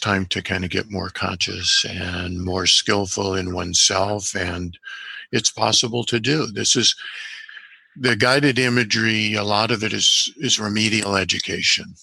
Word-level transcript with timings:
time 0.00 0.26
to 0.26 0.42
kind 0.42 0.64
of 0.64 0.70
get 0.70 0.90
more 0.90 1.10
conscious 1.10 1.84
and 1.88 2.44
more 2.44 2.66
skillful 2.66 3.34
in 3.34 3.54
oneself. 3.54 4.34
And 4.34 4.76
it's 5.32 5.50
possible 5.50 6.04
to 6.04 6.18
do. 6.18 6.46
This 6.46 6.74
is 6.74 6.96
the 7.96 8.16
guided 8.16 8.58
imagery, 8.58 9.34
a 9.34 9.44
lot 9.44 9.70
of 9.70 9.84
it 9.84 9.92
is, 9.92 10.32
is 10.38 10.58
remedial 10.58 11.16
education 11.16 11.94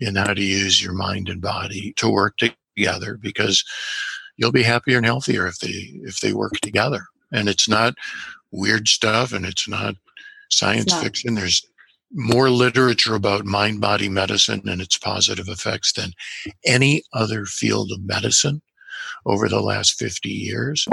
in 0.00 0.16
how 0.16 0.34
to 0.34 0.42
use 0.42 0.82
your 0.82 0.92
mind 0.92 1.28
and 1.28 1.40
body 1.40 1.92
to 1.96 2.08
work 2.08 2.36
together 2.38 3.16
because 3.20 3.64
you'll 4.36 4.52
be 4.52 4.62
happier 4.62 4.96
and 4.96 5.06
healthier 5.06 5.46
if 5.46 5.58
they 5.58 5.90
if 6.02 6.20
they 6.20 6.32
work 6.32 6.54
together 6.62 7.04
and 7.32 7.48
it's 7.48 7.68
not 7.68 7.94
weird 8.50 8.88
stuff 8.88 9.32
and 9.32 9.44
it's 9.44 9.68
not 9.68 9.94
science 10.50 10.84
it's 10.84 10.94
not. 10.94 11.04
fiction 11.04 11.34
there's 11.34 11.64
more 12.12 12.50
literature 12.50 13.14
about 13.14 13.44
mind 13.44 13.80
body 13.80 14.08
medicine 14.08 14.60
and 14.68 14.80
its 14.80 14.98
positive 14.98 15.48
effects 15.48 15.92
than 15.92 16.12
any 16.64 17.04
other 17.12 17.44
field 17.44 17.92
of 17.92 18.02
medicine 18.02 18.60
over 19.26 19.48
the 19.48 19.60
last 19.60 19.94
50 19.94 20.28
years. 20.28 20.88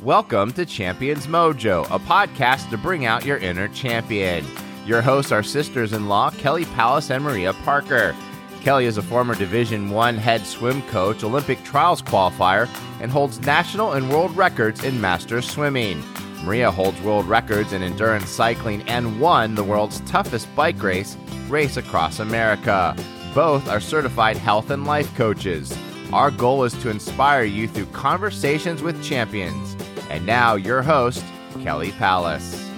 Welcome 0.00 0.52
to 0.52 0.64
Champions 0.64 1.26
Mojo, 1.26 1.84
a 1.86 1.98
podcast 1.98 2.70
to 2.70 2.78
bring 2.78 3.04
out 3.04 3.26
your 3.26 3.36
inner 3.36 3.68
champion. 3.68 4.44
Your 4.86 5.02
hosts 5.02 5.32
are 5.32 5.42
sisters-in-law 5.42 6.30
Kelly 6.32 6.64
Palace 6.64 7.10
and 7.10 7.22
Maria 7.22 7.52
Parker. 7.64 8.16
Kelly 8.62 8.86
is 8.86 8.96
a 8.96 9.02
former 9.02 9.34
Division 9.34 9.90
1 9.90 10.16
head 10.16 10.46
swim 10.46 10.80
coach, 10.88 11.22
Olympic 11.22 11.62
trials 11.62 12.00
qualifier, 12.00 12.70
and 13.02 13.10
holds 13.10 13.40
national 13.42 13.92
and 13.92 14.08
world 14.08 14.34
records 14.34 14.82
in 14.82 14.98
master 14.98 15.42
swimming. 15.42 16.02
Maria 16.44 16.70
holds 16.70 17.00
world 17.00 17.24
records 17.24 17.72
in 17.72 17.82
endurance 17.82 18.28
cycling 18.28 18.82
and 18.82 19.18
won 19.18 19.54
the 19.54 19.64
world's 19.64 20.00
toughest 20.00 20.54
bike 20.54 20.82
race, 20.82 21.16
Race 21.48 21.78
Across 21.78 22.18
America. 22.18 22.94
Both 23.34 23.66
are 23.66 23.80
certified 23.80 24.36
health 24.36 24.68
and 24.68 24.84
life 24.84 25.14
coaches. 25.16 25.74
Our 26.12 26.30
goal 26.30 26.64
is 26.64 26.74
to 26.82 26.90
inspire 26.90 27.44
you 27.44 27.66
through 27.66 27.86
conversations 27.86 28.82
with 28.82 29.02
champions. 29.02 29.74
And 30.10 30.26
now, 30.26 30.56
your 30.56 30.82
host, 30.82 31.24
Kelly 31.62 31.92
Palace. 31.92 32.70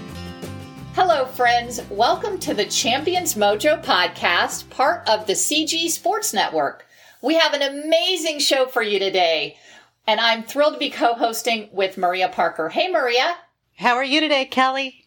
Hello, 0.94 1.24
friends. 1.24 1.80
Welcome 1.91 2.38
to 2.38 2.54
the 2.54 2.66
Champions 2.66 3.34
Mojo 3.34 3.82
podcast, 3.82 4.70
part 4.70 5.08
of 5.08 5.26
the 5.26 5.32
CG 5.32 5.88
Sports 5.88 6.32
Network. 6.32 6.86
We 7.20 7.34
have 7.34 7.52
an 7.52 7.62
amazing 7.62 8.38
show 8.38 8.66
for 8.66 8.82
you 8.82 9.00
today, 9.00 9.56
and 10.06 10.20
I'm 10.20 10.44
thrilled 10.44 10.74
to 10.74 10.78
be 10.78 10.91
co 10.91 11.14
hosting 11.14 11.69
with 11.72 11.98
Maria 11.98 12.28
Parker. 12.28 12.69
Hey, 12.69 12.88
Maria. 12.88 13.34
How 13.77 13.96
are 13.96 14.05
you 14.05 14.20
today, 14.20 14.46
Kelly? 14.46 15.06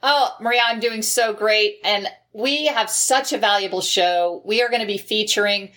Oh, 0.00 0.36
Maria, 0.40 0.60
I'm 0.64 0.78
doing 0.78 1.02
so 1.02 1.32
great. 1.32 1.78
And 1.82 2.06
we 2.32 2.66
have 2.66 2.88
such 2.88 3.32
a 3.32 3.38
valuable 3.38 3.80
show. 3.80 4.40
We 4.44 4.62
are 4.62 4.68
going 4.68 4.82
to 4.82 4.86
be 4.86 4.98
featuring 4.98 5.72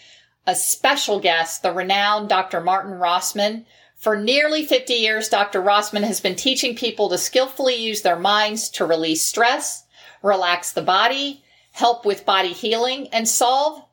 a 0.46 0.54
special 0.54 1.20
guest, 1.20 1.64
the 1.64 1.72
renowned 1.72 2.30
Dr. 2.30 2.62
Martin 2.62 2.94
Rossman. 2.94 3.66
For 3.96 4.16
nearly 4.16 4.68
50 4.68 4.94
years, 4.94 5.30
Dr. 5.30 5.64
Rossman 5.64 6.04
has 6.04 6.20
been 6.20 6.36
teaching 6.36 6.76
people 6.76 7.10
to 7.10 7.18
skillfully 7.18 7.76
use 7.76 8.04
their 8.04 8.20
minds 8.20 8.70
to 8.70 8.86
release 8.86 9.26
stress, 9.26 9.86
relax 10.22 10.74
the 10.74 10.84
body, 10.84 11.44
help 11.72 12.06
with 12.06 12.24
body 12.24 12.54
healing, 12.54 13.08
and 13.12 13.28
solve 13.28 13.84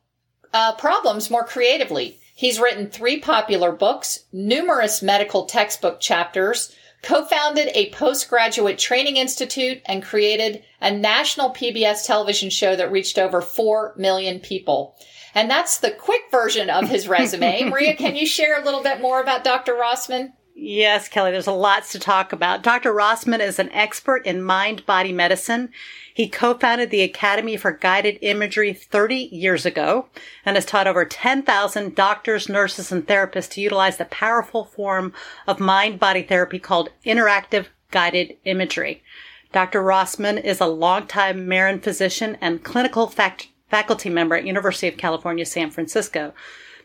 uh, 0.53 0.75
problems 0.75 1.31
more 1.31 1.43
creatively. 1.45 2.19
He's 2.35 2.59
written 2.59 2.91
three 2.91 3.19
popular 3.19 3.71
books, 3.71 4.25
numerous 4.31 5.01
medical 5.01 5.45
textbook 5.47 5.99
chapters, 5.99 6.75
co-founded 7.05 7.69
a 7.73 7.91
postgraduate 7.91 8.79
training 8.79 9.17
institute 9.17 9.81
and 9.85 10.03
created 10.03 10.63
a 10.81 10.91
national 10.91 11.51
PBS 11.51 12.05
television 12.05 12.49
show 12.49 12.75
that 12.75 12.91
reached 12.91 13.17
over 13.17 13.41
4 13.41 13.93
million 13.95 14.39
people. 14.39 14.97
And 15.35 15.49
that's 15.49 15.77
the 15.79 15.91
quick 15.91 16.23
version 16.31 16.69
of 16.69 16.89
his 16.89 17.07
resume. 17.07 17.63
Maria, 17.69 17.95
can 17.95 18.15
you 18.15 18.25
share 18.25 18.59
a 18.59 18.65
little 18.65 18.81
bit 18.81 19.01
more 19.01 19.21
about 19.21 19.43
Dr. 19.43 19.73
Rossman? 19.73 20.33
Yes, 20.57 21.09
Kelly, 21.09 21.31
there's 21.31 21.47
a 21.47 21.51
lots 21.51 21.91
to 21.91 21.99
talk 21.99 22.31
about. 22.31 22.63
Dr. 22.63 22.93
Rossman 22.93 23.41
is 23.41 23.59
an 23.59 23.69
expert 23.73 24.25
in 24.25 24.41
mind 24.41 24.85
body 24.85 25.11
medicine. 25.11 25.69
He 26.13 26.29
co-founded 26.29 26.91
the 26.91 27.01
Academy 27.01 27.57
for 27.57 27.73
Guided 27.73 28.17
Imagery 28.21 28.71
30 28.71 29.15
years 29.33 29.65
ago 29.65 30.07
and 30.45 30.55
has 30.55 30.65
taught 30.65 30.87
over 30.87 31.03
10,000 31.03 31.93
doctors, 31.93 32.47
nurses, 32.47 32.89
and 32.89 33.05
therapists 33.05 33.49
to 33.51 33.61
utilize 33.61 33.97
the 33.97 34.05
powerful 34.05 34.63
form 34.63 35.11
of 35.45 35.59
mind 35.59 35.99
body 35.99 36.23
therapy 36.23 36.57
called 36.57 36.89
interactive 37.05 37.65
guided 37.91 38.37
imagery. 38.45 39.03
Dr. 39.51 39.83
Rossman 39.83 40.41
is 40.41 40.61
a 40.61 40.67
longtime 40.67 41.49
Marin 41.49 41.81
physician 41.81 42.37
and 42.39 42.63
clinical 42.63 43.07
fact- 43.07 43.49
faculty 43.69 44.09
member 44.09 44.35
at 44.35 44.45
University 44.45 44.87
of 44.87 44.95
California, 44.95 45.45
San 45.45 45.69
Francisco. 45.69 46.33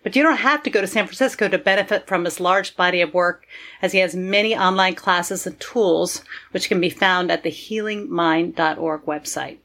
But 0.02 0.16
you 0.16 0.22
don't 0.22 0.36
have 0.38 0.62
to 0.62 0.70
go 0.70 0.80
to 0.80 0.86
San 0.86 1.06
Francisco 1.06 1.48
to 1.48 1.58
benefit 1.58 2.06
from 2.06 2.24
his 2.24 2.40
large 2.40 2.76
body 2.76 3.00
of 3.02 3.12
work 3.12 3.46
as 3.82 3.92
he 3.92 3.98
has 3.98 4.14
many 4.14 4.56
online 4.56 4.94
classes 4.94 5.46
and 5.46 5.58
tools, 5.60 6.24
which 6.52 6.68
can 6.68 6.80
be 6.80 6.90
found 6.90 7.30
at 7.30 7.42
the 7.42 7.50
healingmind.org 7.50 9.02
website. 9.02 9.58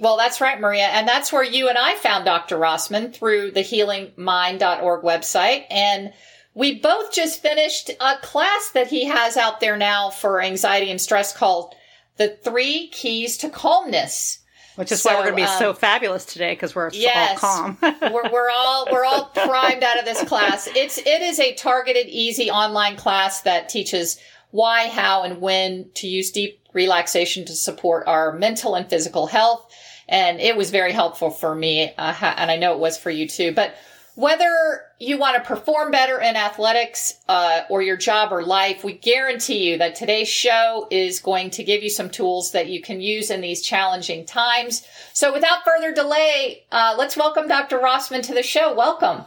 Well, 0.00 0.16
that's 0.16 0.40
right, 0.40 0.60
Maria. 0.60 0.86
And 0.86 1.06
that's 1.06 1.32
where 1.32 1.44
you 1.44 1.68
and 1.68 1.78
I 1.78 1.94
found 1.96 2.24
Dr. 2.24 2.56
Rossman 2.56 3.14
through 3.14 3.52
the 3.52 3.60
healingmind.org 3.60 5.04
website. 5.04 5.64
And 5.70 6.12
we 6.54 6.80
both 6.80 7.12
just 7.12 7.42
finished 7.42 7.90
a 8.00 8.16
class 8.22 8.70
that 8.70 8.88
he 8.88 9.04
has 9.04 9.36
out 9.36 9.60
there 9.60 9.76
now 9.76 10.10
for 10.10 10.40
anxiety 10.40 10.90
and 10.90 11.00
stress 11.00 11.36
called 11.36 11.74
The 12.16 12.38
Three 12.42 12.88
Keys 12.88 13.36
to 13.38 13.50
Calmness. 13.50 14.38
Which 14.76 14.90
is 14.90 15.02
so, 15.02 15.10
why 15.10 15.16
we're 15.16 15.30
going 15.30 15.34
to 15.34 15.36
be 15.36 15.42
um, 15.42 15.58
so 15.58 15.72
fabulous 15.72 16.24
today 16.24 16.52
because 16.52 16.74
we're 16.74 16.90
yes, 16.92 17.42
all 17.42 17.74
calm. 17.74 17.78
we're, 17.82 18.30
we're 18.30 18.50
all 18.50 18.88
we're 18.90 19.04
all 19.04 19.26
primed 19.26 19.82
out 19.84 19.98
of 19.98 20.04
this 20.04 20.22
class. 20.24 20.66
It's 20.74 20.98
it 20.98 21.22
is 21.22 21.38
a 21.38 21.54
targeted, 21.54 22.08
easy 22.08 22.50
online 22.50 22.96
class 22.96 23.42
that 23.42 23.68
teaches 23.68 24.18
why, 24.50 24.88
how, 24.88 25.22
and 25.22 25.40
when 25.40 25.90
to 25.94 26.08
use 26.08 26.30
deep 26.30 26.60
relaxation 26.72 27.44
to 27.44 27.52
support 27.54 28.06
our 28.06 28.32
mental 28.32 28.74
and 28.74 28.88
physical 28.88 29.26
health. 29.26 29.72
And 30.08 30.40
it 30.40 30.56
was 30.56 30.70
very 30.70 30.92
helpful 30.92 31.30
for 31.30 31.54
me, 31.54 31.92
uh, 31.96 32.14
and 32.36 32.50
I 32.50 32.56
know 32.56 32.74
it 32.74 32.78
was 32.78 32.98
for 32.98 33.10
you 33.10 33.28
too. 33.28 33.52
But 33.52 33.74
whether 34.14 34.82
you 34.98 35.18
want 35.18 35.36
to 35.36 35.48
perform 35.48 35.90
better 35.90 36.20
in 36.20 36.36
athletics 36.36 37.14
uh, 37.28 37.62
or 37.68 37.82
your 37.82 37.96
job 37.96 38.32
or 38.32 38.44
life, 38.44 38.84
we 38.84 38.92
guarantee 38.92 39.70
you 39.70 39.78
that 39.78 39.94
today's 39.94 40.28
show 40.28 40.86
is 40.90 41.20
going 41.20 41.50
to 41.50 41.64
give 41.64 41.82
you 41.82 41.90
some 41.90 42.10
tools 42.10 42.52
that 42.52 42.68
you 42.68 42.80
can 42.80 43.00
use 43.00 43.30
in 43.30 43.40
these 43.40 43.62
challenging 43.62 44.24
times. 44.24 44.86
So, 45.12 45.32
without 45.32 45.64
further 45.64 45.92
delay, 45.92 46.64
uh, 46.70 46.94
let's 46.96 47.16
welcome 47.16 47.48
Dr. 47.48 47.78
Rossman 47.78 48.22
to 48.22 48.34
the 48.34 48.42
show. 48.42 48.74
Welcome. 48.74 49.24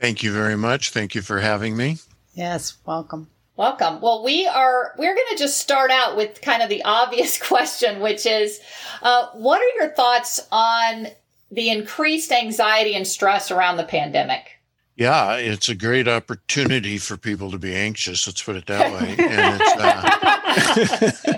Thank 0.00 0.22
you 0.22 0.32
very 0.32 0.56
much. 0.56 0.90
Thank 0.90 1.14
you 1.14 1.22
for 1.22 1.40
having 1.40 1.76
me. 1.76 1.98
Yes, 2.34 2.76
welcome. 2.86 3.28
Welcome. 3.56 4.00
Well, 4.00 4.22
we 4.22 4.46
are, 4.46 4.94
we're 4.96 5.16
going 5.16 5.26
to 5.30 5.36
just 5.36 5.58
start 5.58 5.90
out 5.90 6.16
with 6.16 6.40
kind 6.40 6.62
of 6.62 6.68
the 6.68 6.84
obvious 6.84 7.42
question, 7.42 7.98
which 7.98 8.24
is, 8.24 8.60
uh, 9.02 9.26
what 9.34 9.60
are 9.60 9.82
your 9.82 9.92
thoughts 9.92 10.46
on 10.52 11.08
the 11.50 11.70
increased 11.70 12.30
anxiety 12.30 12.94
and 12.94 13.04
stress 13.04 13.50
around 13.50 13.76
the 13.76 13.84
pandemic? 13.84 14.57
Yeah, 14.98 15.36
it's 15.36 15.68
a 15.68 15.76
great 15.76 16.08
opportunity 16.08 16.98
for 16.98 17.16
people 17.16 17.52
to 17.52 17.58
be 17.58 17.72
anxious. 17.72 18.26
Let's 18.26 18.42
put 18.42 18.56
it 18.56 18.66
that 18.66 18.92
way. 19.00 19.14
And, 19.16 19.62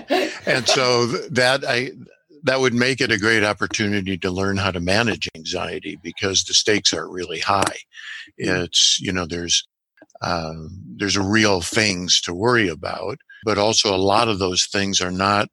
uh, 0.07 0.29
and 0.47 0.67
so 0.67 1.05
that 1.29 1.63
I 1.67 1.91
that 2.43 2.59
would 2.59 2.73
make 2.73 3.01
it 3.01 3.11
a 3.11 3.19
great 3.19 3.43
opportunity 3.43 4.17
to 4.17 4.31
learn 4.31 4.57
how 4.57 4.71
to 4.71 4.79
manage 4.79 5.29
anxiety 5.35 5.99
because 6.01 6.43
the 6.43 6.55
stakes 6.55 6.91
are 6.91 7.07
really 7.07 7.39
high. 7.39 7.77
It's 8.35 8.99
you 8.99 9.11
know 9.11 9.27
there's 9.27 9.67
uh, 10.23 10.53
there's 10.97 11.17
real 11.17 11.61
things 11.61 12.19
to 12.21 12.33
worry 12.33 12.67
about, 12.67 13.19
but 13.45 13.59
also 13.59 13.93
a 13.93 13.97
lot 13.97 14.27
of 14.27 14.39
those 14.39 14.65
things 14.65 15.01
are 15.01 15.11
not 15.11 15.49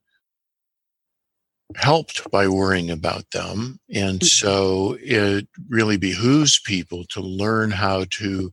helped 1.77 2.31
by 2.31 2.49
worrying 2.49 2.91
about 2.91 3.31
them. 3.33 3.79
And 3.93 4.21
mm-hmm. 4.21 4.27
so 4.27 4.97
it 5.01 5.47
really 5.69 5.97
behooves 5.97 6.61
people 6.61 7.05
to 7.11 7.21
learn 7.21 7.71
how 7.71 8.05
to 8.11 8.53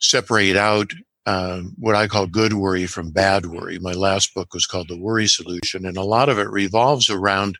separate 0.00 0.56
out 0.56 0.92
uh, 1.24 1.60
what 1.78 1.94
I 1.94 2.08
call 2.08 2.26
good 2.26 2.54
worry 2.54 2.86
from 2.86 3.12
bad 3.12 3.46
worry. 3.46 3.78
My 3.78 3.92
last 3.92 4.34
book 4.34 4.52
was 4.52 4.66
called 4.66 4.88
The 4.88 4.98
Worry 4.98 5.28
Solution, 5.28 5.86
and 5.86 5.96
a 5.96 6.02
lot 6.02 6.28
of 6.28 6.38
it 6.38 6.50
revolves 6.50 7.08
around 7.08 7.58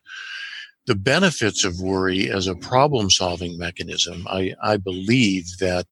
the 0.85 0.95
benefits 0.95 1.63
of 1.63 1.79
worry 1.79 2.29
as 2.29 2.45
a 2.45 2.55
problem 2.55 3.09
solving 3.09 3.57
mechanism. 3.57 4.27
I, 4.29 4.53
I 4.61 4.75
believe 4.75 5.45
that 5.59 5.85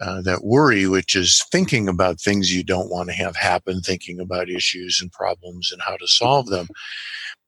uh, 0.00 0.22
that 0.22 0.44
worry, 0.44 0.86
which 0.86 1.14
is 1.14 1.44
thinking 1.52 1.88
about 1.88 2.20
things 2.20 2.52
you 2.52 2.64
don't 2.64 2.90
want 2.90 3.08
to 3.08 3.14
have 3.14 3.36
happen, 3.36 3.80
thinking 3.80 4.18
about 4.18 4.48
issues 4.48 4.98
and 5.00 5.12
problems 5.12 5.70
and 5.70 5.80
how 5.82 5.96
to 5.96 6.08
solve 6.08 6.46
them, 6.46 6.66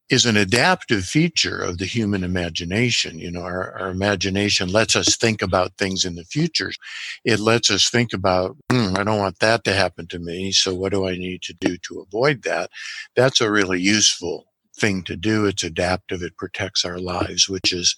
is 0.08 0.25
an 0.25 0.37
adaptive 0.37 1.05
feature 1.05 1.58
of 1.58 1.79
the 1.79 1.85
human 1.85 2.23
imagination. 2.23 3.19
You 3.19 3.31
know, 3.31 3.43
our, 3.43 3.76
our, 3.79 3.88
imagination 3.88 4.69
lets 4.69 4.94
us 4.94 5.17
think 5.17 5.43
about 5.43 5.76
things 5.76 6.05
in 6.05 6.14
the 6.14 6.25
future. 6.25 6.70
It 7.25 7.41
lets 7.41 7.70
us 7.70 7.91
think 7.91 8.12
about, 8.12 8.56
mm, 8.70 8.97
I 8.97 9.03
don't 9.03 9.19
want 9.19 9.41
that 9.41 9.64
to 9.64 9.73
happen 9.73 10.06
to 10.08 10.19
me. 10.19 10.53
So 10.53 10.75
what 10.75 10.93
do 10.93 11.08
I 11.08 11.17
need 11.17 11.43
to 11.43 11.55
do 11.55 11.76
to 11.79 12.00
avoid 12.00 12.43
that? 12.44 12.70
That's 13.17 13.41
a 13.41 13.50
really 13.50 13.81
useful 13.81 14.47
thing 14.79 15.03
to 15.05 15.17
do. 15.17 15.47
It's 15.47 15.64
adaptive. 15.64 16.23
It 16.23 16.37
protects 16.37 16.85
our 16.85 16.99
lives, 16.99 17.49
which 17.49 17.73
is 17.73 17.97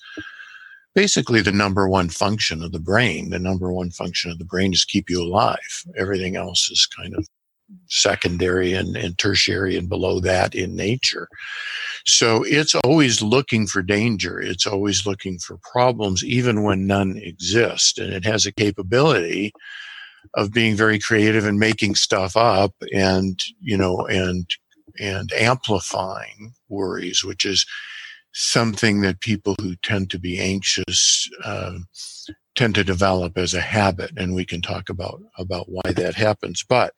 basically 0.94 1.42
the 1.42 1.52
number 1.52 1.88
one 1.88 2.08
function 2.08 2.62
of 2.62 2.72
the 2.72 2.80
brain. 2.80 3.30
The 3.30 3.38
number 3.38 3.70
one 3.70 3.90
function 3.90 4.30
of 4.30 4.38
the 4.38 4.44
brain 4.44 4.72
is 4.72 4.84
keep 4.84 5.10
you 5.10 5.22
alive. 5.22 5.84
Everything 5.96 6.36
else 6.36 6.70
is 6.70 6.86
kind 6.86 7.14
of 7.14 7.28
secondary 7.88 8.72
and, 8.72 8.96
and 8.96 9.18
tertiary 9.18 9.76
and 9.76 9.88
below 9.88 10.20
that 10.20 10.54
in 10.54 10.76
nature. 10.76 11.28
So 12.06 12.42
it's 12.44 12.74
always 12.74 13.22
looking 13.22 13.66
for 13.66 13.82
danger. 13.82 14.40
It's 14.40 14.66
always 14.66 15.04
looking 15.06 15.38
for 15.38 15.58
problems, 15.72 16.24
even 16.24 16.62
when 16.62 16.86
none 16.86 17.16
exist. 17.16 17.98
And 17.98 18.12
it 18.12 18.24
has 18.24 18.46
a 18.46 18.52
capability 18.52 19.52
of 20.34 20.52
being 20.52 20.74
very 20.74 20.98
creative 20.98 21.46
and 21.46 21.58
making 21.58 21.94
stuff 21.94 22.36
up 22.36 22.72
and, 22.92 23.42
you 23.60 23.76
know, 23.76 24.06
and, 24.06 24.46
and 24.98 25.32
amplifying 25.32 26.52
worries, 26.68 27.24
which 27.24 27.44
is 27.44 27.66
something 28.32 29.00
that 29.00 29.20
people 29.20 29.54
who 29.60 29.74
tend 29.82 30.10
to 30.10 30.18
be 30.18 30.38
anxious, 30.38 31.28
uh, 31.44 31.78
tend 32.56 32.74
to 32.74 32.84
develop 32.84 33.36
as 33.38 33.54
a 33.54 33.60
habit. 33.60 34.10
And 34.16 34.34
we 34.34 34.44
can 34.44 34.60
talk 34.60 34.88
about, 34.88 35.20
about 35.38 35.66
why 35.68 35.92
that 35.92 36.14
happens. 36.14 36.64
But 36.68 36.94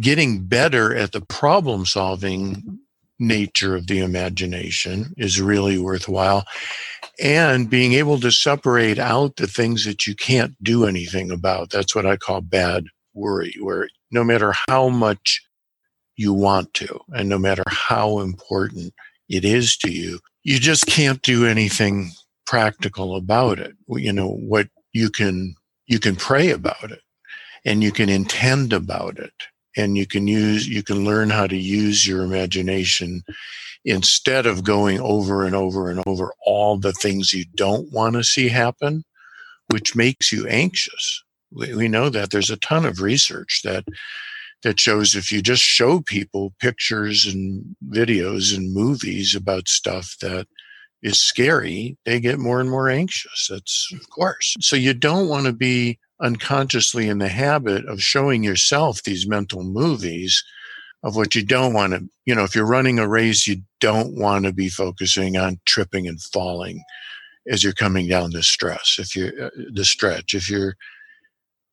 getting 0.00 0.44
better 0.44 0.94
at 0.94 1.12
the 1.12 1.20
problem 1.20 1.86
solving 1.86 2.78
nature 3.18 3.74
of 3.74 3.86
the 3.86 4.00
imagination 4.00 5.14
is 5.16 5.40
really 5.40 5.78
worthwhile. 5.78 6.44
And 7.18 7.70
being 7.70 7.94
able 7.94 8.20
to 8.20 8.30
separate 8.30 8.98
out 8.98 9.36
the 9.36 9.46
things 9.46 9.84
that 9.86 10.06
you 10.06 10.14
can't 10.14 10.54
do 10.62 10.84
anything 10.84 11.30
about. 11.30 11.70
That's 11.70 11.94
what 11.94 12.04
I 12.04 12.16
call 12.16 12.42
bad 12.42 12.84
worry, 13.14 13.54
where 13.60 13.88
no 14.10 14.22
matter 14.22 14.52
how 14.68 14.90
much 14.90 15.42
you 16.16 16.34
want 16.34 16.74
to, 16.74 17.00
and 17.10 17.28
no 17.28 17.38
matter 17.38 17.64
how 17.68 18.18
important 18.18 18.92
it 19.28 19.44
is 19.44 19.76
to 19.78 19.90
you, 19.90 20.20
you 20.44 20.58
just 20.58 20.86
can't 20.86 21.22
do 21.22 21.46
anything 21.46 22.10
practical 22.46 23.16
about 23.16 23.58
it. 23.58 23.74
You 23.88 24.12
know, 24.12 24.28
what 24.28 24.68
you 24.92 25.10
can, 25.10 25.54
you 25.86 25.98
can 25.98 26.16
pray 26.16 26.50
about 26.50 26.90
it 26.90 27.00
and 27.64 27.82
you 27.82 27.92
can 27.92 28.08
intend 28.08 28.72
about 28.72 29.18
it 29.18 29.32
and 29.76 29.96
you 29.96 30.06
can 30.06 30.26
use 30.26 30.66
you 30.66 30.82
can 30.82 31.04
learn 31.04 31.30
how 31.30 31.46
to 31.46 31.56
use 31.56 32.06
your 32.06 32.22
imagination 32.22 33.22
instead 33.84 34.46
of 34.46 34.64
going 34.64 35.00
over 35.00 35.44
and 35.44 35.54
over 35.54 35.90
and 35.90 36.02
over 36.06 36.32
all 36.44 36.76
the 36.76 36.92
things 36.92 37.32
you 37.32 37.44
don't 37.54 37.92
want 37.92 38.14
to 38.14 38.24
see 38.24 38.48
happen 38.48 39.04
which 39.68 39.96
makes 39.96 40.32
you 40.32 40.46
anxious 40.46 41.22
we, 41.50 41.74
we 41.74 41.88
know 41.88 42.08
that 42.08 42.30
there's 42.30 42.50
a 42.50 42.56
ton 42.56 42.84
of 42.84 43.00
research 43.00 43.60
that 43.64 43.84
that 44.62 44.80
shows 44.80 45.14
if 45.14 45.30
you 45.30 45.42
just 45.42 45.62
show 45.62 46.00
people 46.00 46.54
pictures 46.58 47.26
and 47.26 47.76
videos 47.88 48.56
and 48.56 48.74
movies 48.74 49.34
about 49.34 49.68
stuff 49.68 50.16
that 50.20 50.46
is 51.02 51.20
scary, 51.20 51.96
they 52.04 52.18
get 52.18 52.38
more 52.38 52.60
and 52.60 52.70
more 52.70 52.88
anxious. 52.88 53.48
That's 53.50 53.88
of 53.92 54.08
course. 54.10 54.56
So 54.60 54.76
you 54.76 54.94
don't 54.94 55.28
want 55.28 55.46
to 55.46 55.52
be 55.52 55.98
unconsciously 56.20 57.08
in 57.08 57.18
the 57.18 57.28
habit 57.28 57.84
of 57.86 58.02
showing 58.02 58.42
yourself 58.42 59.02
these 59.02 59.26
mental 59.26 59.62
movies 59.62 60.42
of 61.02 61.14
what 61.14 61.34
you 61.34 61.44
don't 61.44 61.74
want 61.74 61.92
to, 61.92 62.08
you 62.24 62.34
know, 62.34 62.44
if 62.44 62.54
you're 62.54 62.66
running 62.66 62.98
a 62.98 63.06
race, 63.06 63.46
you 63.46 63.58
don't 63.80 64.16
want 64.16 64.44
to 64.44 64.52
be 64.52 64.68
focusing 64.68 65.36
on 65.36 65.60
tripping 65.66 66.08
and 66.08 66.20
falling 66.20 66.82
as 67.48 67.62
you're 67.62 67.72
coming 67.72 68.08
down 68.08 68.30
the 68.30 68.42
stress. 68.42 68.96
If 68.98 69.14
you're 69.14 69.46
uh, 69.46 69.50
the 69.72 69.84
stretch, 69.84 70.34
if 70.34 70.50
you're 70.50 70.74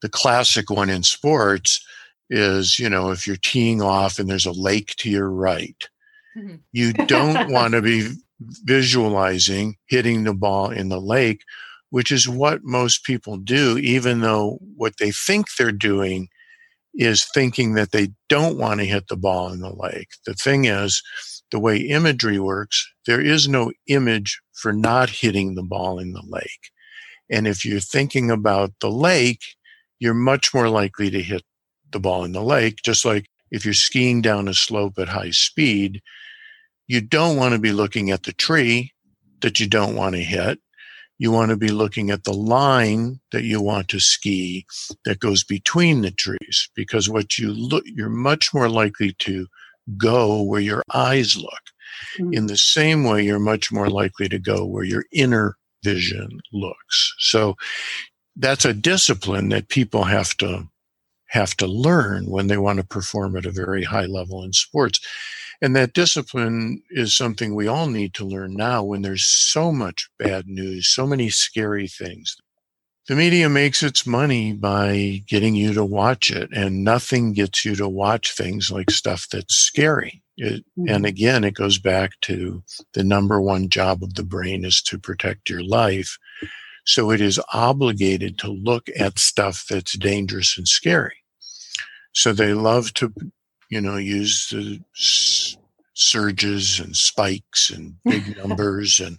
the 0.02 0.10
classic 0.10 0.70
one 0.70 0.90
in 0.90 1.04
sports 1.04 1.84
is, 2.30 2.78
you 2.78 2.90
know, 2.90 3.12
if 3.12 3.26
you're 3.26 3.38
teeing 3.38 3.82
off 3.82 4.20
and 4.20 4.30
there's 4.30 4.46
a 4.46 4.52
lake 4.52 4.96
to 4.98 5.10
your 5.10 5.30
right, 5.30 5.88
mm-hmm. 6.38 6.56
you 6.72 6.94
don't 6.94 7.52
want 7.52 7.74
to 7.74 7.82
be 7.82 8.10
visualizing 8.40 9.78
hitting 9.88 10.26
the 10.26 10.34
ball 10.34 10.70
in 10.70 10.90
the 10.90 11.00
lake 11.00 11.42
which 11.94 12.12
is 12.12 12.28
what 12.28 12.64
most 12.64 13.04
people 13.04 13.38
do, 13.38 13.78
even 13.78 14.22
though 14.22 14.58
what 14.76 14.94
they 14.98 15.12
think 15.12 15.46
they're 15.60 15.72
doing 15.72 16.28
is 16.96 17.24
thinking 17.36 17.76
that 17.76 17.92
they 17.92 18.08
don't 18.30 18.58
want 18.58 18.80
to 18.80 18.86
hit 18.88 19.10
the 19.10 19.16
ball 19.16 19.54
in 19.54 19.60
the 19.60 19.72
lake. 19.72 20.08
The 20.26 20.34
thing 20.34 20.66
is, 20.66 21.04
the 21.52 21.60
way 21.60 21.78
imagery 21.78 22.40
works, 22.40 22.84
there 23.06 23.22
is 23.22 23.48
no 23.48 23.72
image 23.86 24.42
for 24.54 24.74
not 24.74 25.12
hitting 25.12 25.54
the 25.54 25.62
ball 25.62 26.00
in 26.00 26.14
the 26.14 26.24
lake. 26.28 26.72
And 27.30 27.48
if 27.48 27.64
you're 27.64 27.80
thinking 27.80 28.32
about 28.32 28.72
the 28.82 28.90
lake, 28.90 29.44
you're 30.00 30.16
much 30.16 30.52
more 30.52 30.70
likely 30.70 31.12
to 31.12 31.22
hit 31.22 31.44
the 31.92 32.00
ball 32.00 32.24
in 32.24 32.32
the 32.32 32.42
lake, 32.42 32.78
just 32.84 33.06
like 33.06 33.28
if 33.52 33.66
you're 33.66 33.76
skiing 33.76 34.20
down 34.20 34.48
a 34.48 34.56
slope 34.56 34.98
at 34.98 35.10
high 35.10 35.30
speed, 35.30 36.02
you 36.88 37.02
don't 37.02 37.38
want 37.38 37.54
to 37.54 37.60
be 37.60 37.72
looking 37.72 38.10
at 38.10 38.24
the 38.24 38.34
tree 38.34 38.94
that 39.42 39.60
you 39.60 39.68
don't 39.68 39.96
want 39.96 40.16
to 40.16 40.24
hit 40.24 40.58
you 41.24 41.32
want 41.32 41.52
to 41.52 41.56
be 41.56 41.70
looking 41.70 42.12
at 42.12 42.26
the 42.26 42.34
line 42.34 43.18
that 43.32 43.44
you 43.44 43.62
want 43.62 43.88
to 43.88 44.00
ski 44.00 44.66
that 45.06 45.22
goes 45.22 45.42
between 45.42 46.02
the 46.02 46.12
trees 46.12 46.70
because 46.76 47.10
what 47.10 47.40
you 47.40 47.54
look 47.54 47.86
you're 47.86 48.10
much 48.10 48.54
more 48.54 48.68
likely 48.68 49.14
to 49.20 49.48
go 49.98 50.42
where 50.42 50.60
your 50.60 50.84
eyes 50.94 51.38
look. 51.38 51.64
Mm-hmm. 52.20 52.34
in 52.34 52.48
the 52.48 52.58
same 52.58 53.04
way 53.06 53.24
you're 53.24 53.40
much 53.40 53.72
more 53.72 53.90
likely 53.90 54.28
to 54.28 54.40
go 54.40 54.66
where 54.66 54.84
your 54.84 55.06
inner 55.14 55.56
vision 55.84 56.40
looks. 56.52 57.14
So 57.20 57.56
that's 58.36 58.66
a 58.66 58.74
discipline 58.74 59.50
that 59.50 59.70
people 59.70 60.04
have 60.04 60.36
to 60.38 60.68
have 61.28 61.56
to 61.58 61.68
learn 61.68 62.26
when 62.30 62.48
they 62.48 62.58
want 62.58 62.80
to 62.80 62.86
perform 62.86 63.38
at 63.38 63.46
a 63.46 63.52
very 63.52 63.84
high 63.84 64.06
level 64.06 64.44
in 64.44 64.54
sports 64.54 65.00
and 65.64 65.78
that 65.78 65.94
discipline 65.94 66.84
is 66.90 67.16
something 67.16 67.56
we 67.56 67.70
all 67.70 67.88
need 67.88 68.14
to 68.16 68.26
learn 68.26 68.54
now 68.54 68.84
when 68.84 69.02
there's 69.02 69.26
so 69.26 69.72
much 69.72 70.10
bad 70.20 70.46
news, 70.46 70.90
so 70.90 71.08
many 71.08 71.30
scary 71.30 71.88
things. 71.88 72.36
The 73.08 73.16
media 73.16 73.48
makes 73.48 73.82
its 73.82 74.06
money 74.06 74.52
by 74.52 75.24
getting 75.26 75.56
you 75.56 75.74
to 75.74 75.86
watch 75.86 76.32
it, 76.32 76.50
and 76.54 76.84
nothing 76.84 77.32
gets 77.32 77.64
you 77.64 77.78
to 77.78 77.88
watch 77.88 78.36
things 78.36 78.72
like 78.72 78.92
stuff 78.92 79.28
that's 79.32 79.56
scary. 79.56 80.22
It, 80.36 80.66
and 80.76 80.88
mm-hmm. 80.90 81.06
again, 81.06 81.44
it 81.46 81.54
goes 81.54 81.80
back 81.80 82.12
to 82.24 82.62
the 82.94 83.04
number 83.06 83.40
one 83.40 83.70
job 83.70 84.04
of 84.04 84.16
the 84.16 84.24
brain 84.24 84.66
is 84.66 84.82
to 84.84 85.00
protect 85.00 85.50
your 85.50 85.64
life. 85.64 86.18
So 86.86 87.10
it 87.10 87.22
is 87.22 87.40
obligated 87.54 88.38
to 88.40 88.52
look 88.52 88.90
at 89.00 89.18
stuff 89.18 89.66
that's 89.70 89.98
dangerous 89.98 90.58
and 90.58 90.68
scary. 90.68 91.24
So 92.12 92.34
they 92.34 92.54
love 92.54 92.94
to 92.96 93.14
you 93.74 93.82
know, 93.82 93.98
use 93.98 94.50
the 94.52 94.80
s- 94.96 95.58
surges 95.96 96.80
and 96.80 96.96
spikes 96.96 97.70
and 97.72 97.96
big 98.08 98.36
numbers 98.44 99.00
and 99.00 99.18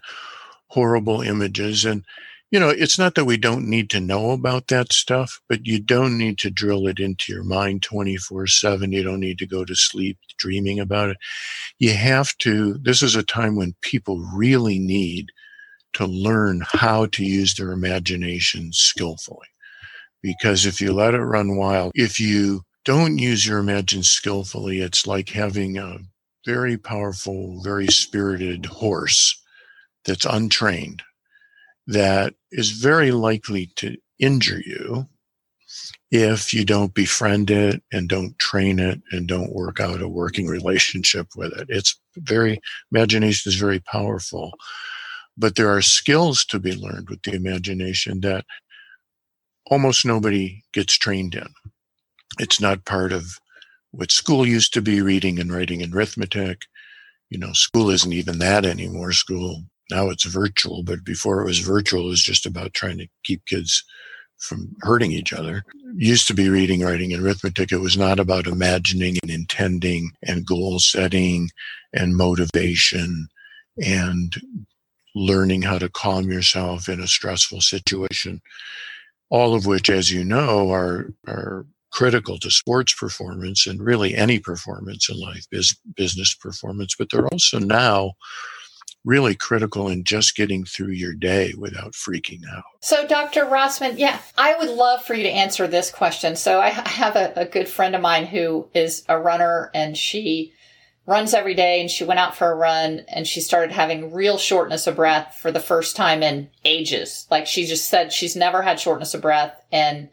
horrible 0.68 1.20
images. 1.22 1.84
And, 1.84 2.04
you 2.50 2.60
know, 2.60 2.68
it's 2.70 2.98
not 2.98 3.14
that 3.16 3.24
we 3.24 3.36
don't 3.36 3.68
need 3.68 3.90
to 3.90 4.00
know 4.00 4.30
about 4.30 4.68
that 4.68 4.92
stuff, 4.92 5.40
but 5.48 5.66
you 5.66 5.80
don't 5.80 6.16
need 6.18 6.38
to 6.38 6.50
drill 6.50 6.86
it 6.86 7.00
into 7.00 7.32
your 7.32 7.44
mind 7.44 7.82
24 7.82 8.46
7. 8.46 8.92
You 8.92 9.02
don't 9.02 9.20
need 9.20 9.38
to 9.38 9.46
go 9.46 9.64
to 9.64 9.74
sleep 9.74 10.18
dreaming 10.38 10.78
about 10.80 11.10
it. 11.10 11.16
You 11.78 11.94
have 11.94 12.36
to, 12.38 12.78
this 12.78 13.02
is 13.02 13.16
a 13.16 13.22
time 13.24 13.56
when 13.56 13.74
people 13.82 14.20
really 14.34 14.78
need 14.78 15.30
to 15.94 16.06
learn 16.06 16.62
how 16.66 17.06
to 17.06 17.24
use 17.24 17.54
their 17.54 17.72
imagination 17.72 18.72
skillfully. 18.72 19.48
Because 20.22 20.66
if 20.66 20.80
you 20.80 20.92
let 20.92 21.14
it 21.14 21.20
run 21.20 21.56
wild, 21.56 21.92
if 21.94 22.20
you 22.20 22.62
don't 22.84 23.18
use 23.18 23.46
your 23.46 23.58
imagination 23.58 24.02
skillfully, 24.02 24.80
it's 24.80 25.06
like 25.06 25.30
having 25.30 25.78
a 25.78 25.98
very 26.46 26.76
powerful, 26.76 27.62
very 27.62 27.86
spirited 27.86 28.66
horse 28.66 29.40
that's 30.04 30.26
untrained 30.26 31.02
that 31.86 32.34
is 32.50 32.70
very 32.70 33.10
likely 33.10 33.70
to 33.76 33.96
injure 34.18 34.60
you 34.64 35.06
if 36.10 36.54
you 36.54 36.64
don't 36.64 36.94
befriend 36.94 37.50
it 37.50 37.82
and 37.92 38.08
don't 38.08 38.38
train 38.38 38.78
it 38.78 39.00
and 39.10 39.26
don't 39.26 39.52
work 39.52 39.80
out 39.80 40.00
a 40.00 40.08
working 40.08 40.46
relationship 40.46 41.28
with 41.36 41.52
it. 41.58 41.66
It's 41.68 41.98
very, 42.16 42.60
imagination 42.92 43.50
is 43.50 43.56
very 43.56 43.80
powerful, 43.80 44.52
but 45.36 45.56
there 45.56 45.74
are 45.74 45.82
skills 45.82 46.44
to 46.46 46.60
be 46.60 46.74
learned 46.74 47.10
with 47.10 47.22
the 47.22 47.32
imagination 47.32 48.20
that 48.20 48.44
almost 49.66 50.06
nobody 50.06 50.62
gets 50.72 50.96
trained 50.96 51.34
in. 51.34 51.48
It's 52.38 52.60
not 52.60 52.84
part 52.84 53.12
of 53.12 53.38
what 53.90 54.10
school 54.10 54.46
used 54.46 54.74
to 54.74 54.82
be 54.82 55.00
reading 55.00 55.38
and 55.38 55.52
writing 55.52 55.82
and 55.82 55.94
arithmetic. 55.94 56.62
You 57.30 57.38
know, 57.38 57.52
school 57.52 57.90
isn't 57.90 58.12
even 58.12 58.38
that 58.38 58.64
anymore. 58.64 59.12
School 59.12 59.64
now 59.90 60.08
it's 60.08 60.24
virtual, 60.24 60.82
but 60.82 61.04
before 61.04 61.40
it 61.40 61.44
was 61.44 61.58
virtual, 61.58 62.06
it 62.06 62.10
was 62.10 62.22
just 62.22 62.46
about 62.46 62.74
trying 62.74 62.98
to 62.98 63.06
keep 63.22 63.44
kids 63.46 63.84
from 64.38 64.74
hurting 64.80 65.12
each 65.12 65.32
other. 65.32 65.64
used 65.96 66.26
to 66.26 66.34
be 66.34 66.48
reading, 66.48 66.80
writing, 66.80 67.12
and 67.12 67.22
arithmetic. 67.22 67.70
It 67.70 67.78
was 67.78 67.96
not 67.96 68.18
about 68.18 68.46
imagining 68.46 69.16
and 69.22 69.30
intending 69.30 70.10
and 70.22 70.46
goal 70.46 70.80
setting 70.80 71.50
and 71.92 72.16
motivation 72.16 73.28
and 73.82 74.34
learning 75.14 75.62
how 75.62 75.78
to 75.78 75.88
calm 75.88 76.30
yourself 76.30 76.88
in 76.88 77.00
a 77.00 77.06
stressful 77.06 77.60
situation. 77.60 78.40
All 79.30 79.54
of 79.54 79.66
which, 79.66 79.88
as 79.88 80.12
you 80.12 80.24
know, 80.24 80.70
are, 80.70 81.12
are 81.26 81.66
critical 81.94 82.38
to 82.40 82.50
sports 82.50 82.92
performance 82.92 83.66
and 83.66 83.80
really 83.80 84.14
any 84.14 84.40
performance 84.40 85.08
in 85.08 85.18
life, 85.18 85.46
business 85.94 86.34
performance. 86.34 86.96
But 86.96 87.08
they're 87.10 87.28
also 87.28 87.60
now 87.60 88.14
really 89.04 89.34
critical 89.34 89.88
in 89.88 90.02
just 90.02 90.34
getting 90.34 90.64
through 90.64 90.90
your 90.90 91.14
day 91.14 91.54
without 91.56 91.92
freaking 91.92 92.40
out. 92.52 92.64
So, 92.80 93.06
Dr. 93.06 93.44
Rossman, 93.44 93.98
yeah, 93.98 94.18
I 94.36 94.56
would 94.58 94.70
love 94.70 95.04
for 95.04 95.14
you 95.14 95.22
to 95.22 95.30
answer 95.30 95.68
this 95.68 95.90
question. 95.90 96.36
So, 96.36 96.60
I 96.60 96.70
have 96.70 97.14
a, 97.14 97.32
a 97.36 97.44
good 97.44 97.68
friend 97.68 97.94
of 97.94 98.00
mine 98.00 98.26
who 98.26 98.68
is 98.74 99.04
a 99.08 99.18
runner 99.18 99.70
and 99.74 99.96
she 99.96 100.52
runs 101.06 101.34
every 101.34 101.54
day 101.54 101.80
and 101.80 101.90
she 101.90 102.02
went 102.02 102.18
out 102.18 102.34
for 102.34 102.50
a 102.50 102.56
run 102.56 103.04
and 103.08 103.26
she 103.26 103.40
started 103.40 103.70
having 103.70 104.12
real 104.12 104.38
shortness 104.38 104.86
of 104.86 104.96
breath 104.96 105.38
for 105.40 105.52
the 105.52 105.60
first 105.60 105.96
time 105.96 106.22
in 106.22 106.48
ages. 106.64 107.26
Like 107.30 107.46
she 107.46 107.66
just 107.66 107.88
said 107.88 108.10
she's 108.10 108.34
never 108.34 108.62
had 108.62 108.80
shortness 108.80 109.12
of 109.12 109.20
breath 109.20 109.54
and 109.70 110.08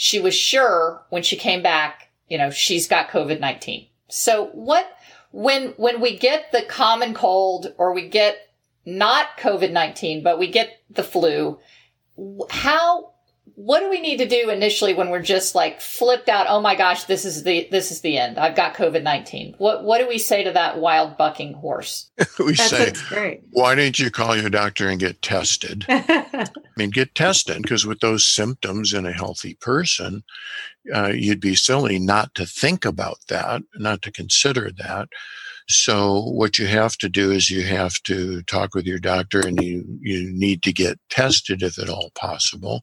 she 0.00 0.20
was 0.20 0.32
sure 0.32 1.02
when 1.08 1.24
she 1.24 1.34
came 1.34 1.60
back, 1.60 2.12
you 2.28 2.38
know, 2.38 2.50
she's 2.50 2.86
got 2.86 3.08
COVID-19. 3.08 3.88
So 4.06 4.46
what 4.52 4.88
when 5.32 5.70
when 5.70 6.00
we 6.00 6.16
get 6.16 6.52
the 6.52 6.62
common 6.62 7.14
cold 7.14 7.74
or 7.78 7.92
we 7.92 8.06
get 8.06 8.36
not 8.86 9.36
COVID-19, 9.38 10.22
but 10.22 10.38
we 10.38 10.52
get 10.52 10.80
the 10.88 11.02
flu, 11.02 11.58
how 12.48 13.10
what 13.58 13.80
do 13.80 13.90
we 13.90 14.00
need 14.00 14.18
to 14.18 14.28
do 14.28 14.50
initially 14.50 14.94
when 14.94 15.10
we're 15.10 15.20
just 15.20 15.56
like 15.56 15.80
flipped 15.80 16.28
out? 16.28 16.46
Oh 16.48 16.60
my 16.60 16.76
gosh, 16.76 17.04
this 17.04 17.24
is 17.24 17.42
the 17.42 17.66
this 17.72 17.90
is 17.90 18.02
the 18.02 18.16
end. 18.16 18.38
I've 18.38 18.54
got 18.54 18.74
COVID 18.74 19.02
nineteen. 19.02 19.56
What 19.58 19.82
what 19.82 19.98
do 19.98 20.06
we 20.06 20.18
say 20.18 20.44
to 20.44 20.52
that 20.52 20.78
wild 20.78 21.16
bucking 21.16 21.54
horse? 21.54 22.08
we 22.38 22.54
say, 22.54 22.92
why 23.50 23.74
didn't 23.74 23.98
you 23.98 24.12
call 24.12 24.36
your 24.36 24.48
doctor 24.48 24.88
and 24.88 25.00
get 25.00 25.22
tested? 25.22 25.84
I 25.88 26.46
mean, 26.76 26.90
get 26.90 27.16
tested 27.16 27.60
because 27.60 27.84
with 27.84 27.98
those 27.98 28.24
symptoms 28.24 28.94
in 28.94 29.06
a 29.06 29.12
healthy 29.12 29.54
person, 29.54 30.22
uh, 30.94 31.08
you'd 31.08 31.40
be 31.40 31.56
silly 31.56 31.98
not 31.98 32.36
to 32.36 32.46
think 32.46 32.84
about 32.84 33.18
that, 33.28 33.62
not 33.74 34.02
to 34.02 34.12
consider 34.12 34.70
that. 34.78 35.08
So 35.70 36.22
what 36.22 36.58
you 36.58 36.66
have 36.66 36.96
to 36.98 37.08
do 37.10 37.30
is 37.30 37.50
you 37.50 37.62
have 37.64 37.94
to 38.04 38.42
talk 38.44 38.74
with 38.74 38.86
your 38.86 38.98
doctor 38.98 39.40
and 39.40 39.62
you, 39.62 39.84
you 40.00 40.30
need 40.32 40.62
to 40.62 40.72
get 40.72 40.98
tested 41.10 41.62
if 41.62 41.78
at 41.78 41.90
all 41.90 42.10
possible. 42.14 42.82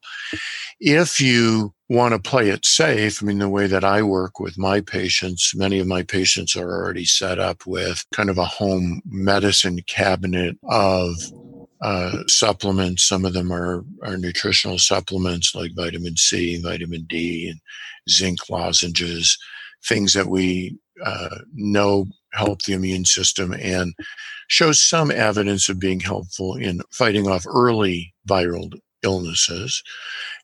If 0.79 1.19
you 1.19 1.73
want 1.89 2.13
to 2.13 2.29
play 2.29 2.49
it 2.49 2.65
safe, 2.65 3.21
I 3.21 3.25
mean, 3.25 3.39
the 3.39 3.49
way 3.49 3.65
that 3.65 3.83
I 3.83 4.03
work 4.03 4.39
with 4.39 4.57
my 4.57 4.81
patients, 4.81 5.53
many 5.55 5.79
of 5.79 5.87
my 5.87 6.03
patients 6.03 6.55
are 6.55 6.69
already 6.69 7.05
set 7.05 7.39
up 7.39 7.65
with 7.65 8.05
kind 8.13 8.29
of 8.29 8.37
a 8.37 8.45
home 8.45 9.01
medicine 9.05 9.79
cabinet 9.87 10.55
of 10.69 11.15
uh, 11.81 12.23
supplements. 12.27 13.03
Some 13.03 13.25
of 13.25 13.33
them 13.33 13.51
are, 13.51 13.83
are 14.03 14.17
nutritional 14.17 14.77
supplements 14.77 15.55
like 15.55 15.71
vitamin 15.75 16.17
C, 16.17 16.61
vitamin 16.61 17.05
D, 17.09 17.49
and 17.49 17.59
zinc 18.09 18.47
lozenges, 18.49 19.37
things 19.87 20.13
that 20.13 20.27
we 20.27 20.77
uh, 21.03 21.37
know 21.53 22.05
help 22.35 22.63
the 22.63 22.73
immune 22.73 23.05
system 23.05 23.53
and 23.53 23.95
shows 24.49 24.81
some 24.81 25.11
evidence 25.11 25.69
of 25.69 25.79
being 25.79 26.01
helpful 26.01 26.55
in 26.55 26.81
fighting 26.91 27.27
off 27.27 27.45
early 27.47 28.13
viral 28.29 28.73
illnesses. 29.03 29.83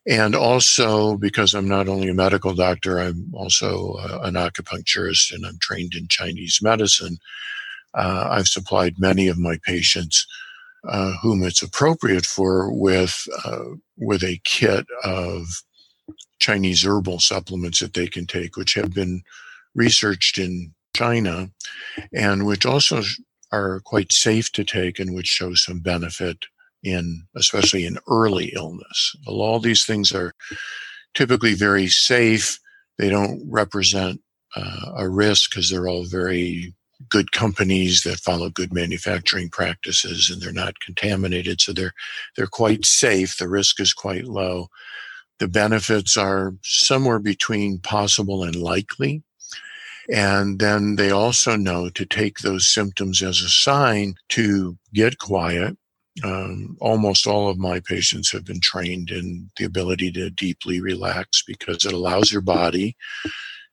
And 0.08 0.34
also, 0.36 1.16
because 1.16 1.54
I'm 1.54 1.68
not 1.68 1.88
only 1.88 2.08
a 2.08 2.14
medical 2.14 2.54
doctor, 2.54 3.00
I'm 3.00 3.30
also 3.34 3.96
an 4.22 4.34
acupuncturist 4.34 5.32
and 5.32 5.46
I'm 5.46 5.58
trained 5.60 5.94
in 5.94 6.08
Chinese 6.08 6.60
medicine. 6.62 7.18
Uh, 7.94 8.28
I've 8.30 8.48
supplied 8.48 8.96
many 8.98 9.28
of 9.28 9.38
my 9.38 9.58
patients 9.64 10.26
uh, 10.88 11.14
whom 11.22 11.44
it's 11.44 11.62
appropriate 11.62 12.26
for 12.26 12.72
with 12.72 13.26
uh, 13.44 13.76
with 13.98 14.24
a 14.24 14.40
kit 14.44 14.86
of 15.04 15.46
Chinese 16.40 16.84
herbal 16.84 17.20
supplements 17.20 17.80
that 17.80 17.94
they 17.94 18.06
can 18.08 18.26
take, 18.26 18.56
which 18.56 18.74
have 18.74 18.94
been 18.94 19.22
researched 19.74 20.38
in 20.38 20.74
China, 20.94 21.50
and 22.12 22.46
which 22.46 22.66
also 22.66 23.02
are 23.52 23.80
quite 23.84 24.12
safe 24.12 24.50
to 24.52 24.64
take 24.64 24.98
and 24.98 25.14
which 25.14 25.26
show 25.26 25.54
some 25.54 25.80
benefit 25.80 26.38
in, 26.82 27.24
especially 27.36 27.84
in 27.84 27.98
early 28.08 28.52
illness. 28.54 29.14
All 29.26 29.60
these 29.60 29.84
things 29.84 30.12
are 30.12 30.32
typically 31.14 31.54
very 31.54 31.88
safe. 31.88 32.58
They 32.98 33.08
don't 33.08 33.42
represent 33.48 34.20
uh, 34.56 34.92
a 34.96 35.08
risk 35.08 35.50
because 35.50 35.70
they're 35.70 35.88
all 35.88 36.04
very 36.04 36.74
good 37.08 37.32
companies 37.32 38.02
that 38.02 38.20
follow 38.20 38.48
good 38.48 38.72
manufacturing 38.72 39.50
practices 39.50 40.30
and 40.30 40.40
they're 40.40 40.52
not 40.52 40.80
contaminated. 40.80 41.60
So 41.60 41.72
they're, 41.72 41.94
they're 42.36 42.46
quite 42.46 42.84
safe. 42.84 43.36
The 43.36 43.48
risk 43.48 43.80
is 43.80 43.92
quite 43.92 44.24
low. 44.24 44.68
The 45.38 45.48
benefits 45.48 46.16
are 46.16 46.54
somewhere 46.62 47.18
between 47.18 47.78
possible 47.80 48.44
and 48.44 48.54
likely. 48.54 49.22
And 50.12 50.58
then 50.58 50.96
they 50.96 51.10
also 51.10 51.56
know 51.56 51.88
to 51.90 52.04
take 52.04 52.38
those 52.40 52.68
symptoms 52.68 53.22
as 53.22 53.40
a 53.40 53.48
sign 53.48 54.14
to 54.30 54.76
get 54.92 55.18
quiet. 55.18 55.78
Um, 56.22 56.76
almost 56.80 57.26
all 57.26 57.48
of 57.48 57.56
my 57.56 57.80
patients 57.80 58.30
have 58.32 58.44
been 58.44 58.60
trained 58.60 59.10
in 59.10 59.50
the 59.56 59.64
ability 59.64 60.12
to 60.12 60.28
deeply 60.28 60.82
relax 60.82 61.42
because 61.46 61.86
it 61.86 61.94
allows 61.94 62.30
your 62.30 62.42
body 62.42 62.94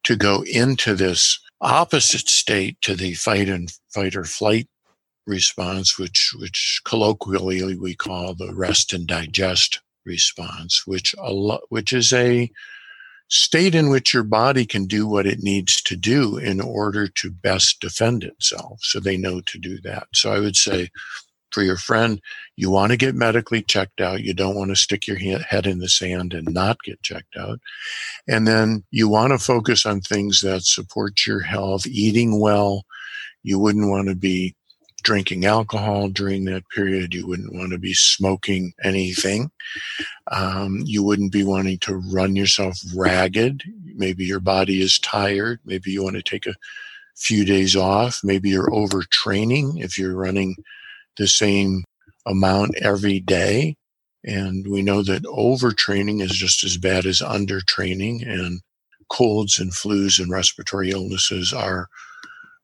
to 0.05 0.15
go 0.15 0.45
into 0.49 0.95
this 0.95 1.37
opposite 1.59 2.29
state 2.29 2.79
to 2.83 2.95
the 2.95 3.15
fight 3.15 3.49
and 3.49 3.73
fight 3.93 4.15
or 4.15 4.23
flight 4.23 4.69
response, 5.27 5.99
which 5.99 6.31
which 6.39 6.79
colloquially 6.85 7.77
we 7.77 7.95
call 7.95 8.33
the 8.33 8.53
rest 8.55 8.93
and 8.93 9.07
digest 9.07 9.81
response, 10.05 10.83
which 10.85 11.13
a 11.17 11.33
lo- 11.33 11.59
which 11.67 11.91
is 11.91 12.13
a 12.13 12.49
state 13.29 13.75
in 13.75 13.89
which 13.89 14.13
your 14.13 14.23
body 14.23 14.65
can 14.65 14.85
do 14.85 15.07
what 15.07 15.27
it 15.27 15.39
needs 15.39 15.81
to 15.83 15.95
do 15.95 16.37
in 16.37 16.59
order 16.59 17.07
to 17.07 17.31
best 17.31 17.79
defend 17.79 18.23
itself. 18.23 18.79
So 18.81 18.99
they 18.99 19.17
know 19.17 19.41
to 19.41 19.57
do 19.59 19.79
that. 19.81 20.07
So 20.13 20.33
I 20.33 20.39
would 20.39 20.55
say 20.55 20.89
for 21.51 21.63
your 21.63 21.77
friend, 21.77 22.21
you 22.57 22.69
want 22.69 22.91
to 22.91 22.97
get 22.97 23.15
medically 23.15 23.61
checked 23.61 24.01
out. 24.01 24.23
You 24.23 24.33
don't 24.33 24.55
want 24.55 24.69
to 24.69 24.75
stick 24.75 25.07
your 25.07 25.17
head 25.17 25.65
in 25.65 25.79
the 25.79 25.89
sand 25.89 26.33
and 26.33 26.53
not 26.53 26.81
get 26.83 27.01
checked 27.01 27.35
out. 27.37 27.59
And 28.27 28.47
then 28.47 28.83
you 28.91 29.07
want 29.07 29.31
to 29.31 29.39
focus 29.39 29.85
on 29.85 30.01
things 30.01 30.41
that 30.41 30.63
support 30.63 31.25
your 31.25 31.41
health, 31.41 31.87
eating 31.87 32.39
well. 32.39 32.85
You 33.43 33.57
wouldn't 33.57 33.89
want 33.89 34.09
to 34.09 34.15
be 34.15 34.55
drinking 35.01 35.45
alcohol 35.45 36.09
during 36.09 36.45
that 36.45 36.67
period. 36.69 37.13
You 37.13 37.27
wouldn't 37.27 37.53
want 37.53 37.71
to 37.71 37.77
be 37.77 37.93
smoking 37.93 38.73
anything. 38.83 39.51
Um, 40.31 40.81
you 40.85 41.03
wouldn't 41.03 41.31
be 41.31 41.43
wanting 41.43 41.79
to 41.79 41.95
run 42.11 42.35
yourself 42.35 42.77
ragged. 42.95 43.63
Maybe 43.95 44.25
your 44.25 44.39
body 44.39 44.81
is 44.81 44.99
tired. 44.99 45.59
Maybe 45.65 45.91
you 45.91 46.03
want 46.03 46.15
to 46.15 46.23
take 46.23 46.45
a 46.45 46.55
few 47.15 47.45
days 47.45 47.75
off. 47.75 48.21
Maybe 48.23 48.49
you're 48.49 48.69
overtraining 48.69 49.83
if 49.83 49.97
you're 49.97 50.15
running 50.15 50.55
the 51.17 51.27
same 51.27 51.83
amount 52.25 52.75
every 52.81 53.19
day. 53.19 53.75
And 54.25 54.67
we 54.67 54.81
know 54.81 55.01
that 55.03 55.23
overtraining 55.23 56.21
is 56.21 56.31
just 56.31 56.63
as 56.63 56.77
bad 56.77 57.05
as 57.05 57.21
undertraining 57.21 58.27
and 58.27 58.61
colds 59.09 59.59
and 59.59 59.71
flus 59.71 60.19
and 60.19 60.31
respiratory 60.31 60.91
illnesses 60.91 61.51
are 61.51 61.87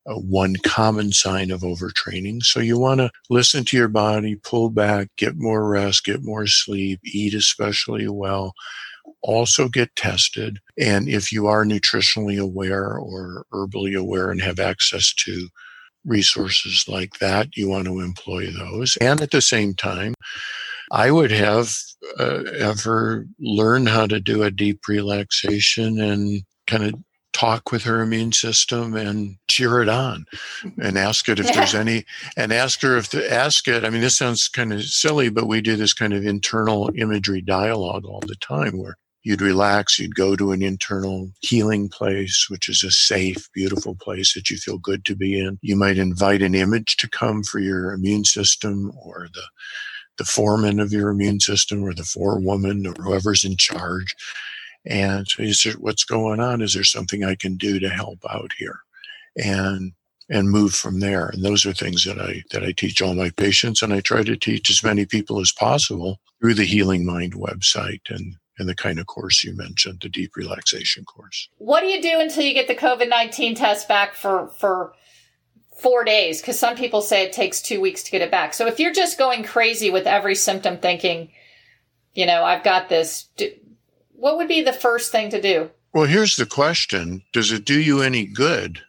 one 0.07 0.55
common 0.63 1.11
sign 1.11 1.51
of 1.51 1.61
overtraining. 1.61 2.43
So 2.43 2.59
you 2.59 2.77
want 2.77 2.99
to 2.99 3.11
listen 3.29 3.65
to 3.65 3.77
your 3.77 3.87
body, 3.87 4.35
pull 4.35 4.69
back, 4.69 5.07
get 5.17 5.35
more 5.35 5.67
rest, 5.67 6.05
get 6.05 6.23
more 6.23 6.47
sleep, 6.47 6.99
eat 7.03 7.33
especially 7.33 8.07
well, 8.07 8.53
also 9.21 9.67
get 9.67 9.95
tested. 9.95 10.59
And 10.77 11.09
if 11.09 11.31
you 11.31 11.47
are 11.47 11.65
nutritionally 11.65 12.39
aware 12.39 12.97
or 12.97 13.45
herbally 13.51 13.97
aware 13.97 14.29
and 14.29 14.41
have 14.41 14.59
access 14.59 15.13
to 15.25 15.49
resources 16.05 16.85
like 16.87 17.17
that, 17.19 17.55
you 17.55 17.67
want 17.67 17.85
to 17.85 17.99
employ 17.99 18.51
those. 18.51 18.97
And 18.97 19.21
at 19.21 19.31
the 19.31 19.41
same 19.41 19.73
time, 19.73 20.13
I 20.91 21.09
would 21.09 21.31
have 21.31 21.73
uh, 22.19 22.43
ever 22.59 23.25
learned 23.39 23.89
how 23.89 24.05
to 24.05 24.19
do 24.19 24.43
a 24.43 24.51
deep 24.51 24.81
relaxation 24.87 25.99
and 25.99 26.43
kind 26.67 26.83
of 26.83 26.93
talk 27.35 27.69
with 27.69 27.83
her 27.83 28.01
immune 28.01 28.31
system 28.31 28.95
and 28.95 29.35
cheer 29.49 29.81
it 29.81 29.89
on 29.89 30.25
and 30.81 30.97
ask 30.97 31.27
it 31.27 31.37
if 31.37 31.47
yeah. 31.47 31.51
there's 31.51 31.75
any 31.85 32.05
and 32.37 32.53
ask 32.53 32.81
her 32.81 32.95
if 32.95 33.09
to 33.09 33.31
ask 33.31 33.67
it 33.67 33.83
i 33.83 33.89
mean 33.89 33.99
this 33.99 34.17
sounds 34.17 34.47
kind 34.47 34.71
of 34.71 34.81
silly 34.83 35.27
but 35.27 35.45
we 35.45 35.59
do 35.59 35.75
this 35.75 35.93
kind 35.93 36.13
of 36.13 36.25
internal 36.25 36.89
imagery 36.95 37.41
dialogue 37.41 38.05
all 38.05 38.21
the 38.21 38.37
time 38.37 38.77
where 38.77 38.95
you'd 39.23 39.41
relax 39.41 39.99
you'd 39.99 40.15
go 40.15 40.37
to 40.37 40.53
an 40.53 40.63
internal 40.63 41.29
healing 41.41 41.89
place 41.89 42.47
which 42.49 42.69
is 42.69 42.85
a 42.85 42.91
safe 42.91 43.49
beautiful 43.53 43.95
place 43.95 44.33
that 44.33 44.49
you 44.49 44.55
feel 44.55 44.77
good 44.77 45.03
to 45.03 45.13
be 45.13 45.37
in 45.37 45.59
you 45.61 45.75
might 45.75 45.97
invite 45.97 46.41
an 46.41 46.55
image 46.55 46.95
to 46.95 47.09
come 47.09 47.43
for 47.43 47.59
your 47.59 47.91
immune 47.91 48.23
system 48.23 48.93
or 49.03 49.27
the 49.33 49.43
the 50.17 50.23
foreman 50.23 50.79
of 50.79 50.93
your 50.93 51.09
immune 51.09 51.41
system 51.41 51.83
or 51.83 51.93
the 51.93 52.05
forewoman 52.05 52.87
or 52.87 52.93
whoever's 53.03 53.43
in 53.43 53.57
charge 53.57 54.15
and 54.85 55.27
is 55.39 55.63
there, 55.63 55.73
what's 55.73 56.03
going 56.03 56.39
on? 56.39 56.61
Is 56.61 56.73
there 56.73 56.83
something 56.83 57.23
I 57.23 57.35
can 57.35 57.57
do 57.57 57.79
to 57.79 57.89
help 57.89 58.19
out 58.29 58.51
here? 58.57 58.79
And 59.37 59.93
and 60.29 60.49
move 60.49 60.73
from 60.73 60.99
there. 60.99 61.27
And 61.27 61.43
those 61.43 61.65
are 61.65 61.73
things 61.73 62.03
that 62.05 62.19
I 62.19 62.43
that 62.51 62.63
I 62.63 62.71
teach 62.71 63.01
all 63.01 63.13
my 63.13 63.29
patients, 63.31 63.81
and 63.81 63.93
I 63.93 63.99
try 63.99 64.23
to 64.23 64.35
teach 64.35 64.69
as 64.69 64.83
many 64.83 65.05
people 65.05 65.39
as 65.39 65.51
possible 65.51 66.19
through 66.39 66.55
the 66.55 66.65
Healing 66.65 67.05
Mind 67.05 67.33
website 67.33 68.01
and 68.09 68.35
and 68.57 68.69
the 68.69 68.75
kind 68.75 68.99
of 68.99 69.05
course 69.05 69.43
you 69.43 69.55
mentioned, 69.55 69.99
the 70.01 70.09
deep 70.09 70.35
relaxation 70.35 71.03
course. 71.03 71.49
What 71.57 71.81
do 71.81 71.87
you 71.87 72.01
do 72.01 72.19
until 72.21 72.43
you 72.43 72.53
get 72.53 72.67
the 72.67 72.75
COVID 72.75 73.09
nineteen 73.09 73.55
test 73.55 73.87
back 73.87 74.15
for 74.15 74.47
for 74.47 74.93
four 75.75 76.03
days 76.05 76.41
because 76.41 76.57
some 76.57 76.75
people 76.75 77.01
say 77.01 77.23
it 77.23 77.33
takes 77.33 77.61
two 77.61 77.81
weeks 77.81 78.01
to 78.03 78.11
get 78.11 78.21
it 78.21 78.31
back. 78.31 78.53
So 78.53 78.65
if 78.65 78.79
you're 78.79 78.93
just 78.93 79.17
going 79.17 79.43
crazy 79.43 79.89
with 79.89 80.07
every 80.07 80.33
symptom 80.33 80.77
thinking, 80.77 81.31
you 82.13 82.25
know, 82.25 82.43
I've 82.45 82.63
got 82.63 82.87
this, 82.87 83.27
do, 83.35 83.51
what 84.17 84.37
would 84.37 84.47
be 84.47 84.61
the 84.61 84.73
first 84.73 85.11
thing 85.11 85.29
to 85.29 85.41
do? 85.41 85.69
Well, 85.93 86.05
here's 86.05 86.35
the 86.35 86.45
question 86.45 87.23
Does 87.33 87.51
it 87.51 87.65
do 87.65 87.79
you 87.79 88.01
any 88.01 88.25
good 88.25 88.81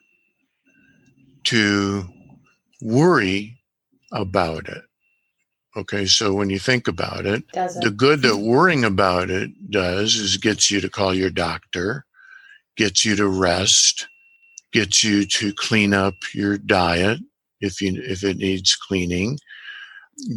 to 1.44 2.08
worry 2.80 3.58
about 4.12 4.68
it? 4.68 4.82
Okay, 5.76 6.06
so 6.06 6.32
when 6.32 6.48
you 6.48 6.58
think 6.58 6.88
about 6.88 7.26
it, 7.26 7.46
Doesn't. 7.52 7.84
the 7.84 7.90
good 7.90 8.22
that 8.22 8.38
worrying 8.38 8.84
about 8.84 9.28
it 9.30 9.70
does 9.70 10.16
is 10.16 10.38
gets 10.38 10.70
you 10.70 10.80
to 10.80 10.88
call 10.88 11.14
your 11.14 11.30
doctor, 11.30 12.06
gets 12.76 13.04
you 13.04 13.14
to 13.16 13.28
rest, 13.28 14.08
gets 14.72 15.04
you 15.04 15.26
to 15.26 15.52
clean 15.52 15.92
up 15.92 16.14
your 16.32 16.56
diet 16.56 17.20
if 17.60 17.80
you 17.80 18.00
if 18.02 18.24
it 18.24 18.38
needs 18.38 18.74
cleaning, 18.74 19.38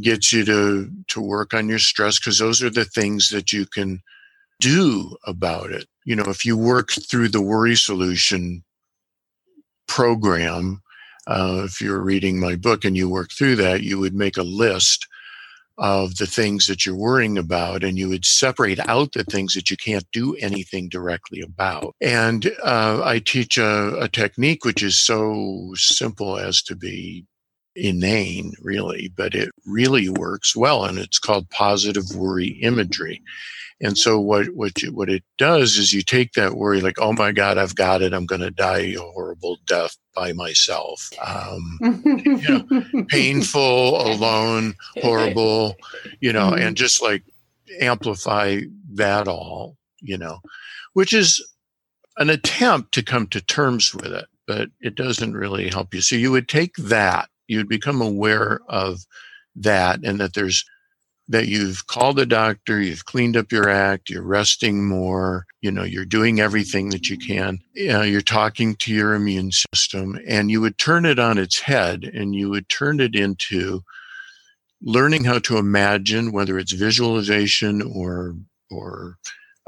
gets 0.02 0.34
you 0.34 0.44
to 0.46 0.92
to 1.08 1.22
work 1.22 1.54
on 1.54 1.70
your 1.70 1.80
stress 1.80 2.20
because 2.20 2.40
those 2.40 2.62
are 2.62 2.70
the 2.70 2.86
things 2.86 3.30
that 3.30 3.54
you 3.54 3.66
can 3.66 4.02
do 4.60 5.16
about 5.26 5.72
it. 5.72 5.88
You 6.06 6.16
know, 6.16 6.26
if 6.28 6.46
you 6.46 6.58
work 6.58 6.92
through 6.92 7.30
the 7.30 7.42
worry 7.42 7.76
solution 7.76 8.64
program, 9.88 10.82
uh, 11.28 11.64
if 11.66 11.82
you're 11.82 12.02
reading 12.02 12.40
my 12.40 12.56
book 12.56 12.86
and 12.86 12.96
you 12.98 13.10
work 13.10 13.32
through 13.32 13.56
that, 13.58 13.84
you 13.84 14.00
would 14.00 14.14
make 14.14 14.38
a 14.38 14.44
list 14.44 15.08
of 15.80 16.18
the 16.18 16.28
things 16.28 16.68
that 16.68 16.86
you're 16.86 16.96
worrying 16.96 17.38
about 17.38 17.84
and 17.84 17.98
you 17.98 18.10
would 18.10 18.26
separate 18.26 18.80
out 18.90 19.14
the 19.14 19.24
things 19.24 19.54
that 19.54 19.70
you 19.70 19.78
can't 19.78 20.06
do 20.12 20.36
anything 20.36 20.90
directly 20.90 21.42
about. 21.42 21.96
And 22.02 22.52
uh, 22.64 23.02
I 23.04 23.20
teach 23.20 23.58
a, 23.58 23.98
a 23.98 24.10
technique 24.10 24.66
which 24.66 24.84
is 24.84 25.00
so 25.00 25.72
simple 25.76 26.38
as 26.38 26.62
to 26.64 26.76
be 26.76 27.26
inane, 27.76 28.54
really, 28.62 29.12
but 29.16 29.34
it 29.34 29.50
really 29.66 30.10
works 30.10 30.54
well. 30.54 30.84
And 30.84 30.98
it's 30.98 31.20
called 31.20 31.50
positive 31.50 32.14
worry 32.14 32.60
imagery. 32.62 33.22
And 33.82 33.98
so 33.98 34.20
what 34.20 34.48
what 34.56 34.82
you, 34.82 34.92
what 34.94 35.10
it 35.10 35.24
does 35.38 35.78
is 35.78 35.94
you 35.94 36.02
take 36.02 36.34
that 36.34 36.56
worry 36.56 36.82
like, 36.82 37.00
oh 37.00 37.14
my 37.14 37.32
God, 37.32 37.58
I've 37.58 37.76
got 37.76 38.02
it. 38.02 38.14
I'm 38.14 38.26
going 38.26 38.42
to 38.42 38.52
die 38.52 38.80
a 38.80 38.96
horrible 38.96 39.58
death 39.66 39.96
by 40.14 40.34
myself. 40.34 41.10
Um, 41.26 41.80
you 41.82 42.66
know, 42.70 43.06
painful, 43.08 44.02
alone, 44.02 44.76
horrible, 45.02 45.78
you 46.20 46.34
know, 46.34 46.54
and 46.54 46.76
just 46.76 47.02
like 47.02 47.24
amplify 47.80 48.60
that 48.94 49.28
all, 49.28 49.78
you 50.02 50.18
know, 50.18 50.40
which 50.94 51.14
is 51.14 51.42
an 52.18 52.30
attempt 52.30 52.94
to 52.94 53.04
come 53.04 53.28
to 53.28 53.40
terms 53.42 53.94
with 53.96 54.12
it, 54.12 54.26
but 54.46 54.70
it 54.82 54.96
doesn't 54.96 55.34
really 55.34 55.70
help 55.70 55.94
you. 55.94 56.02
So 56.02 56.18
you 56.18 56.32
would 56.32 56.50
take 56.50 56.76
that, 56.76 57.30
you'd 57.48 57.70
become 57.70 58.02
aware 58.02 58.60
of 58.68 59.06
that 59.56 60.02
and 60.04 60.20
that 60.20 60.34
there's 60.34 60.66
that 61.30 61.48
you've 61.48 61.86
called 61.86 62.20
a 62.20 62.26
doctor, 62.26 62.82
you've 62.82 63.06
cleaned 63.06 63.38
up 63.38 63.52
your 63.52 63.70
act, 63.70 64.10
you're 64.10 64.24
resting 64.24 64.88
more, 64.88 65.46
you 65.62 65.72
know, 65.72 65.84
you're 65.84 66.04
doing 66.04 66.40
everything 66.40 66.90
that 66.90 67.08
you 67.08 67.18
can. 67.18 67.60
You 67.74 67.90
know, 67.90 68.02
you're 68.02 68.22
talking 68.22 68.76
to 68.78 68.92
your 68.92 69.14
immune 69.14 69.52
system 69.52 70.20
and 70.28 70.50
you 70.50 70.60
would 70.60 70.80
turn 70.80 71.06
it 71.06 71.20
on 71.20 71.38
its 71.38 71.60
head 71.60 72.04
and 72.04 72.34
you 72.34 72.50
would 72.50 72.68
turn 72.68 73.00
it 73.00 73.16
into 73.16 73.82
learning 74.82 75.24
how 75.24 75.38
to 75.40 75.58
imagine, 75.58 76.32
whether 76.32 76.58
it's 76.58 76.74
visualization 76.74 77.84
or, 77.84 78.36
or 78.72 79.18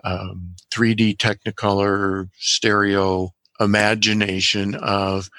um, 0.03 0.56
3D 0.74 1.18
Technicolor 1.18 2.27
stereo 2.39 3.30
imagination 3.60 4.74
of 4.74 5.30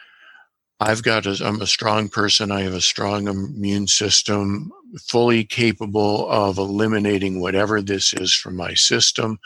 I've 0.82 1.02
got 1.02 1.26
a, 1.26 1.38
I'm 1.44 1.60
a 1.60 1.66
strong 1.66 2.08
person. 2.08 2.50
I 2.50 2.62
have 2.62 2.74
a 2.74 2.80
strong 2.80 3.28
immune 3.28 3.86
system, 3.86 4.70
fully 5.00 5.44
capable 5.44 6.28
of 6.28 6.58
eliminating 6.58 7.40
whatever 7.40 7.80
this 7.80 8.12
is 8.12 8.34
from 8.34 8.56
my 8.56 8.74
system. 8.74 9.38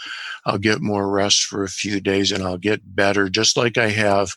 I'll 0.47 0.59
get 0.59 0.81
more 0.81 1.09
rest 1.11 1.45
for 1.45 1.63
a 1.63 1.69
few 1.69 2.01
days 2.01 2.33
and 2.33 2.43
I'll 2.43 2.59
get 2.59 2.97
better, 2.97 3.29
just 3.29 3.57
like 3.57 3.77
I 3.77 3.91
have 3.91 4.33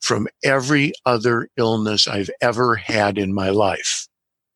from 0.00 0.28
every 0.44 0.92
other 1.04 1.48
illness 1.56 2.06
I've 2.06 2.30
ever 2.40 2.76
had 2.76 3.18
in 3.18 3.34
my 3.34 3.50
life. 3.50 4.06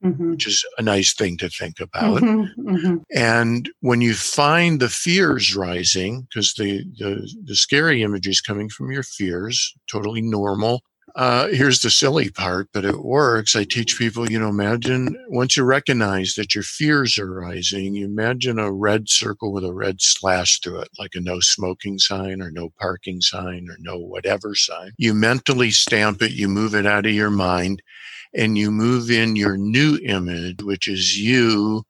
Mm-hmm. 0.04 0.30
Which 0.30 0.46
is 0.46 0.64
a 0.78 0.82
nice 0.82 1.12
thing 1.12 1.36
to 1.38 1.48
think 1.48 1.80
about. 1.80 2.22
Mm-hmm, 2.22 2.68
mm-hmm. 2.70 2.96
And 3.16 3.68
when 3.80 4.00
you 4.00 4.14
find 4.14 4.78
the 4.78 4.88
fears 4.88 5.56
rising, 5.56 6.28
because 6.28 6.54
the, 6.54 6.84
the, 6.98 7.28
the 7.42 7.56
scary 7.56 8.04
imagery 8.04 8.30
is 8.30 8.40
coming 8.40 8.68
from 8.68 8.92
your 8.92 9.02
fears, 9.02 9.74
totally 9.90 10.22
normal 10.22 10.82
uh, 11.18 11.48
here's 11.48 11.80
the 11.80 11.90
silly 11.90 12.30
part, 12.30 12.68
but 12.72 12.84
it 12.84 13.04
works. 13.04 13.56
I 13.56 13.64
teach 13.64 13.98
people, 13.98 14.30
you 14.30 14.38
know, 14.38 14.50
imagine 14.50 15.16
once 15.30 15.56
you 15.56 15.64
recognize 15.64 16.36
that 16.36 16.54
your 16.54 16.62
fears 16.62 17.18
are 17.18 17.28
rising, 17.28 17.96
you 17.96 18.04
imagine 18.04 18.60
a 18.60 18.70
red 18.70 19.08
circle 19.08 19.52
with 19.52 19.64
a 19.64 19.74
red 19.74 20.00
slash 20.00 20.60
through 20.60 20.82
it, 20.82 20.90
like 20.96 21.16
a 21.16 21.20
no 21.20 21.40
smoking 21.40 21.98
sign 21.98 22.40
or 22.40 22.52
no 22.52 22.68
parking 22.78 23.20
sign 23.20 23.66
or 23.68 23.76
no 23.80 23.98
whatever 23.98 24.54
sign. 24.54 24.92
You 24.96 25.12
mentally 25.12 25.72
stamp 25.72 26.22
it, 26.22 26.30
you 26.30 26.46
move 26.46 26.76
it 26.76 26.86
out 26.86 27.04
of 27.04 27.12
your 27.12 27.30
mind, 27.30 27.82
and 28.32 28.56
you 28.56 28.70
move 28.70 29.10
in 29.10 29.34
your 29.34 29.56
new 29.56 29.98
image, 30.04 30.62
which 30.62 30.86
is 30.86 31.18
you 31.18 31.82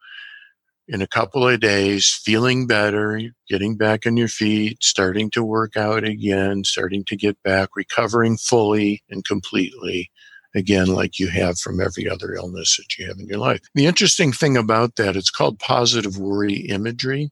in 0.89 1.03
a 1.03 1.07
couple 1.07 1.47
of 1.47 1.61
days, 1.61 2.09
feeling 2.25 2.67
better, 2.67 3.21
getting 3.49 3.77
back 3.77 4.07
on 4.07 4.17
your 4.17 4.29
feet, 4.29 4.79
starting 4.83 5.31
to 5.31 5.45
work 5.45 5.77
out 5.77 6.03
again, 6.03 6.65
starting 6.65 7.05
to 7.05 7.17
get 7.17 7.41
back, 7.43 7.71
recovering 7.77 8.37
fully 8.39 9.03
and 9.11 9.25
completely 9.25 10.11
again, 10.55 10.87
like 10.87 11.19
you 11.19 11.29
have 11.29 11.59
from 11.59 11.81
every 11.81 12.09
other 12.09 12.35
illness 12.35 12.77
that 12.77 12.99
you 12.99 13.07
have 13.07 13.19
in 13.19 13.27
your 13.27 13.39
life. 13.39 13.61
The 13.75 13.87
interesting 13.87 14.33
thing 14.33 14.57
about 14.57 14.97
that, 14.97 15.15
it's 15.15 15.31
called 15.31 15.59
positive 15.59 16.19
worry 16.19 16.55
imagery. 16.55 17.31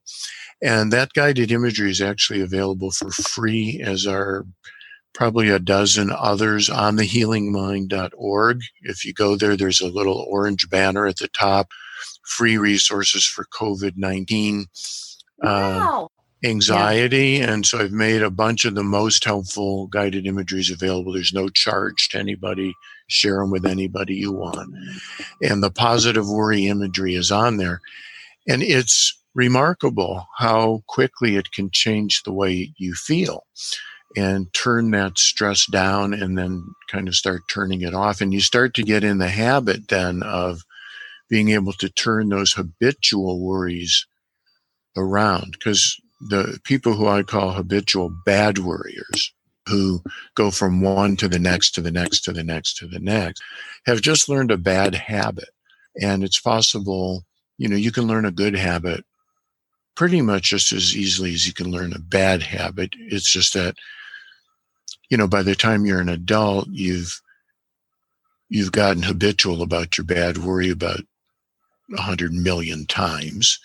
And 0.62 0.92
that 0.92 1.12
guided 1.14 1.50
imagery 1.50 1.90
is 1.90 2.00
actually 2.00 2.40
available 2.40 2.90
for 2.90 3.10
free 3.10 3.82
as 3.84 4.06
are 4.06 4.44
probably 5.14 5.48
a 5.48 5.58
dozen 5.58 6.10
others 6.10 6.68
on 6.68 6.96
the 6.96 7.04
healingmind.org. 7.04 8.60
If 8.82 9.04
you 9.04 9.14
go 9.14 9.36
there, 9.36 9.56
there's 9.56 9.80
a 9.80 9.88
little 9.88 10.26
orange 10.28 10.68
banner 10.68 11.06
at 11.06 11.16
the 11.16 11.28
top 11.28 11.68
free 12.26 12.56
resources 12.58 13.24
for 13.24 13.44
COVID 13.46 13.92
19 13.96 14.66
uh, 15.42 15.46
wow. 15.46 16.04
uh, 16.04 16.46
anxiety. 16.46 17.32
Yeah. 17.32 17.52
And 17.52 17.66
so 17.66 17.78
I've 17.78 17.92
made 17.92 18.22
a 18.22 18.30
bunch 18.30 18.64
of 18.64 18.74
the 18.74 18.82
most 18.82 19.24
helpful 19.24 19.86
guided 19.88 20.26
imageries 20.26 20.70
available. 20.70 21.12
There's 21.12 21.32
no 21.32 21.48
charge 21.48 22.08
to 22.10 22.18
anybody. 22.18 22.74
Share 23.08 23.38
them 23.38 23.50
with 23.50 23.64
anybody 23.64 24.16
you 24.16 24.32
want. 24.32 24.74
And 25.40 25.62
the 25.62 25.70
positive 25.70 26.28
worry 26.28 26.66
imagery 26.66 27.14
is 27.14 27.30
on 27.30 27.56
there. 27.56 27.80
And 28.48 28.62
it's 28.62 29.16
remarkable 29.34 30.26
how 30.38 30.82
quickly 30.88 31.36
it 31.36 31.52
can 31.52 31.70
change 31.70 32.22
the 32.22 32.32
way 32.32 32.72
you 32.78 32.94
feel 32.94 33.44
and 34.16 34.52
turn 34.54 34.90
that 34.92 35.18
stress 35.18 35.66
down 35.66 36.14
and 36.14 36.38
then 36.38 36.64
kind 36.88 37.06
of 37.06 37.14
start 37.14 37.42
turning 37.48 37.82
it 37.82 37.94
off. 37.94 38.20
And 38.20 38.32
you 38.32 38.40
start 38.40 38.74
to 38.74 38.82
get 38.82 39.04
in 39.04 39.18
the 39.18 39.28
habit 39.28 39.88
then 39.88 40.22
of 40.22 40.62
being 41.28 41.50
able 41.50 41.72
to 41.74 41.88
turn 41.88 42.28
those 42.28 42.52
habitual 42.52 43.40
worries 43.40 44.06
around 44.96 45.52
because 45.52 46.00
the 46.20 46.58
people 46.64 46.94
who 46.94 47.06
I 47.06 47.22
call 47.22 47.52
habitual 47.52 48.14
bad 48.24 48.58
worriers 48.58 49.32
who 49.68 50.02
go 50.34 50.50
from 50.50 50.80
one 50.80 51.16
to 51.16 51.28
the 51.28 51.38
next 51.38 51.72
to 51.72 51.80
the 51.80 51.90
next 51.90 52.20
to 52.24 52.32
the 52.32 52.44
next 52.44 52.76
to 52.78 52.86
the 52.86 53.00
next 53.00 53.42
have 53.84 54.00
just 54.00 54.28
learned 54.28 54.50
a 54.50 54.56
bad 54.56 54.94
habit. 54.94 55.48
And 56.00 56.22
it's 56.22 56.40
possible, 56.40 57.24
you 57.58 57.68
know, 57.68 57.76
you 57.76 57.90
can 57.90 58.06
learn 58.06 58.24
a 58.24 58.30
good 58.30 58.54
habit 58.56 59.04
pretty 59.96 60.20
much 60.22 60.50
just 60.50 60.72
as 60.72 60.96
easily 60.96 61.34
as 61.34 61.46
you 61.46 61.52
can 61.52 61.70
learn 61.70 61.92
a 61.92 61.98
bad 61.98 62.42
habit. 62.42 62.94
It's 62.98 63.30
just 63.30 63.54
that, 63.54 63.76
you 65.10 65.16
know, 65.16 65.26
by 65.26 65.42
the 65.42 65.54
time 65.54 65.84
you're 65.84 66.00
an 66.00 66.08
adult, 66.08 66.68
you've 66.70 67.20
you've 68.48 68.72
gotten 68.72 69.02
habitual 69.02 69.62
about 69.62 69.98
your 69.98 70.04
bad 70.04 70.38
worry 70.38 70.70
about 70.70 71.00
100 71.88 72.32
million 72.32 72.86
times. 72.86 73.58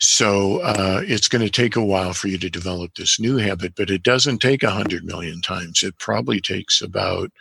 So 0.00 0.60
uh, 0.60 1.02
it's 1.04 1.28
going 1.28 1.44
to 1.44 1.50
take 1.50 1.74
a 1.74 1.84
while 1.84 2.12
for 2.12 2.28
you 2.28 2.38
to 2.38 2.50
develop 2.50 2.94
this 2.94 3.18
new 3.18 3.36
habit, 3.36 3.74
but 3.76 3.90
it 3.90 4.02
doesn't 4.02 4.38
take 4.38 4.62
100 4.62 5.04
million 5.04 5.40
times. 5.40 5.82
It 5.82 5.98
probably 5.98 6.40
takes 6.40 6.80
about 6.80 7.32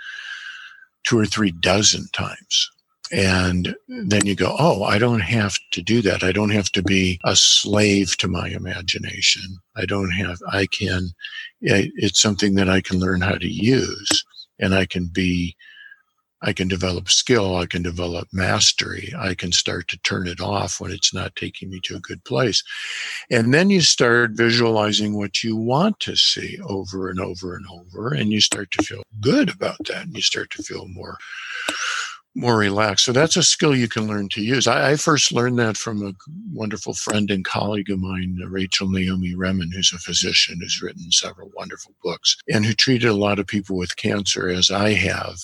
two 1.08 1.20
or 1.20 1.26
three 1.26 1.52
dozen 1.52 2.08
times. 2.14 2.72
And 3.12 3.76
then 3.88 4.26
you 4.26 4.36
go, 4.36 4.54
oh, 4.60 4.84
I 4.84 4.98
don't 5.00 5.22
have 5.22 5.58
to 5.72 5.82
do 5.82 6.02
that. 6.02 6.24
I 6.24 6.34
don't 6.34 6.50
have 6.50 6.70
to 6.74 6.84
be 6.84 7.20
a 7.24 7.38
slave 7.38 8.18
to 8.18 8.28
my 8.28 8.50
imagination. 8.50 9.44
I 9.78 9.86
don't 9.86 10.12
have, 10.12 10.40
I 10.52 10.66
can, 10.66 11.12
it's 11.62 12.22
something 12.22 12.56
that 12.56 12.68
I 12.68 12.82
can 12.82 13.00
learn 13.00 13.22
how 13.22 13.36
to 13.36 13.48
use 13.48 14.26
and 14.60 14.76
I 14.76 14.86
can 14.86 15.06
be 15.06 15.56
I 16.42 16.54
can 16.54 16.68
develop 16.68 17.10
skill. 17.10 17.56
I 17.56 17.66
can 17.66 17.82
develop 17.82 18.28
mastery. 18.32 19.12
I 19.18 19.34
can 19.34 19.52
start 19.52 19.88
to 19.90 20.00
turn 20.00 20.28
it 20.28 20.40
off 20.40 20.80
when 20.80 20.92
it's 20.92 21.14
not 21.14 21.36
taking 21.36 21.70
me 21.70 21.80
to 21.86 21.96
a 21.96 22.00
good 22.00 22.24
place. 22.26 22.64
And 23.32 23.54
then 23.54 23.70
you 23.70 23.82
start 23.82 24.32
visualizing 24.34 25.18
what 25.18 25.44
you 25.44 25.56
want 25.56 26.00
to 26.02 26.16
see 26.16 26.60
over 26.68 27.10
and 27.10 27.20
over 27.20 27.56
and 27.56 27.66
over. 27.72 28.14
And 28.14 28.32
you 28.32 28.40
start 28.40 28.70
to 28.72 28.84
feel 28.84 29.04
good 29.20 29.50
about 29.50 29.78
that. 29.88 30.04
And 30.04 30.16
you 30.16 30.22
start 30.22 30.52
to 30.52 30.64
feel 30.64 30.88
more, 30.88 31.18
more 32.36 32.58
relaxed. 32.58 33.06
So 33.06 33.14
that's 33.14 33.36
a 33.36 33.42
skill 33.42 33.76
you 33.76 33.88
can 33.88 34.06
learn 34.08 34.30
to 34.30 34.44
use. 34.44 34.68
I, 34.68 34.92
I 34.92 34.96
first 34.96 35.32
learned 35.32 35.58
that 35.58 35.76
from 35.76 36.06
a 36.06 36.14
wonderful 36.54 36.94
friend 36.94 37.32
and 37.32 37.44
colleague 37.44 37.90
of 37.90 37.98
mine, 37.98 38.38
Rachel 38.48 38.92
Naomi 38.92 39.34
Remen, 39.34 39.72
who's 39.74 39.92
a 39.92 39.98
physician 39.98 40.60
who's 40.62 40.84
written 40.84 41.12
several 41.12 41.50
wonderful 41.56 41.96
books 42.04 42.38
and 42.48 42.64
who 42.64 42.74
treated 42.74 43.10
a 43.10 43.16
lot 43.16 43.40
of 43.40 43.48
people 43.48 43.76
with 43.76 43.98
cancer 43.98 44.50
as 44.50 44.70
I 44.70 44.94
have 44.94 45.40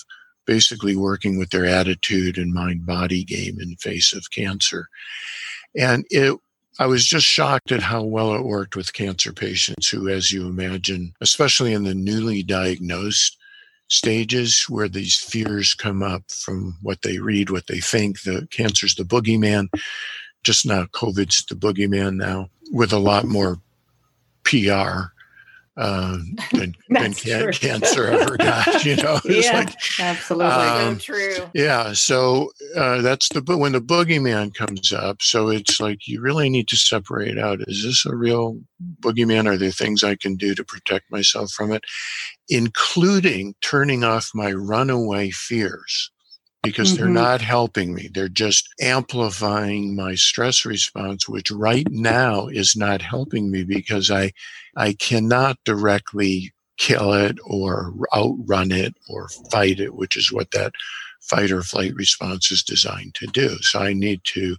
basically 0.46 0.96
working 0.96 1.38
with 1.38 1.50
their 1.50 1.64
attitude 1.64 2.38
and 2.38 2.52
mind 2.52 2.86
body 2.86 3.24
game 3.24 3.58
in 3.60 3.76
face 3.76 4.12
of 4.12 4.30
cancer. 4.30 4.88
And 5.76 6.04
it, 6.10 6.38
I 6.78 6.86
was 6.86 7.06
just 7.06 7.26
shocked 7.26 7.72
at 7.72 7.82
how 7.82 8.02
well 8.02 8.34
it 8.34 8.44
worked 8.44 8.76
with 8.76 8.92
cancer 8.92 9.32
patients 9.32 9.88
who, 9.88 10.08
as 10.08 10.32
you 10.32 10.46
imagine, 10.46 11.14
especially 11.20 11.72
in 11.72 11.84
the 11.84 11.94
newly 11.94 12.42
diagnosed 12.42 13.36
stages 13.88 14.64
where 14.68 14.88
these 14.88 15.16
fears 15.16 15.74
come 15.74 16.02
up 16.02 16.22
from 16.30 16.76
what 16.82 17.02
they 17.02 17.18
read, 17.18 17.50
what 17.50 17.66
they 17.68 17.78
think, 17.78 18.22
the 18.22 18.48
cancer's 18.50 18.94
the 18.94 19.04
boogeyman, 19.04 19.68
just 20.42 20.66
now 20.66 20.84
COVID's 20.86 21.44
the 21.46 21.54
boogeyman 21.54 22.16
now, 22.16 22.48
with 22.72 22.92
a 22.92 22.98
lot 22.98 23.24
more 23.24 23.58
PR 24.44 25.13
uh, 25.76 26.18
than, 26.52 26.74
than 26.88 27.14
can, 27.14 27.52
cancer 27.52 28.06
ever 28.06 28.36
got. 28.36 28.84
You 28.84 28.96
know, 28.96 29.20
it's 29.24 29.46
yeah, 29.46 29.58
like, 29.58 29.74
absolutely 29.98 30.46
um, 30.46 31.00
so 31.00 31.14
true. 31.14 31.50
Yeah, 31.54 31.92
so 31.92 32.50
uh, 32.76 33.00
that's 33.02 33.28
the 33.30 33.42
when 33.56 33.72
the 33.72 33.80
boogeyman 33.80 34.54
comes 34.54 34.92
up. 34.92 35.20
So 35.20 35.48
it's 35.48 35.80
like 35.80 36.06
you 36.06 36.20
really 36.20 36.48
need 36.48 36.68
to 36.68 36.76
separate 36.76 37.38
out: 37.38 37.60
is 37.66 37.82
this 37.82 38.06
a 38.06 38.14
real 38.14 38.60
boogeyman? 39.00 39.46
Are 39.46 39.56
there 39.56 39.70
things 39.70 40.04
I 40.04 40.14
can 40.14 40.36
do 40.36 40.54
to 40.54 40.64
protect 40.64 41.10
myself 41.10 41.50
from 41.50 41.72
it, 41.72 41.82
including 42.48 43.54
turning 43.60 44.04
off 44.04 44.30
my 44.34 44.52
runaway 44.52 45.30
fears? 45.30 46.10
Because 46.64 46.94
mm-hmm. 46.94 47.04
they're 47.04 47.12
not 47.12 47.40
helping 47.40 47.94
me. 47.94 48.08
They're 48.12 48.28
just 48.28 48.68
amplifying 48.80 49.94
my 49.94 50.14
stress 50.16 50.64
response, 50.64 51.28
which 51.28 51.50
right 51.50 51.86
now 51.90 52.48
is 52.48 52.74
not 52.74 53.02
helping 53.02 53.50
me 53.50 53.62
because 53.62 54.10
I, 54.10 54.32
I 54.76 54.94
cannot 54.94 55.58
directly 55.64 56.52
kill 56.76 57.12
it 57.12 57.38
or 57.44 57.94
outrun 58.16 58.72
it 58.72 58.94
or 59.08 59.28
fight 59.50 59.78
it, 59.78 59.94
which 59.94 60.16
is 60.16 60.32
what 60.32 60.50
that 60.50 60.72
fight 61.20 61.52
or 61.52 61.62
flight 61.62 61.94
response 61.94 62.50
is 62.50 62.64
designed 62.64 63.14
to 63.14 63.26
do. 63.26 63.56
So 63.60 63.80
I 63.80 63.92
need 63.92 64.22
to, 64.24 64.56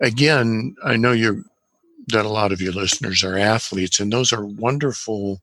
again, 0.00 0.74
I 0.84 0.96
know 0.96 1.12
you're, 1.12 1.42
that 2.08 2.24
a 2.24 2.30
lot 2.30 2.50
of 2.50 2.60
your 2.60 2.72
listeners 2.72 3.22
are 3.22 3.38
athletes 3.38 4.00
and 4.00 4.12
those 4.12 4.32
are 4.32 4.44
wonderful 4.44 5.40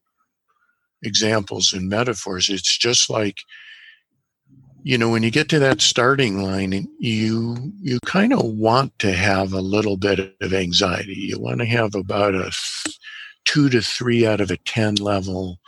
examples 1.03 1.71
and 1.71 1.87
metaphors. 1.87 2.49
It's 2.49 2.77
just 2.77 3.09
like, 3.09 3.37
you 4.83 4.97
know 4.97 5.09
when 5.09 5.23
you 5.23 5.31
get 5.31 5.49
to 5.49 5.59
that 5.59 5.81
starting 5.81 6.41
line 6.41 6.87
you 6.99 7.71
you 7.81 7.99
kind 8.05 8.33
of 8.33 8.43
want 8.43 8.97
to 8.99 9.11
have 9.11 9.53
a 9.53 9.61
little 9.61 9.97
bit 9.97 10.35
of 10.41 10.53
anxiety. 10.53 11.15
You 11.15 11.39
want 11.39 11.59
to 11.59 11.65
have 11.65 11.95
about 11.95 12.35
a 12.35 12.51
two 13.45 13.69
to 13.69 13.81
three 13.81 14.25
out 14.25 14.41
of 14.41 14.51
a 14.51 14.57
ten 14.57 14.95
level 14.95 15.59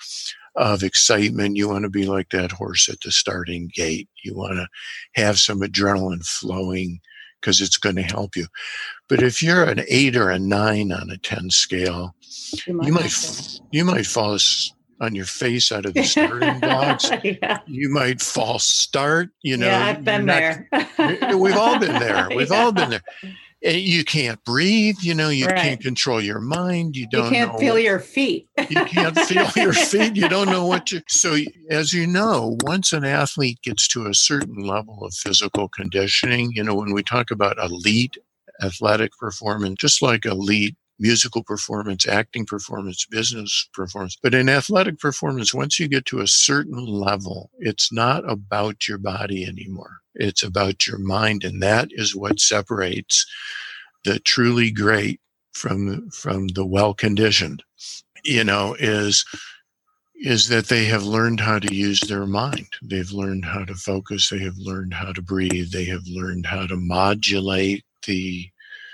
of 0.56 0.84
excitement. 0.84 1.58
You 1.58 1.70
want 1.70 1.84
to 1.84 1.90
be 1.90 2.06
like 2.06 2.30
that 2.30 2.52
horse 2.52 2.90
at 2.90 3.02
the 3.02 3.12
starting 3.12 3.70
gate. 3.74 4.10
You 4.24 4.36
want 4.36 4.54
to 4.54 4.68
have 5.16 5.40
some 5.40 5.62
adrenaline 5.62 6.26
flowing 6.26 7.00
because 7.40 7.62
it's 7.62 7.78
going 7.78 7.96
to 7.96 8.04
help 8.04 8.36
you. 8.36 8.48
But 9.10 9.24
if 9.24 9.42
you're 9.42 9.64
an 9.64 9.84
eight 9.88 10.16
or 10.16 10.30
a 10.30 10.40
nine 10.40 10.92
on 10.92 11.10
a 11.10 11.18
10 11.18 11.50
scale 11.50 12.16
you 12.68 12.74
might 12.74 12.88
you 12.88 12.94
might, 12.94 13.60
you 13.72 13.86
might 13.86 14.06
fall 14.06 14.38
on 15.02 15.16
your 15.16 15.26
face 15.26 15.72
out 15.72 15.86
of 15.86 15.96
the 15.96 16.04
starting 16.04 16.60
blocks. 16.60 17.10
yeah. 17.24 17.60
You 17.66 17.90
might 17.90 18.22
false 18.22 18.64
start. 18.64 19.30
You 19.42 19.58
know, 19.58 19.66
yeah, 19.66 19.86
I've 19.86 20.06
been 20.06 20.26
not, 20.26 20.40
there. 20.40 20.68
we've 21.38 21.58
all 21.58 21.80
been 21.80 22.00
there. 22.00 22.30
We've 22.36 22.52
yeah. 22.52 22.64
all 22.64 22.72
been 22.72 22.92
there. 22.92 23.02
And 23.64 23.78
you 23.78 24.04
can't 24.06 24.44
breathe. 24.44 24.98
You 25.02 25.16
know, 25.16 25.30
you 25.30 25.48
right. 25.48 25.58
can't 25.58 25.82
control 25.82 26.22
your 26.22 26.40
mind. 26.40 26.96
You 26.96 27.08
don't. 27.10 27.26
You 27.26 27.32
can't 27.32 27.60
feel 27.60 27.74
what, 27.74 27.84
your 27.84 28.00
feet. 28.00 28.48
you 28.70 28.86
can't 28.86 29.18
feel 29.20 29.50
your 29.56 29.74
feet. 29.74 30.16
You 30.16 30.30
don't 30.30 30.50
know 30.50 30.66
what 30.66 30.92
you. 30.92 31.02
So, 31.10 31.36
as 31.70 31.94
you 31.94 32.08
know, 32.08 32.58
once 32.62 32.94
an 32.94 33.04
athlete 33.04 33.60
gets 33.64 33.88
to 33.90 34.08
a 34.08 34.14
certain 34.14 34.64
level 34.64 35.04
of 35.04 35.14
physical 35.14 35.68
conditioning, 35.68 36.52
you 36.54 36.64
know, 36.64 36.76
when 36.76 36.94
we 36.94 37.04
talk 37.04 37.30
about 37.30 37.60
elite 37.60 38.18
athletic 38.64 39.12
performance, 39.18 39.76
just 39.80 40.02
like 40.02 40.26
elite 40.26 40.76
musical 41.02 41.44
performance, 41.44 42.08
acting 42.08 42.46
performance, 42.46 43.06
business 43.06 43.68
performance. 43.74 44.16
But 44.22 44.36
in 44.36 44.48
athletic 44.48 45.00
performance, 45.00 45.54
once 45.54 45.80
you 45.80 45.88
get 45.88 46.06
to 46.08 46.22
a 46.22 46.28
certain 46.28 46.86
level, 46.86 47.50
it's 47.60 47.92
not 47.92 48.30
about 48.30 48.88
your 48.88 49.00
body 49.00 49.44
anymore. 49.46 49.98
It's 50.16 50.44
about 50.44 50.88
your 50.88 51.00
mind. 51.00 51.44
And 51.44 51.62
that 51.64 51.90
is 51.92 52.16
what 52.16 52.40
separates 52.40 53.26
the 54.06 54.20
truly 54.20 54.72
great 54.72 55.20
from, 55.54 56.10
from 56.12 56.48
the 56.50 56.66
well 56.66 56.94
conditioned, 56.94 57.64
you 58.24 58.44
know, 58.44 58.76
is, 58.80 59.26
is 60.16 60.50
that 60.50 60.68
they 60.68 60.86
have 60.86 61.04
learned 61.04 61.40
how 61.40 61.58
to 61.58 61.74
use 61.74 62.00
their 62.02 62.28
mind. 62.28 62.68
They've 62.84 63.12
learned 63.12 63.46
how 63.46 63.66
to 63.66 63.74
focus. 63.74 64.30
They 64.30 64.40
have 64.40 64.58
learned 64.58 64.94
how 64.94 65.14
to 65.14 65.22
breathe. 65.22 65.72
They 65.72 65.86
have 65.86 66.06
learned 66.06 66.46
how 66.46 66.68
to 66.68 66.76
modulate 66.76 67.84
the 68.06 68.51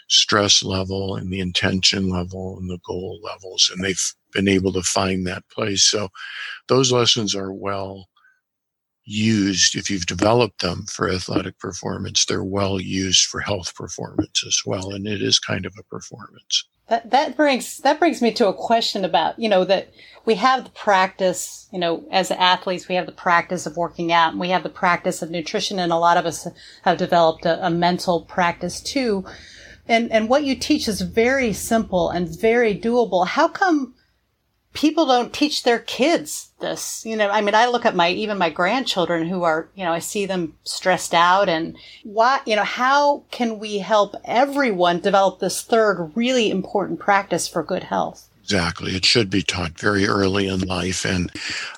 stress 0.08 0.64
level 0.64 1.16
and 1.16 1.32
the 1.32 1.40
intention 1.40 2.10
level 2.10 2.58
and 2.60 2.70
the 2.70 2.80
goal 2.86 3.20
levels. 3.24 3.72
And 3.74 3.84
they've 3.84 4.14
been 4.34 4.48
able 4.48 4.74
to 4.74 4.84
find 4.84 5.26
that 5.26 5.48
place. 5.50 5.84
So 5.84 6.10
those 6.68 6.92
lessons 6.92 7.36
are 7.36 7.52
well 7.52 8.08
used 9.08 9.76
if 9.76 9.90
you've 9.90 10.06
developed 10.06 10.62
them 10.62 10.86
for 10.90 11.10
athletic 11.10 11.58
performance. 11.60 12.26
They're 12.26 12.44
well 12.44 12.80
used 12.80 13.26
for 13.26 13.40
health 13.40 13.74
performance 13.74 14.44
as 14.46 14.62
well. 14.66 14.92
And 14.92 15.08
it 15.08 15.22
is 15.22 15.40
kind 15.40 15.66
of 15.66 15.74
a 15.80 15.84
performance. 15.84 16.66
That, 16.90 17.12
that 17.12 17.36
brings 17.36 17.80
that 17.80 18.00
brings 18.00 18.22
me 18.22 18.32
to 18.34 18.48
a 18.48 18.54
question 18.54 19.04
about 19.04 19.38
you 19.38 19.50
know 19.50 19.66
that 19.66 19.90
we 20.24 20.36
have 20.36 20.64
the 20.64 20.70
practice 20.70 21.68
you 21.74 21.80
know 21.80 22.08
as 22.12 22.32
athletes 22.32 22.88
we 22.88 22.96
have 22.96 23.06
the 23.06 23.12
practice 23.12 23.66
of 23.66 23.76
working 23.76 24.14
out 24.14 24.32
and 24.32 24.40
we 24.40 24.52
have 24.52 24.64
the 24.64 24.70
practice 24.70 25.22
of 25.22 25.30
nutrition 25.30 25.80
and 25.80 25.92
a 25.92 25.98
lot 25.98 26.16
of 26.16 26.26
us 26.26 26.48
have 26.84 26.98
developed 26.98 27.46
a, 27.46 27.66
a 27.66 27.70
mental 27.70 28.22
practice 28.22 28.80
too 28.80 29.26
and 29.88 30.12
and 30.12 30.30
what 30.30 30.44
you 30.44 30.56
teach 30.56 30.88
is 30.88 31.02
very 31.02 31.54
simple 31.54 32.10
and 32.10 32.28
very 32.28 32.78
doable. 32.78 33.28
How 33.28 33.48
come 33.48 33.96
people 34.74 35.06
don't 35.06 35.34
teach 35.34 35.64
their 35.64 35.80
kids 35.80 36.50
this? 36.60 37.06
You 37.06 37.16
know, 37.16 37.30
I 37.30 37.42
mean, 37.42 37.56
I 37.56 37.68
look 37.68 37.86
at 37.86 37.96
my 37.96 38.10
even 38.10 38.38
my 38.38 38.50
grandchildren 38.50 39.28
who 39.28 39.44
are, 39.44 39.70
you 39.76 39.84
know, 39.84 39.92
I 39.92 40.00
see 40.00 40.26
them 40.26 40.58
stressed 40.64 41.14
out 41.14 41.50
and 41.50 41.78
why, 42.04 42.42
you 42.46 42.56
know, 42.56 42.64
how 42.64 43.24
can 43.32 43.60
we 43.60 43.80
help 43.80 44.16
everyone 44.26 45.00
develop 45.00 45.40
this 45.40 45.62
third 45.62 46.12
really 46.16 46.52
important 46.52 47.00
practice 47.00 47.48
for 47.48 47.64
good 47.64 47.84
health? 47.84 48.27
Exactly. 48.48 48.96
It 48.96 49.04
should 49.04 49.30
be 49.30 49.42
taught 49.42 49.78
very 49.78 50.08
early 50.08 50.48
in 50.48 50.62
life. 50.62 51.04
And 51.04 51.30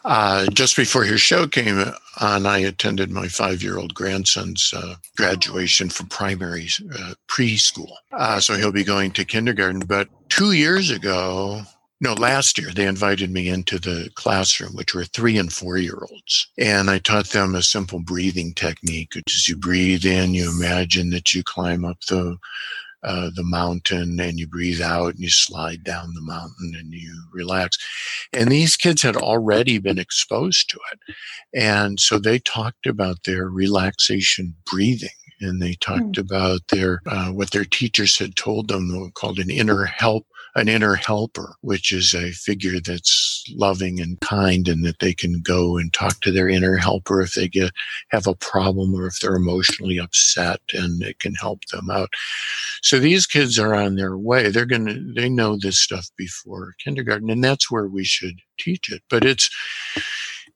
uh, 0.05 0.45
just 0.53 0.75
before 0.75 1.03
your 1.03 1.17
show 1.17 1.47
came 1.47 1.84
on, 2.21 2.45
I 2.45 2.60
attended 2.60 3.10
my 3.10 3.27
five 3.27 3.63
year 3.63 3.79
old 3.79 3.95
grandson's 3.95 4.71
uh, 4.71 4.93
graduation 5.17 5.89
from 5.89 6.10
primary 6.10 6.67
uh, 6.93 7.15
preschool. 7.27 7.91
Uh, 8.12 8.39
so 8.39 8.53
he'll 8.53 8.71
be 8.71 8.84
going 8.84 9.10
to 9.13 9.25
kindergarten. 9.25 9.79
But 9.79 10.10
two 10.29 10.51
years 10.51 10.91
ago, 10.91 11.63
no, 12.01 12.13
last 12.13 12.60
year 12.60 12.69
they 12.71 12.86
invited 12.86 13.32
me 13.32 13.49
into 13.49 13.79
the 13.79 14.12
classroom, 14.13 14.73
which 14.75 14.93
were 14.93 15.05
three 15.05 15.39
and 15.39 15.51
four 15.51 15.77
year 15.79 15.97
olds. 16.12 16.51
And 16.60 16.91
I 16.91 16.99
taught 16.99 17.29
them 17.29 17.55
a 17.55 17.63
simple 17.63 17.99
breathing 17.99 18.53
technique, 18.53 19.15
which 19.15 19.36
is 19.36 19.47
you 19.47 19.58
breathe 19.58 20.05
in, 20.05 20.36
you 20.36 20.51
imagine 20.51 21.10
that 21.10 21.34
you 21.34 21.43
climb 21.43 21.84
up 21.84 21.97
the 22.01 22.38
uh, 23.03 23.29
the 23.35 23.43
mountain 23.43 24.19
and 24.19 24.39
you 24.39 24.47
breathe 24.47 24.81
out 24.81 25.13
and 25.13 25.19
you 25.19 25.29
slide 25.29 25.83
down 25.83 26.13
the 26.13 26.21
mountain 26.21 26.73
and 26.77 26.93
you 26.93 27.23
relax. 27.33 27.77
And 28.33 28.51
these 28.51 28.75
kids 28.75 29.01
had 29.01 29.15
already 29.15 29.77
been 29.77 29.99
exposed 29.99 30.69
to 30.71 30.79
it. 30.91 31.15
And 31.53 31.99
so 31.99 32.19
they 32.19 32.39
talked 32.39 32.85
about 32.85 33.23
their 33.23 33.49
relaxation 33.49 34.55
breathing 34.65 35.09
and 35.41 35.62
they 35.62 35.73
talked 35.75 36.17
mm. 36.17 36.19
about 36.19 36.62
their 36.69 37.01
uh, 37.05 37.29
what 37.29 37.51
their 37.51 37.65
teachers 37.65 38.17
had 38.17 38.35
told 38.35 38.67
them 38.67 39.12
called 39.12 39.39
an 39.39 39.49
inner 39.49 39.85
help 39.85 40.25
an 40.55 40.67
inner 40.67 40.95
helper, 40.95 41.55
which 41.62 41.91
is 41.91 42.13
a 42.13 42.31
figure 42.31 42.79
that's 42.79 43.43
loving 43.55 43.99
and 43.99 44.19
kind 44.21 44.67
and 44.67 44.83
that 44.85 44.99
they 44.99 45.13
can 45.13 45.41
go 45.41 45.77
and 45.77 45.93
talk 45.93 46.19
to 46.21 46.31
their 46.31 46.49
inner 46.49 46.75
helper 46.75 47.21
if 47.21 47.33
they 47.33 47.47
get 47.47 47.71
have 48.09 48.27
a 48.27 48.35
problem 48.35 48.93
or 48.93 49.07
if 49.07 49.19
they're 49.19 49.35
emotionally 49.35 49.99
upset 49.99 50.59
and 50.73 51.01
it 51.03 51.19
can 51.19 51.33
help 51.35 51.65
them 51.65 51.89
out. 51.89 52.09
So 52.81 52.99
these 52.99 53.25
kids 53.25 53.59
are 53.59 53.75
on 53.75 53.95
their 53.95 54.17
way. 54.17 54.49
They're 54.49 54.65
going 54.65 54.85
to 54.85 55.13
they 55.13 55.29
know 55.29 55.57
this 55.57 55.79
stuff 55.79 56.07
before 56.17 56.73
kindergarten 56.83 57.29
and 57.29 57.43
that's 57.43 57.69
where 57.69 57.88
we 57.88 58.03
should 58.03 58.39
teach 58.57 58.91
it. 58.91 59.01
But 59.09 59.25
it's 59.25 59.49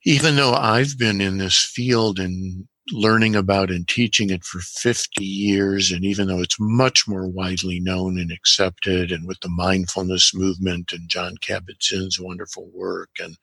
even 0.05 0.35
though 0.35 0.53
I've 0.53 0.97
been 0.97 1.21
in 1.21 1.37
this 1.37 1.57
field 1.57 2.19
and 2.19 2.67
learning 2.91 3.35
about 3.35 3.71
and 3.71 3.87
teaching 3.87 4.29
it 4.29 4.43
for 4.43 4.59
50 4.59 5.23
years. 5.23 5.91
And 5.91 6.03
even 6.03 6.27
though 6.27 6.41
it's 6.41 6.57
much 6.59 7.07
more 7.07 7.27
widely 7.27 7.79
known 7.79 8.19
and 8.19 8.31
accepted, 8.31 9.11
and 9.11 9.25
with 9.27 9.39
the 9.41 9.49
mindfulness 9.49 10.33
movement 10.35 10.91
and 10.91 11.07
Jon 11.07 11.35
Kabat-Zinn's 11.37 12.19
wonderful 12.19 12.69
work, 12.73 13.09
and 13.21 13.37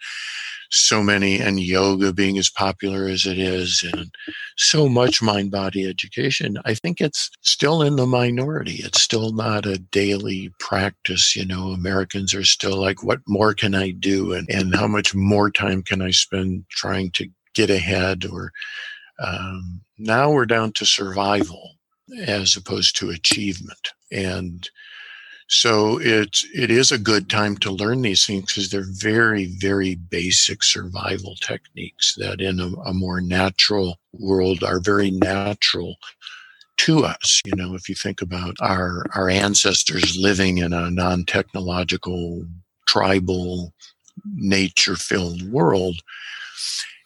so 0.71 1.03
many, 1.03 1.41
and 1.41 1.59
yoga 1.59 2.13
being 2.13 2.39
as 2.39 2.51
popular 2.51 3.09
as 3.09 3.25
it 3.27 3.39
is, 3.39 3.83
and 3.95 4.13
so 4.57 4.89
much 4.89 5.23
mind 5.23 5.51
body 5.51 5.89
education, 5.89 6.59
I 6.65 6.75
think 6.75 7.01
it's 7.01 7.31
still 7.41 7.83
in 7.83 7.97
the 7.97 8.07
minority. 8.07 8.81
It's 8.85 9.01
still 9.01 9.33
not 9.33 9.65
a 9.65 9.79
daily 9.79 10.53
practice. 10.59 11.35
You 11.35 11.47
know, 11.47 11.69
Americans 11.69 12.35
are 12.35 12.45
still 12.45 12.77
like, 12.77 13.03
what 13.03 13.21
more 13.27 13.55
can 13.55 13.75
I 13.75 13.91
do? 13.91 14.35
And, 14.35 14.49
and 14.51 14.75
how 14.75 14.87
much 14.87 15.15
more 15.15 15.51
time 15.51 15.83
can 15.83 16.03
I 16.03 16.11
spend 16.11 16.65
trying 16.71 17.11
to 17.13 17.29
get 17.55 17.71
ahead 17.71 18.25
or 18.31 18.53
um, 19.21 19.81
now 19.99 20.31
we're 20.31 20.47
down 20.47 20.73
to 20.73 20.87
survival 20.87 21.77
as 22.27 22.57
opposed 22.57 22.97
to 22.97 23.11
achievement. 23.11 23.93
And 24.11 24.69
so 25.49 25.99
it's 26.01 26.47
it 26.55 26.71
is 26.71 26.93
a 26.93 26.99
good 26.99 27.29
time 27.29 27.57
to 27.59 27.73
learn 27.73 28.03
these 28.03 28.25
things 28.25 28.47
because 28.47 28.71
they're 28.71 28.85
very 28.89 29.47
very 29.59 29.97
basic 29.97 30.63
survival 30.63 31.35
techniques 31.41 32.15
that 32.19 32.41
in 32.41 32.61
a, 32.61 32.69
a, 32.89 32.95
more 32.95 33.21
natural 33.21 33.99
world 34.13 34.63
are 34.63 34.79
very 34.79 35.11
natural 35.11 35.97
to 36.79 37.05
us. 37.05 37.43
You 37.45 37.57
know, 37.57 37.75
if 37.75 37.89
you 37.89 37.97
think 37.97 38.23
about 38.23 38.55
our 38.61 39.05
our 39.17 39.29
ancestors 39.29 40.17
living 40.17 40.59
in 40.59 40.73
a 40.73 40.89
non-technological, 40.89 42.47
tribal, 42.87 43.75
nature-filled 44.25 45.51
world, 45.51 46.01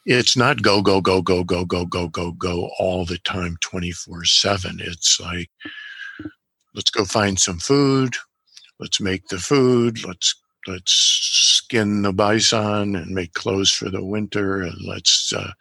it's 0.07 0.37
not 0.37 0.63
go 0.63 0.83
go 0.83 1.01
go 1.01 1.23
go 1.23 1.45
go 1.45 1.65
go 1.65 1.87
go 1.87 2.09
go 2.09 2.33
go 2.33 2.71
all 2.79 3.05
the 3.05 3.19
time 3.19 3.57
24 3.63 4.25
7 4.25 4.79
it's 4.81 5.21
like 5.21 5.51
let's 6.75 6.91
go 6.91 7.05
find 7.05 7.39
some 7.39 7.59
food. 7.59 8.17
Let's 8.81 9.01
make 9.01 9.29
the 9.29 9.39
food. 9.39 10.05
Let's 10.05 10.35
let's 10.67 10.93
skin 10.93 12.03
the 12.03 12.13
bison 12.13 12.97
and 12.97 13.11
make 13.11 13.35
clothes 13.35 13.71
for 13.71 13.91
the 13.91 14.05
winter 14.05 14.63
and 14.63 14.77
let's 14.87 15.33
uh, 15.33 15.53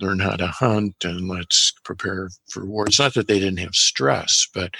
learn 0.00 0.20
how 0.20 0.36
to 0.36 0.46
hunt 0.46 0.96
and 1.04 1.28
let's 1.28 1.72
prepare 1.84 2.30
for 2.48 2.64
war. 2.64 2.86
It's 2.86 2.98
not 2.98 3.14
that 3.14 3.28
they 3.28 3.38
didn't 3.38 3.60
have 3.60 3.74
stress 3.74 4.48
but 4.54 4.74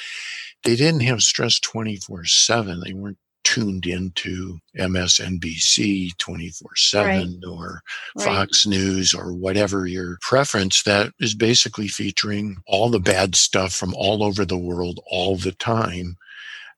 they 0.64 0.76
didn't 0.76 1.02
have 1.02 1.22
stress 1.22 1.58
24 1.60 2.24
7 2.24 2.80
they 2.84 2.94
weren't 2.94 3.18
tuned 3.44 3.86
into 3.86 4.58
MSNBC 4.76 6.16
24 6.18 6.68
right. 6.68 6.78
7 6.78 7.40
or 7.48 7.82
right. 8.16 8.24
Fox 8.24 8.66
News 8.66 9.14
or 9.14 9.32
whatever 9.32 9.86
your 9.86 10.18
preference 10.20 10.82
that 10.84 11.12
is 11.20 11.34
basically 11.34 11.88
featuring 11.88 12.56
all 12.66 12.88
the 12.88 13.00
bad 13.00 13.34
stuff 13.34 13.72
from 13.72 13.94
all 13.94 14.22
over 14.22 14.44
the 14.44 14.58
world 14.58 15.00
all 15.06 15.36
the 15.36 15.52
time. 15.52 16.16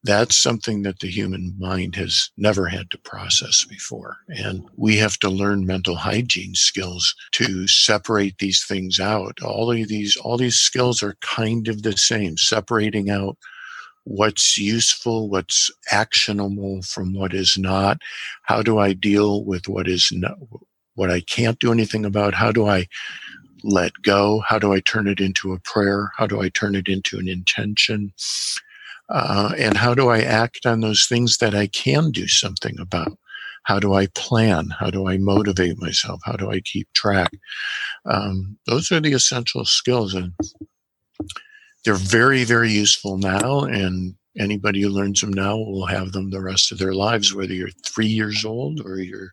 That's 0.02 0.36
something 0.36 0.82
that 0.82 0.98
the 0.98 1.08
human 1.08 1.54
mind 1.58 1.96
has 1.96 2.30
never 2.36 2.66
had 2.66 2.90
to 2.90 2.98
process 2.98 3.64
before. 3.64 4.18
And 4.28 4.68
we 4.76 4.98
have 4.98 5.16
to 5.20 5.30
learn 5.30 5.64
mental 5.64 5.96
hygiene 5.96 6.54
skills 6.54 7.14
to 7.32 7.66
separate 7.66 8.36
these 8.36 8.62
things 8.66 9.00
out. 9.00 9.38
All 9.42 9.70
of 9.70 9.88
these, 9.88 10.14
all 10.18 10.36
these 10.36 10.58
skills 10.58 11.02
are 11.02 11.16
kind 11.22 11.68
of 11.68 11.82
the 11.82 11.96
same, 11.96 12.36
separating 12.36 13.08
out 13.08 13.38
what's 14.04 14.58
useful, 14.58 15.28
what's 15.28 15.70
actionable 15.90 16.82
from 16.82 17.14
what 17.14 17.34
is 17.34 17.56
not. 17.58 17.98
How 18.42 18.62
do 18.62 18.78
I 18.78 18.92
deal 18.92 19.44
with 19.44 19.68
what 19.68 19.88
is 19.88 20.10
not, 20.12 20.36
what 20.94 21.10
I 21.10 21.20
can't 21.20 21.58
do 21.58 21.72
anything 21.72 22.04
about? 22.04 22.34
How 22.34 22.52
do 22.52 22.66
I 22.66 22.86
let 23.62 23.92
go? 24.02 24.42
How 24.46 24.58
do 24.58 24.72
I 24.72 24.80
turn 24.80 25.08
it 25.08 25.20
into 25.20 25.52
a 25.52 25.60
prayer? 25.60 26.10
How 26.16 26.26
do 26.26 26.40
I 26.40 26.50
turn 26.50 26.74
it 26.74 26.88
into 26.88 27.18
an 27.18 27.28
intention? 27.28 28.12
Uh, 29.08 29.52
and 29.58 29.76
how 29.76 29.94
do 29.94 30.08
I 30.08 30.20
act 30.20 30.66
on 30.66 30.80
those 30.80 31.06
things 31.06 31.38
that 31.38 31.54
I 31.54 31.66
can 31.66 32.10
do 32.10 32.28
something 32.28 32.78
about? 32.78 33.18
How 33.64 33.78
do 33.78 33.94
I 33.94 34.08
plan? 34.14 34.68
How 34.78 34.90
do 34.90 35.08
I 35.08 35.16
motivate 35.16 35.80
myself? 35.80 36.20
How 36.24 36.36
do 36.36 36.50
I 36.50 36.60
keep 36.60 36.92
track? 36.92 37.30
Um, 38.04 38.58
those 38.66 38.92
are 38.92 39.00
the 39.00 39.12
essential 39.12 39.64
skills. 39.64 40.14
And 40.14 40.32
they're 41.84 41.94
very, 41.94 42.44
very 42.44 42.70
useful 42.70 43.18
now. 43.18 43.60
And 43.60 44.14
anybody 44.38 44.82
who 44.82 44.88
learns 44.88 45.20
them 45.20 45.32
now 45.32 45.56
will 45.56 45.86
have 45.86 46.12
them 46.12 46.30
the 46.30 46.40
rest 46.40 46.72
of 46.72 46.78
their 46.78 46.94
lives, 46.94 47.34
whether 47.34 47.52
you're 47.52 47.70
three 47.84 48.06
years 48.06 48.44
old 48.44 48.80
or 48.84 48.98
you're 48.98 49.32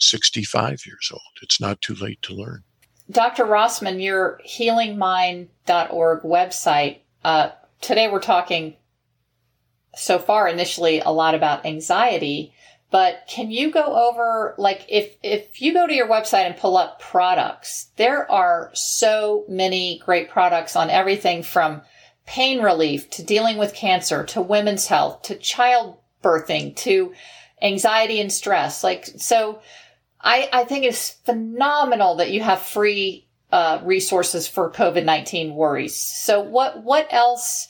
65 0.00 0.86
years 0.86 1.10
old. 1.12 1.22
It's 1.42 1.60
not 1.60 1.80
too 1.80 1.94
late 1.94 2.20
to 2.22 2.34
learn. 2.34 2.62
Dr. 3.10 3.44
Rossman, 3.44 4.02
your 4.02 4.40
healingmind.org 4.46 6.22
website, 6.22 6.98
uh, 7.22 7.50
today 7.80 8.08
we're 8.08 8.20
talking 8.20 8.76
so 9.94 10.18
far 10.18 10.48
initially 10.48 11.00
a 11.00 11.10
lot 11.10 11.34
about 11.34 11.66
anxiety 11.66 12.53
but 12.94 13.24
can 13.26 13.50
you 13.50 13.72
go 13.72 14.08
over 14.08 14.54
like 14.56 14.86
if 14.88 15.16
if 15.24 15.60
you 15.60 15.72
go 15.72 15.84
to 15.84 15.92
your 15.92 16.06
website 16.06 16.46
and 16.46 16.56
pull 16.56 16.76
up 16.76 17.00
products 17.00 17.88
there 17.96 18.30
are 18.30 18.70
so 18.72 19.44
many 19.48 19.98
great 20.04 20.30
products 20.30 20.76
on 20.76 20.88
everything 20.90 21.42
from 21.42 21.82
pain 22.24 22.62
relief 22.62 23.10
to 23.10 23.24
dealing 23.24 23.56
with 23.56 23.74
cancer 23.74 24.22
to 24.22 24.40
women's 24.40 24.86
health 24.86 25.22
to 25.22 25.34
childbirthing 25.34 26.76
to 26.76 27.12
anxiety 27.60 28.20
and 28.20 28.32
stress. 28.32 28.84
Like 28.84 29.06
so 29.06 29.60
i 30.20 30.48
i 30.52 30.62
think 30.62 30.84
it's 30.84 31.10
phenomenal 31.10 32.14
that 32.14 32.30
you 32.30 32.42
have 32.42 32.62
free 32.62 33.26
uh, 33.50 33.80
resources 33.82 34.46
for 34.46 34.70
covid-19 34.70 35.52
worries. 35.54 35.96
So 35.96 36.40
what 36.42 36.84
what 36.84 37.08
else 37.10 37.66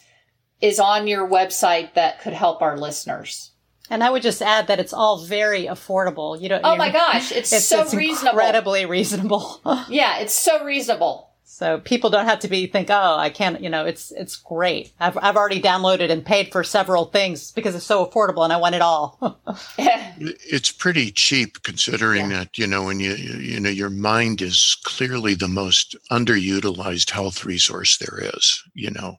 is 0.60 0.78
on 0.78 1.06
your 1.06 1.26
website 1.26 1.94
that 1.94 2.20
could 2.20 2.34
help 2.34 2.60
our 2.60 2.76
listeners 2.76 3.52
and 3.90 4.02
I 4.02 4.10
would 4.10 4.22
just 4.22 4.40
add 4.40 4.66
that 4.68 4.80
it's 4.80 4.92
all 4.92 5.24
very 5.24 5.64
affordable. 5.64 6.40
You 6.40 6.48
know. 6.48 6.60
Oh 6.64 6.76
my 6.76 6.90
gosh, 6.90 7.32
it's, 7.32 7.52
it's 7.52 7.66
so 7.66 7.82
it's 7.82 7.94
reasonable. 7.94 8.38
Incredibly 8.38 8.86
reasonable. 8.86 9.60
yeah, 9.88 10.18
it's 10.18 10.34
so 10.34 10.64
reasonable. 10.64 11.30
So 11.46 11.78
people 11.78 12.10
don't 12.10 12.26
have 12.26 12.40
to 12.40 12.48
be 12.48 12.66
think, 12.66 12.88
oh, 12.90 13.16
I 13.16 13.30
can't. 13.30 13.60
You 13.60 13.70
know, 13.70 13.84
it's 13.84 14.10
it's 14.10 14.36
great. 14.36 14.92
I've 14.98 15.16
I've 15.22 15.36
already 15.36 15.62
downloaded 15.62 16.10
and 16.10 16.24
paid 16.24 16.50
for 16.50 16.64
several 16.64 17.04
things 17.04 17.52
because 17.52 17.76
it's 17.76 17.84
so 17.84 18.04
affordable, 18.04 18.42
and 18.42 18.52
I 18.52 18.56
want 18.56 18.74
it 18.74 18.82
all. 18.82 19.38
it's 19.78 20.72
pretty 20.72 21.12
cheap 21.12 21.62
considering 21.62 22.30
yeah. 22.30 22.38
that 22.38 22.58
you 22.58 22.66
know 22.66 22.82
when 22.82 22.98
you 22.98 23.14
you 23.14 23.60
know 23.60 23.70
your 23.70 23.90
mind 23.90 24.42
is 24.42 24.76
clearly 24.82 25.34
the 25.34 25.46
most 25.46 25.94
underutilized 26.10 27.10
health 27.10 27.44
resource 27.44 27.98
there 27.98 28.18
is. 28.34 28.62
You 28.74 28.90
know. 28.90 29.18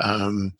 Um, 0.00 0.52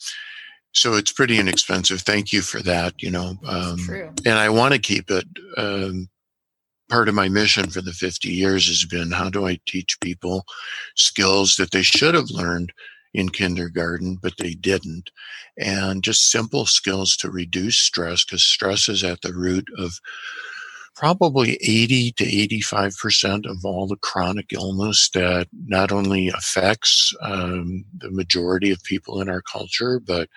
so 0.72 0.94
it's 0.94 1.12
pretty 1.12 1.38
inexpensive. 1.38 2.00
Thank 2.00 2.32
you 2.32 2.42
for 2.42 2.60
that. 2.62 2.94
You 3.02 3.10
know, 3.10 3.38
um. 3.46 3.78
And 4.26 4.38
I 4.38 4.48
want 4.48 4.74
to 4.74 4.80
keep 4.80 5.10
it. 5.10 5.24
Um, 5.56 6.08
part 6.88 7.08
of 7.08 7.14
my 7.14 7.28
mission 7.28 7.70
for 7.70 7.80
the 7.80 7.92
50 7.92 8.28
years 8.28 8.66
has 8.68 8.84
been 8.84 9.12
how 9.12 9.30
do 9.30 9.46
I 9.46 9.58
teach 9.66 9.98
people 10.00 10.44
skills 10.94 11.56
that 11.56 11.70
they 11.70 11.82
should 11.82 12.14
have 12.14 12.30
learned 12.30 12.72
in 13.14 13.28
kindergarten, 13.28 14.18
but 14.20 14.34
they 14.38 14.54
didn't, 14.54 15.10
and 15.58 16.02
just 16.02 16.30
simple 16.30 16.66
skills 16.66 17.16
to 17.16 17.30
reduce 17.30 17.78
stress 17.78 18.24
because 18.24 18.42
stress 18.42 18.88
is 18.88 19.04
at 19.04 19.20
the 19.22 19.32
root 19.34 19.66
of 19.78 19.98
probably 20.94 21.54
80 21.54 22.12
to 22.12 22.24
85% 22.24 23.50
of 23.50 23.64
all 23.64 23.86
the 23.86 23.96
chronic 23.96 24.52
illness 24.52 25.08
that 25.14 25.48
not 25.66 25.90
only 25.90 26.28
affects 26.28 27.14
um, 27.22 27.84
the 27.96 28.10
majority 28.10 28.70
of 28.70 28.82
people 28.84 29.20
in 29.20 29.28
our 29.28 29.42
culture, 29.42 30.00
but 30.00 30.28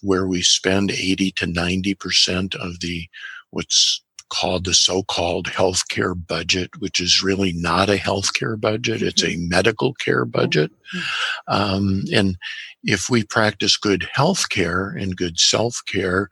where 0.00 0.26
we 0.26 0.42
spend 0.42 0.90
80 0.90 1.30
to 1.32 1.46
90% 1.46 2.54
of 2.56 2.80
the 2.80 3.06
what's 3.50 4.02
called 4.32 4.64
the 4.64 4.74
so-called 4.74 5.46
healthcare 5.46 6.14
budget, 6.26 6.70
which 6.78 7.00
is 7.00 7.22
really 7.22 7.52
not 7.52 7.90
a 7.90 7.96
healthcare 7.96 8.58
budget. 8.58 9.02
It's 9.02 9.22
a 9.22 9.26
mm-hmm. 9.26 9.48
medical 9.48 9.92
care 9.94 10.24
budget. 10.24 10.70
Mm-hmm. 10.96 11.54
Um, 11.54 12.04
and 12.12 12.38
if 12.82 13.10
we 13.10 13.24
practice 13.24 13.76
good 13.76 14.08
healthcare 14.16 15.00
and 15.00 15.16
good 15.16 15.38
self-care, 15.38 16.30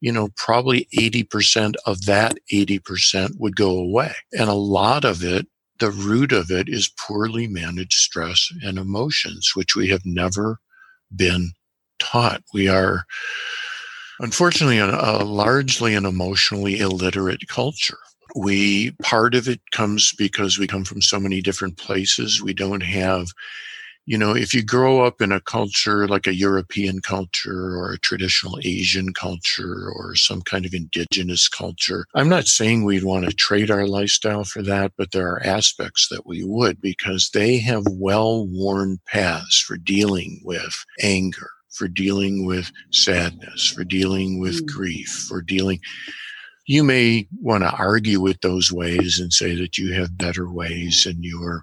you 0.00 0.12
know, 0.12 0.28
probably 0.36 0.86
80% 0.94 1.74
of 1.86 2.04
that 2.04 2.36
80% 2.52 3.38
would 3.38 3.56
go 3.56 3.70
away. 3.70 4.12
And 4.32 4.48
a 4.48 4.54
lot 4.54 5.04
of 5.04 5.24
it, 5.24 5.46
the 5.78 5.90
root 5.90 6.32
of 6.32 6.50
it 6.50 6.68
is 6.68 6.92
poorly 6.98 7.46
managed 7.46 7.94
stress 7.94 8.48
and 8.62 8.78
emotions, 8.78 9.52
which 9.54 9.74
we 9.74 9.88
have 9.88 10.04
never 10.04 10.58
been 11.14 11.52
taught. 11.98 12.42
We 12.52 12.68
are, 12.68 13.04
unfortunately, 14.20 14.78
a, 14.78 14.88
a 14.88 15.24
largely 15.24 15.94
an 15.94 16.04
emotionally 16.04 16.78
illiterate 16.78 17.48
culture. 17.48 17.98
We, 18.36 18.92
part 19.02 19.34
of 19.34 19.48
it 19.48 19.60
comes 19.72 20.12
because 20.18 20.58
we 20.58 20.66
come 20.66 20.84
from 20.84 21.02
so 21.02 21.20
many 21.20 21.40
different 21.40 21.76
places. 21.78 22.42
We 22.42 22.52
don't 22.52 22.82
have 22.82 23.28
you 24.06 24.18
know, 24.18 24.36
if 24.36 24.52
you 24.52 24.62
grow 24.62 25.04
up 25.04 25.22
in 25.22 25.32
a 25.32 25.40
culture 25.40 26.06
like 26.06 26.26
a 26.26 26.34
European 26.34 27.00
culture 27.00 27.76
or 27.76 27.92
a 27.92 27.98
traditional 27.98 28.58
Asian 28.62 29.14
culture 29.14 29.90
or 29.94 30.14
some 30.14 30.42
kind 30.42 30.66
of 30.66 30.74
indigenous 30.74 31.48
culture, 31.48 32.06
I'm 32.14 32.28
not 32.28 32.46
saying 32.46 32.84
we'd 32.84 33.04
want 33.04 33.24
to 33.24 33.32
trade 33.34 33.70
our 33.70 33.86
lifestyle 33.86 34.44
for 34.44 34.62
that, 34.62 34.92
but 34.98 35.12
there 35.12 35.28
are 35.28 35.46
aspects 35.46 36.08
that 36.08 36.26
we 36.26 36.44
would 36.44 36.80
because 36.80 37.30
they 37.32 37.58
have 37.58 37.84
well 37.90 38.46
worn 38.46 39.00
paths 39.06 39.58
for 39.58 39.78
dealing 39.78 40.40
with 40.44 40.84
anger, 41.02 41.50
for 41.70 41.88
dealing 41.88 42.44
with 42.44 42.70
sadness, 42.90 43.66
for 43.66 43.84
dealing 43.84 44.38
with 44.38 44.62
mm. 44.62 44.66
grief, 44.66 45.26
for 45.28 45.40
dealing 45.40 45.80
you 46.66 46.82
may 46.82 47.28
want 47.42 47.62
to 47.62 47.70
argue 47.70 48.20
with 48.20 48.40
those 48.40 48.72
ways 48.72 49.20
and 49.20 49.32
say 49.32 49.54
that 49.54 49.76
you 49.76 49.92
have 49.92 50.16
better 50.16 50.50
ways 50.50 51.04
and 51.04 51.22
your 51.22 51.62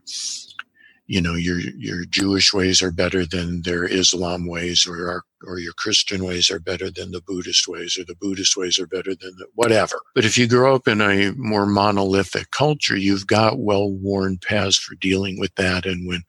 you 1.07 1.21
know 1.21 1.35
your 1.35 1.59
your 1.59 2.05
Jewish 2.05 2.53
ways 2.53 2.81
are 2.81 2.91
better 2.91 3.25
than 3.25 3.63
their 3.63 3.85
Islam 3.85 4.47
ways, 4.47 4.87
or 4.87 5.09
our, 5.09 5.23
or 5.45 5.59
your 5.59 5.73
Christian 5.73 6.23
ways 6.23 6.49
are 6.51 6.59
better 6.59 6.89
than 6.91 7.11
the 7.11 7.21
Buddhist 7.21 7.67
ways, 7.67 7.97
or 7.99 8.05
the 8.05 8.15
Buddhist 8.15 8.57
ways 8.57 8.79
are 8.79 8.87
better 8.87 9.15
than 9.15 9.35
the 9.37 9.47
whatever. 9.55 9.99
But 10.15 10.25
if 10.25 10.37
you 10.37 10.47
grow 10.47 10.75
up 10.75 10.87
in 10.87 11.01
a 11.01 11.31
more 11.37 11.65
monolithic 11.65 12.51
culture, 12.51 12.97
you've 12.97 13.27
got 13.27 13.59
well-worn 13.59 14.39
paths 14.39 14.77
for 14.77 14.95
dealing 14.95 15.39
with 15.39 15.55
that, 15.55 15.85
and 15.85 16.07
when 16.07 16.23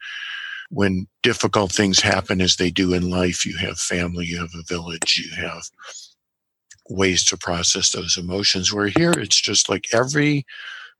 when 0.71 1.07
difficult 1.23 1.73
things 1.73 2.01
happen 2.01 2.41
as 2.41 2.57
they 2.57 2.71
do 2.71 2.95
in 2.95 3.11
life, 3.11 3.47
you 3.47 3.57
have 3.59 3.79
family, 3.79 4.27
you 4.27 4.39
have 4.39 4.53
a 4.59 4.65
village, 4.69 5.23
you 5.25 5.37
have 5.37 5.65
ways 6.91 7.25
to 7.27 7.37
process 7.37 7.93
those 7.93 8.17
emotions. 8.17 8.73
Where 8.73 8.89
here, 8.89 9.13
it's 9.13 9.41
just 9.41 9.69
like 9.69 9.87
every 9.93 10.45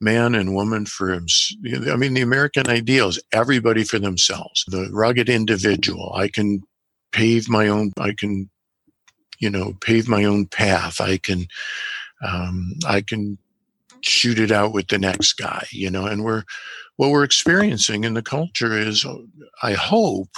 man 0.03 0.35
and 0.35 0.55
woman 0.55 0.87
for. 0.87 1.15
I 1.15 1.97
mean, 1.97 2.15
the 2.15 2.23
American 2.23 2.69
ideal 2.69 3.09
is 3.09 3.21
everybody 3.33 3.85
for 3.85 3.99
themselves. 3.99 4.65
The 4.69 4.89
rugged 4.93 5.29
individual. 5.29 6.13
I 6.15 6.29
can 6.29 6.63
pave 7.13 7.49
my 7.49 7.69
own. 7.69 7.93
I 7.99 8.13
can, 8.19 8.51
you 9.39 9.51
know, 9.51 9.75
pave 9.81 10.09
my 10.09 10.25
own 10.25 10.47
path. 10.47 11.01
I 11.01 11.19
can, 11.19 11.47
um, 12.27 12.75
I 12.87 13.01
can 13.01 13.39
shoot 14.03 14.39
it 14.39 14.51
out 14.51 14.73
with 14.73 14.89
the 14.89 14.99
next 14.99 15.35
guy. 15.35 15.67
You 15.71 15.91
know, 15.91 16.07
and 16.07 16.25
we're 16.25 16.45
what 16.97 17.11
we're 17.11 17.25
experiencing 17.25 18.05
in 18.05 18.15
the 18.15 18.23
culture 18.23 18.77
is, 18.77 19.07
I 19.63 19.73
hope, 19.73 20.31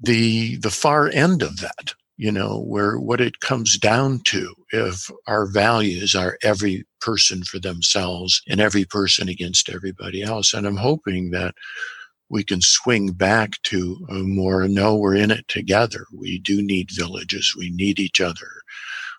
the 0.00 0.56
the 0.56 0.70
far 0.70 1.08
end 1.08 1.42
of 1.42 1.58
that 1.58 1.94
you 2.20 2.30
know, 2.30 2.60
where 2.60 2.98
what 2.98 3.18
it 3.18 3.40
comes 3.40 3.78
down 3.78 4.20
to 4.24 4.54
if 4.72 5.10
our 5.26 5.46
values 5.46 6.14
are 6.14 6.36
every 6.42 6.84
person 7.00 7.42
for 7.44 7.58
themselves 7.58 8.42
and 8.48 8.60
every 8.60 8.84
person 8.84 9.28
against 9.28 9.68
everybody 9.68 10.22
else. 10.22 10.54
And 10.54 10.66
I'm 10.66 10.76
hoping 10.78 11.30
that 11.30 11.54
we 12.30 12.44
can 12.44 12.62
swing 12.62 13.12
back 13.12 13.62
to 13.64 14.06
a 14.10 14.14
more 14.14 14.68
no, 14.68 14.96
we're 14.96 15.16
in 15.16 15.30
it 15.30 15.48
together. 15.48 16.06
We 16.14 16.38
do 16.38 16.62
need 16.62 16.90
villages. 16.92 17.54
We 17.58 17.70
need 17.70 18.00
each 18.00 18.20
other. 18.20 18.62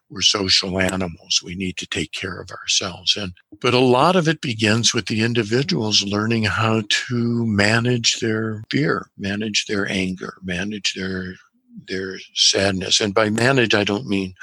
We're 0.09 0.21
social 0.21 0.79
animals. 0.79 1.41
We 1.43 1.55
need 1.55 1.77
to 1.77 1.87
take 1.87 2.11
care 2.13 2.39
of 2.39 2.51
ourselves. 2.51 3.17
And, 3.17 3.33
but 3.61 3.73
a 3.73 3.79
lot 3.79 4.15
of 4.15 4.27
it 4.27 4.41
begins 4.41 4.93
with 4.93 5.07
the 5.07 5.23
individuals 5.23 6.03
learning 6.03 6.43
how 6.45 6.83
to 6.89 7.45
manage 7.47 8.19
their 8.19 8.63
fear, 8.71 9.07
manage 9.17 9.67
their 9.67 9.89
anger, 9.89 10.35
manage 10.43 10.95
their 10.95 11.35
their 11.87 12.19
sadness. 12.35 13.01
And 13.01 13.13
by 13.13 13.29
manage, 13.29 13.75
I 13.75 13.85
don't 13.85 14.07
mean 14.07 14.35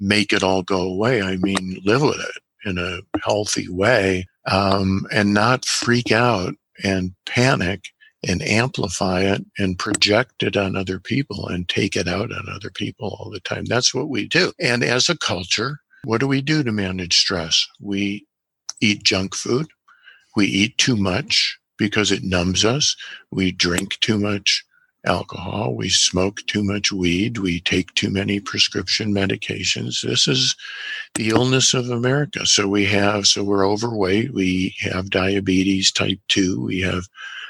make 0.00 0.32
it 0.32 0.42
all 0.42 0.62
go 0.62 0.82
away. 0.82 1.22
I 1.22 1.36
mean 1.38 1.80
live 1.84 2.02
with 2.02 2.20
it 2.20 2.41
in 2.64 2.78
a 2.78 3.00
healthy 3.24 3.68
way 3.68 4.26
um, 4.50 5.06
and 5.12 5.34
not 5.34 5.64
freak 5.64 6.12
out 6.12 6.54
and 6.82 7.12
panic 7.26 7.86
and 8.26 8.42
amplify 8.42 9.20
it 9.20 9.44
and 9.58 9.78
project 9.78 10.42
it 10.42 10.56
on 10.56 10.76
other 10.76 11.00
people 11.00 11.48
and 11.48 11.68
take 11.68 11.96
it 11.96 12.06
out 12.06 12.32
on 12.32 12.48
other 12.48 12.70
people 12.70 13.16
all 13.18 13.30
the 13.30 13.40
time. 13.40 13.64
That's 13.64 13.92
what 13.92 14.08
we 14.08 14.28
do. 14.28 14.52
And 14.60 14.84
as 14.84 15.08
a 15.08 15.18
culture, 15.18 15.80
what 16.04 16.20
do 16.20 16.28
we 16.28 16.40
do 16.40 16.62
to 16.62 16.72
manage 16.72 17.18
stress? 17.18 17.66
We 17.80 18.26
eat 18.80 19.02
junk 19.02 19.34
food. 19.34 19.68
We 20.36 20.46
eat 20.46 20.78
too 20.78 20.96
much 20.96 21.58
because 21.78 22.12
it 22.12 22.22
numbs 22.22 22.64
us. 22.64 22.96
We 23.30 23.52
drink 23.52 23.98
too 24.00 24.18
much 24.18 24.64
alcohol, 25.04 25.74
we 25.74 25.88
smoke 25.88 26.40
too 26.46 26.62
much 26.62 26.92
weed, 26.92 27.38
we 27.38 27.60
take 27.60 27.94
too 27.94 28.10
many 28.10 28.40
prescription 28.40 29.12
medications. 29.12 30.02
This 30.02 30.28
is 30.28 30.54
the 31.14 31.30
illness 31.30 31.74
of 31.74 31.90
America. 31.90 32.46
So 32.46 32.68
we 32.68 32.84
have, 32.86 33.26
so 33.26 33.42
we're 33.42 33.68
overweight, 33.68 34.32
we 34.32 34.74
have 34.80 35.10
diabetes 35.10 35.90
type 35.90 36.20
2, 36.28 36.64
we 36.64 36.80
have 36.80 37.04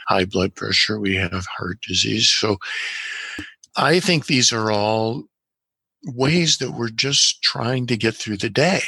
high 0.08 0.24
blood 0.24 0.54
pressure, 0.54 0.98
we 0.98 1.14
have 1.16 1.46
heart 1.58 1.78
disease. 1.86 2.30
So 2.30 2.56
I 3.76 4.00
think 4.00 4.26
these 4.26 4.52
are 4.52 4.70
all 4.70 5.24
ways 6.04 6.58
that 6.58 6.72
we're 6.72 6.90
just 6.90 7.42
trying 7.42 7.86
to 7.86 7.96
get 7.96 8.14
through 8.14 8.38
the 8.38 8.50
day. 8.50 8.82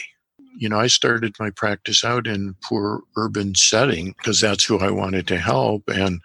You 0.57 0.69
know, 0.69 0.79
I 0.79 0.87
started 0.87 1.35
my 1.39 1.51
practice 1.51 2.05
out 2.05 2.27
in 2.27 2.55
poor 2.65 3.03
urban 3.17 3.55
setting 3.55 4.15
because 4.19 4.41
that's 4.41 4.65
who 4.65 4.79
I 4.79 4.91
wanted 4.91 5.27
to 5.29 5.39
help. 5.39 5.83
And 5.89 6.21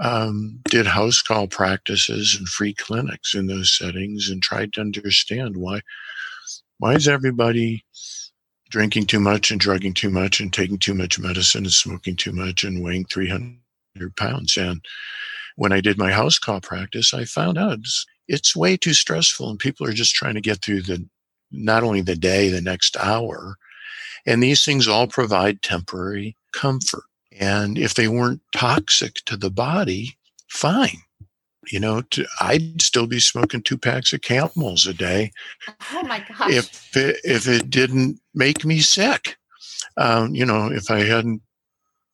um, 0.00 0.60
did 0.64 0.86
house 0.86 1.22
call 1.22 1.46
practices 1.46 2.36
and 2.38 2.48
free 2.48 2.74
clinics 2.74 3.34
in 3.34 3.46
those 3.46 3.76
settings 3.76 4.28
and 4.28 4.42
tried 4.42 4.72
to 4.74 4.80
understand 4.80 5.56
why 5.56 5.80
why 6.78 6.94
is 6.94 7.08
everybody 7.08 7.84
drinking 8.68 9.06
too 9.06 9.20
much 9.20 9.50
and 9.50 9.58
drugging 9.58 9.94
too 9.94 10.10
much 10.10 10.40
and 10.40 10.52
taking 10.52 10.78
too 10.78 10.92
much 10.94 11.18
medicine 11.18 11.64
and 11.64 11.72
smoking 11.72 12.16
too 12.16 12.32
much 12.32 12.64
and 12.64 12.82
weighing 12.82 13.06
300 13.06 13.58
pounds? 14.16 14.56
And 14.56 14.84
when 15.56 15.72
i 15.72 15.80
did 15.80 15.96
my 15.96 16.12
house 16.12 16.38
call 16.38 16.60
practice 16.60 17.14
i 17.14 17.24
found 17.24 17.56
out 17.56 17.78
it's, 17.78 18.06
it's 18.28 18.56
way 18.56 18.76
too 18.76 18.92
stressful 18.92 19.48
and 19.48 19.58
people 19.58 19.86
are 19.86 19.92
just 19.92 20.14
trying 20.14 20.34
to 20.34 20.40
get 20.40 20.62
through 20.62 20.82
the 20.82 21.08
not 21.50 21.82
only 21.82 22.00
the 22.00 22.16
day 22.16 22.48
the 22.48 22.60
next 22.60 22.96
hour. 22.96 23.56
And 24.26 24.42
these 24.42 24.64
things 24.64 24.88
all 24.88 25.06
provide 25.06 25.62
temporary 25.62 26.36
comfort 26.52 27.04
and 27.38 27.78
if 27.78 27.94
they 27.94 28.08
weren't 28.08 28.40
toxic 28.52 29.16
to 29.26 29.36
the 29.36 29.50
body, 29.50 30.16
fine. 30.48 30.98
You 31.70 31.80
know, 31.80 32.02
to, 32.02 32.26
I'd 32.40 32.80
still 32.80 33.06
be 33.06 33.18
smoking 33.18 33.62
two 33.62 33.76
packs 33.76 34.12
of 34.12 34.20
Camels 34.20 34.86
a 34.86 34.94
day. 34.94 35.32
Oh 35.92 36.02
my 36.04 36.20
gosh! 36.20 36.52
If 36.52 36.96
it, 36.96 37.16
if 37.24 37.48
it 37.48 37.70
didn't 37.70 38.20
make 38.34 38.64
me 38.64 38.78
sick, 38.78 39.36
um, 39.96 40.34
you 40.34 40.46
know, 40.46 40.70
if 40.70 40.90
I 40.90 41.00
hadn't 41.00 41.42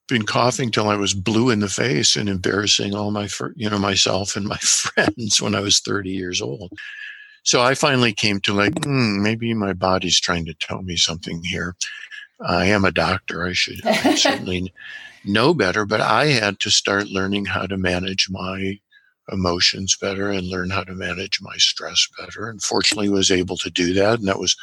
been 0.08 0.24
coughing 0.24 0.70
till 0.70 0.88
I 0.88 0.96
was 0.96 1.14
blue 1.14 1.50
in 1.50 1.60
the 1.60 1.68
face 1.68 2.16
and 2.16 2.28
embarrassing 2.28 2.94
all 2.94 3.10
my, 3.10 3.28
you 3.54 3.68
know, 3.68 3.78
myself 3.78 4.36
and 4.36 4.46
my 4.46 4.56
friends 4.60 5.40
when 5.40 5.54
I 5.54 5.60
was 5.60 5.80
30 5.80 6.10
years 6.10 6.40
old. 6.40 6.72
So 7.44 7.60
I 7.60 7.74
finally 7.74 8.12
came 8.12 8.40
to 8.40 8.52
like, 8.52 8.74
mm, 8.74 9.20
maybe 9.20 9.52
my 9.54 9.72
body's 9.72 10.20
trying 10.20 10.44
to 10.46 10.54
tell 10.54 10.82
me 10.82 10.96
something 10.96 11.42
here. 11.44 11.74
I 12.46 12.66
am 12.66 12.84
a 12.84 12.92
doctor. 12.92 13.44
I 13.46 13.52
should 13.52 13.84
I 13.84 14.14
certainly 14.16 14.72
know 15.24 15.54
better, 15.54 15.84
but 15.84 16.00
I 16.00 16.26
had 16.26 16.60
to 16.60 16.70
start 16.70 17.08
learning 17.08 17.46
how 17.46 17.66
to 17.66 17.76
manage 17.76 18.28
my 18.30 18.78
emotions 19.30 19.96
better 20.00 20.30
and 20.30 20.46
learn 20.48 20.70
how 20.70 20.84
to 20.84 20.94
manage 20.94 21.40
my 21.40 21.56
stress 21.56 22.06
better. 22.18 22.48
And 22.48 22.62
fortunately 22.62 23.08
was 23.08 23.30
able 23.30 23.56
to 23.58 23.70
do 23.70 23.94
that. 23.94 24.18
And 24.18 24.28
that 24.28 24.38
was 24.38 24.56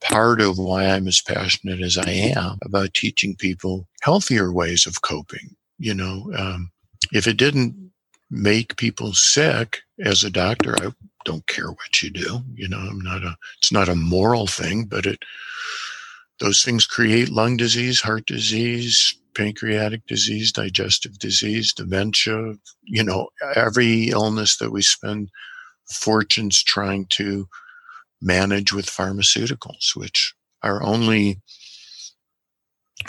part 0.00 0.40
of 0.40 0.58
why 0.58 0.86
I'm 0.86 1.08
as 1.08 1.20
passionate 1.20 1.80
as 1.80 1.98
I 1.98 2.10
am 2.10 2.58
about 2.62 2.94
teaching 2.94 3.36
people 3.36 3.88
healthier 4.02 4.52
ways 4.52 4.86
of 4.86 5.02
coping. 5.02 5.56
You 5.78 5.94
know, 5.94 6.30
um, 6.36 6.70
if 7.12 7.26
it 7.26 7.36
didn't 7.36 7.92
make 8.30 8.76
people 8.76 9.12
sick 9.12 9.80
as 10.04 10.24
a 10.24 10.30
doctor, 10.30 10.74
I 10.80 10.92
don't 11.24 11.46
care 11.46 11.68
what 11.68 12.02
you 12.02 12.10
do. 12.10 12.40
You 12.54 12.68
know, 12.68 12.78
I'm 12.78 13.00
not 13.00 13.22
a, 13.22 13.36
it's 13.58 13.72
not 13.72 13.88
a 13.88 13.94
moral 13.94 14.46
thing, 14.46 14.84
but 14.84 15.06
it, 15.06 15.24
those 16.42 16.62
things 16.62 16.86
create 16.86 17.28
lung 17.28 17.56
disease, 17.56 18.00
heart 18.00 18.26
disease, 18.26 19.16
pancreatic 19.34 20.04
disease, 20.06 20.50
digestive 20.52 21.18
disease, 21.18 21.72
dementia, 21.72 22.54
you 22.82 23.04
know, 23.04 23.28
every 23.54 24.08
illness 24.08 24.56
that 24.58 24.72
we 24.72 24.82
spend 24.82 25.30
fortunes 25.90 26.62
trying 26.62 27.06
to 27.06 27.46
manage 28.20 28.72
with 28.72 28.86
pharmaceuticals, 28.86 29.94
which 29.94 30.34
are 30.62 30.82
only 30.82 31.40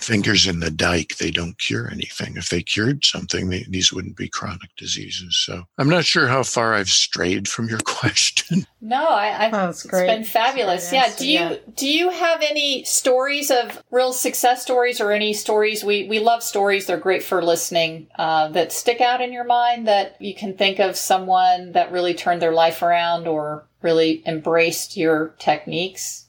fingers 0.02 0.48
in 0.48 0.60
the 0.60 0.72
dike, 0.72 1.18
they 1.18 1.32
don't 1.32 1.58
cure 1.58 1.90
anything. 1.92 2.36
If 2.38 2.50
they 2.50 2.62
cured 2.62 3.06
something, 3.06 3.50
they, 3.50 3.66
these 3.70 3.92
wouldn't 3.92 4.18
be 4.18 4.30
chronic 4.30 4.76
diseases. 4.78 5.38
So 5.38 5.64
I'm 5.78 5.90
not 5.90 6.06
sure 6.06 6.28
how 6.28 6.44
far 6.44 6.74
I've 6.74 6.90
strayed 6.90 7.48
from 7.48 7.68
your 7.68 7.80
question. 7.86 8.66
No, 8.82 9.08
I, 9.08 9.28
I 9.30 9.52
oh, 9.52 9.70
it's 9.70 9.84
great. 9.84 10.08
been 10.08 10.24
fabulous. 10.24 10.92
Yeah. 10.92 11.12
Do 11.18 11.28
you 11.28 11.40
yeah. 11.40 11.56
do 11.76 11.88
you 11.88 12.10
have 12.10 12.42
any 12.42 12.84
stories 12.84 13.50
of 13.50 13.82
real 13.92 14.14
success 14.14 14.62
stories 14.62 15.00
or 15.00 15.12
any 15.12 15.34
stories? 15.34 15.84
We 15.84 16.08
we 16.08 16.20
love 16.20 16.44
stories. 16.44 16.86
They're 16.86 16.98
great 16.98 17.24
for 17.24 17.44
listening. 17.44 18.08
Uh, 18.18 18.50
that 18.50 18.72
stick 18.72 19.02
out 19.02 19.22
in 19.22 19.32
your 19.32 19.46
mind 19.46 19.88
that 19.88 20.22
you 20.22 20.36
can 20.36 20.56
think 20.56 20.80
of 20.80 20.96
someone 20.98 21.72
that 21.74 21.92
really 21.92 22.14
turned 22.14 22.42
their 22.42 22.54
life 22.54 22.82
around 22.82 23.28
or 23.28 23.66
really 23.82 24.24
embraced 24.26 24.98
your 24.98 25.36
techniques. 25.40 26.23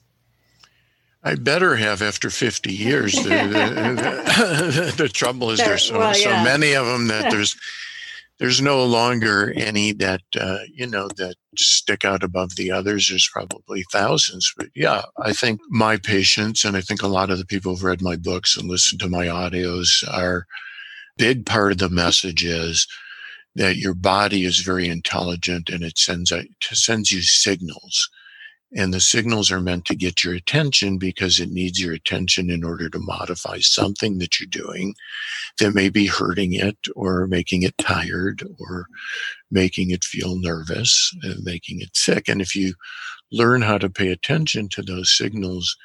I 1.25 1.37
better 1.37 1.77
have 1.77 2.03
after 2.03 2.29
50 2.29 2.72
years. 2.72 3.14
the, 3.14 3.22
the, 3.22 4.72
the, 4.75 4.95
the, 5.05 5.09
trouble 5.09 5.51
is 5.51 5.59
there's 5.59 5.85
so, 5.85 5.99
well, 5.99 6.16
yeah. 6.16 6.45
so 6.45 6.45
many 6.45 6.75
of 6.75 6.87
them 6.87 7.09
that 7.09 7.31
there's 7.31 7.57
there's 8.39 8.61
no 8.61 8.85
longer 8.85 9.53
any 9.57 9.93
that 9.93 10.20
uh, 10.39 10.59
you 10.72 10.87
know 10.87 11.09
that 11.16 11.37
stick 11.57 12.05
out 12.05 12.22
above 12.22 12.57
the 12.57 12.70
others. 12.70 13.09
There's 13.09 13.31
probably 13.33 13.85
thousands, 13.91 14.53
but 14.57 14.68
yeah, 14.75 15.03
I 15.18 15.33
think 15.33 15.61
my 15.70 15.97
patients 15.97 16.64
and 16.64 16.77
I 16.77 16.83
think 16.83 17.03
a 17.03 17.09
lot 17.09 17.31
of 17.31 17.39
the 17.39 17.47
people 17.47 17.72
who've 17.72 17.85
read 17.85 18.03
my 18.03 18.16
books 18.16 18.57
and 18.57 18.68
listened 18.68 19.01
to 19.01 19.09
my 19.09 19.27
audios 19.27 20.07
are 20.12 20.47
big 21.16 21.47
part 21.47 21.72
of 21.72 21.79
the 21.79 21.89
message 21.89 22.45
is 22.45 22.87
that 23.55 23.77
your 23.77 23.95
body 23.95 24.45
is 24.45 24.59
very 24.61 24.89
intelligent 24.89 25.70
and 25.70 25.83
it 25.83 25.97
sends 25.97 26.33
it 26.33 26.49
sends 26.61 27.12
you 27.12 27.22
signals 27.22 28.11
and 28.75 28.93
the 28.93 29.01
signals 29.01 29.51
are 29.53 29.61
meant 29.61 29.85
to 29.87 29.95
get 29.95 30.25
your 30.25 30.35
attention 30.35 30.99
because 30.99 31.41
it 31.41 31.51
needs 31.51 31.81
your 31.81 31.95
attention 31.95 32.51
in 32.51 32.64
order 32.64 32.89
to 32.91 32.99
modify 32.99 33.59
something 33.61 34.18
that 34.18 34.41
you're 34.41 34.49
doing 34.49 34.95
that 35.61 35.75
may 35.75 35.89
be 35.89 36.07
hurting 36.07 36.53
it 36.53 36.77
or 36.97 37.27
making 37.27 37.62
it 37.62 37.77
tired 37.79 38.43
or 38.59 38.87
making 39.51 39.91
it 39.91 40.05
feel 40.05 40.39
nervous 40.39 41.12
and 41.22 41.45
making 41.45 41.81
it 41.81 41.97
sick. 41.97 42.29
And 42.29 42.41
if 42.41 42.57
you 42.57 42.75
learn 43.33 43.62
how 43.62 43.79
to 43.79 43.91
pay 43.91 44.09
attention 44.09 44.68
to 44.70 44.83
those 44.83 45.16
signals 45.16 45.77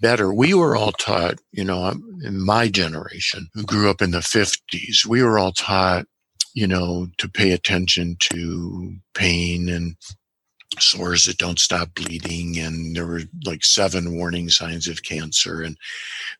better, 0.00 0.34
we 0.34 0.54
were 0.54 0.76
all 0.76 0.92
taught, 0.92 1.38
you 1.52 1.64
know, 1.64 1.94
in 2.24 2.44
my 2.44 2.68
generation 2.68 3.48
who 3.54 3.62
grew 3.62 3.88
up 3.88 4.02
in 4.02 4.10
the 4.10 4.18
50s, 4.18 5.06
we 5.06 5.22
were 5.22 5.38
all 5.38 5.52
taught 5.52 6.06
you 6.54 6.66
know, 6.66 7.08
to 7.18 7.28
pay 7.28 7.52
attention 7.52 8.16
to 8.20 8.94
pain 9.14 9.68
and 9.68 9.96
sores 10.80 11.26
that 11.26 11.38
don't 11.38 11.58
stop 11.58 11.94
bleeding 11.94 12.58
and 12.58 12.94
there 12.96 13.06
were 13.06 13.22
like 13.44 13.64
seven 13.64 14.16
warning 14.16 14.48
signs 14.48 14.88
of 14.88 15.02
cancer 15.02 15.62
and 15.62 15.76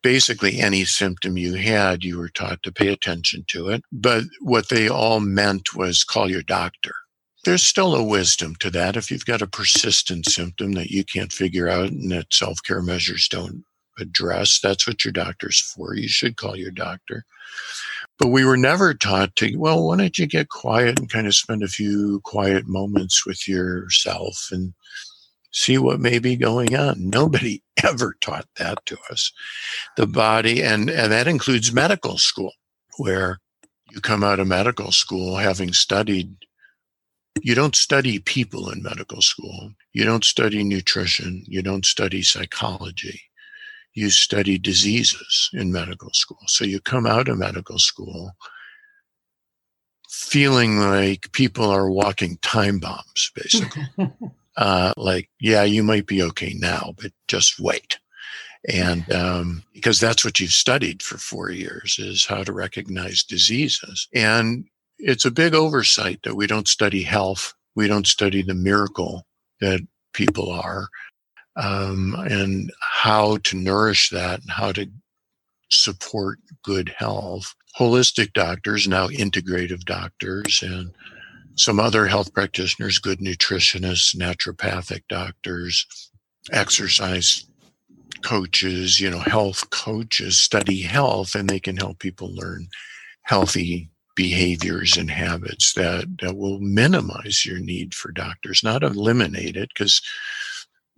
basically 0.03 0.61
any 0.61 0.85
symptom 0.85 1.37
you 1.37 1.55
had 1.55 2.05
you 2.05 2.18
were 2.18 2.28
taught 2.28 2.62
to 2.62 2.72
pay 2.72 2.89
attention 2.89 3.45
to 3.49 3.68
it. 3.68 3.83
But 3.93 4.24
what 4.41 4.68
they 4.68 4.89
all 4.89 5.20
meant 5.20 5.74
was 5.74 6.05
call 6.05 6.30
your 6.30 6.43
doctor. 6.43 6.95
There's 7.45 7.64
still 7.64 7.97
a 7.97 8.05
wisdom 8.05 8.55
to 8.61 8.70
that. 8.70 8.97
If 8.97 9.11
you've 9.11 9.26
got 9.26 9.43
a 9.43 9.49
persistent 9.49 10.26
symptom 10.26 10.72
that 10.72 10.91
you 10.91 11.05
can't 11.05 11.33
figure 11.33 11.68
out 11.68 11.89
and 11.89 12.11
that 12.12 12.33
self-care 12.33 12.83
measures 12.83 13.28
don't 13.28 13.64
address 13.99 14.59
that's 14.61 14.87
what 14.87 15.05
your 15.05 15.12
doctor's 15.12 15.61
for. 15.61 15.95
You 15.95 16.09
should 16.09 16.37
call 16.37 16.57
your 16.57 16.70
doctor 16.70 17.24
but 18.22 18.28
we 18.28 18.44
were 18.44 18.56
never 18.56 18.94
taught 18.94 19.34
to, 19.34 19.56
well, 19.56 19.84
why 19.84 19.96
don't 19.96 20.16
you 20.16 20.28
get 20.28 20.48
quiet 20.48 20.96
and 21.00 21.10
kind 21.10 21.26
of 21.26 21.34
spend 21.34 21.60
a 21.64 21.66
few 21.66 22.20
quiet 22.22 22.68
moments 22.68 23.26
with 23.26 23.48
yourself 23.48 24.46
and 24.52 24.74
see 25.50 25.76
what 25.76 25.98
may 25.98 26.20
be 26.20 26.36
going 26.36 26.76
on. 26.76 27.10
Nobody 27.10 27.64
ever 27.82 28.14
taught 28.20 28.46
that 28.58 28.86
to 28.86 28.96
us. 29.10 29.32
The 29.96 30.06
body, 30.06 30.62
and, 30.62 30.88
and 30.88 31.10
that 31.10 31.26
includes 31.26 31.72
medical 31.72 32.16
school, 32.16 32.52
where 32.96 33.40
you 33.90 34.00
come 34.00 34.22
out 34.22 34.38
of 34.38 34.46
medical 34.46 34.92
school 34.92 35.34
having 35.34 35.72
studied. 35.72 36.32
You 37.40 37.56
don't 37.56 37.74
study 37.74 38.20
people 38.20 38.70
in 38.70 38.84
medical 38.84 39.20
school. 39.20 39.72
You 39.94 40.04
don't 40.04 40.24
study 40.24 40.62
nutrition. 40.62 41.42
You 41.48 41.60
don't 41.60 41.84
study 41.84 42.22
psychology 42.22 43.20
you 43.95 44.11
study 44.11 44.59
diseases 44.59 45.51
in 45.53 45.72
medical 45.72 46.11
school. 46.12 46.40
So 46.47 46.64
you 46.64 46.80
come 46.80 47.07
out 47.07 47.28
of 47.28 47.38
medical 47.38 47.78
school 47.78 48.32
feeling 50.09 50.78
like 50.78 51.32
people 51.32 51.68
are 51.70 51.90
walking 51.90 52.38
time 52.43 52.78
bombs, 52.78 53.30
basically. 53.34 53.84
uh, 54.57 54.93
like, 54.97 55.28
yeah, 55.40 55.62
you 55.62 55.82
might 55.82 56.07
be 56.07 56.22
okay 56.22 56.55
now, 56.59 56.95
but 57.01 57.12
just 57.28 57.59
wait. 57.59 57.99
And 58.68 59.11
um, 59.12 59.64
because 59.72 59.99
that's 59.99 60.24
what 60.24 60.38
you've 60.38 60.53
studied 60.53 61.03
for 61.03 61.18
four 61.18 61.51
years 61.51 61.97
is 61.99 62.26
how 62.26 62.45
to 62.45 62.53
recognize 62.53 63.24
diseases. 63.24 64.09
And 64.14 64.66
it's 64.99 65.24
a 65.24 65.32
big 65.32 65.55
oversight 65.55 66.20
that 66.22 66.36
we 66.36 66.47
don't 66.47 66.68
study 66.68 67.03
health. 67.03 67.55
We 67.74 67.88
don't 67.88 68.07
study 68.07 68.43
the 68.43 68.55
miracle 68.55 69.26
that 69.61 69.80
people 70.12 70.51
are 70.51 70.88
um, 71.57 72.14
and 72.28 72.72
how 72.80 73.38
to 73.38 73.57
nourish 73.57 74.11
that 74.11 74.40
and 74.40 74.50
how 74.50 74.72
to 74.72 74.86
support 75.70 76.38
good 76.62 76.94
health. 76.96 77.55
Holistic 77.78 78.32
doctors, 78.32 78.86
now 78.86 79.09
integrative 79.09 79.84
doctors, 79.84 80.62
and 80.62 80.92
some 81.57 81.80
other 81.80 82.07
health 82.07 82.32
practitioners, 82.32 82.98
good 82.98 83.18
nutritionists, 83.20 84.16
naturopathic 84.16 85.03
doctors, 85.09 85.86
exercise 86.50 87.46
coaches, 88.22 89.00
you 89.00 89.11
know, 89.11 89.18
health 89.20 89.68
coaches 89.70 90.38
study 90.38 90.82
health 90.82 91.34
and 91.34 91.48
they 91.48 91.61
can 91.61 91.76
help 91.76 91.98
people 91.98 92.34
learn 92.34 92.68
healthy 93.22 93.90
behaviors 94.14 94.96
and 94.96 95.11
habits 95.11 95.72
that, 95.74 96.05
that 96.20 96.36
will 96.36 96.61
minimize 96.61 97.46
your 97.46 97.59
need 97.59 97.94
for 97.94 98.12
doctors, 98.12 98.62
not 98.62 98.82
eliminate 98.82 99.57
it 99.57 99.70
because 99.74 100.03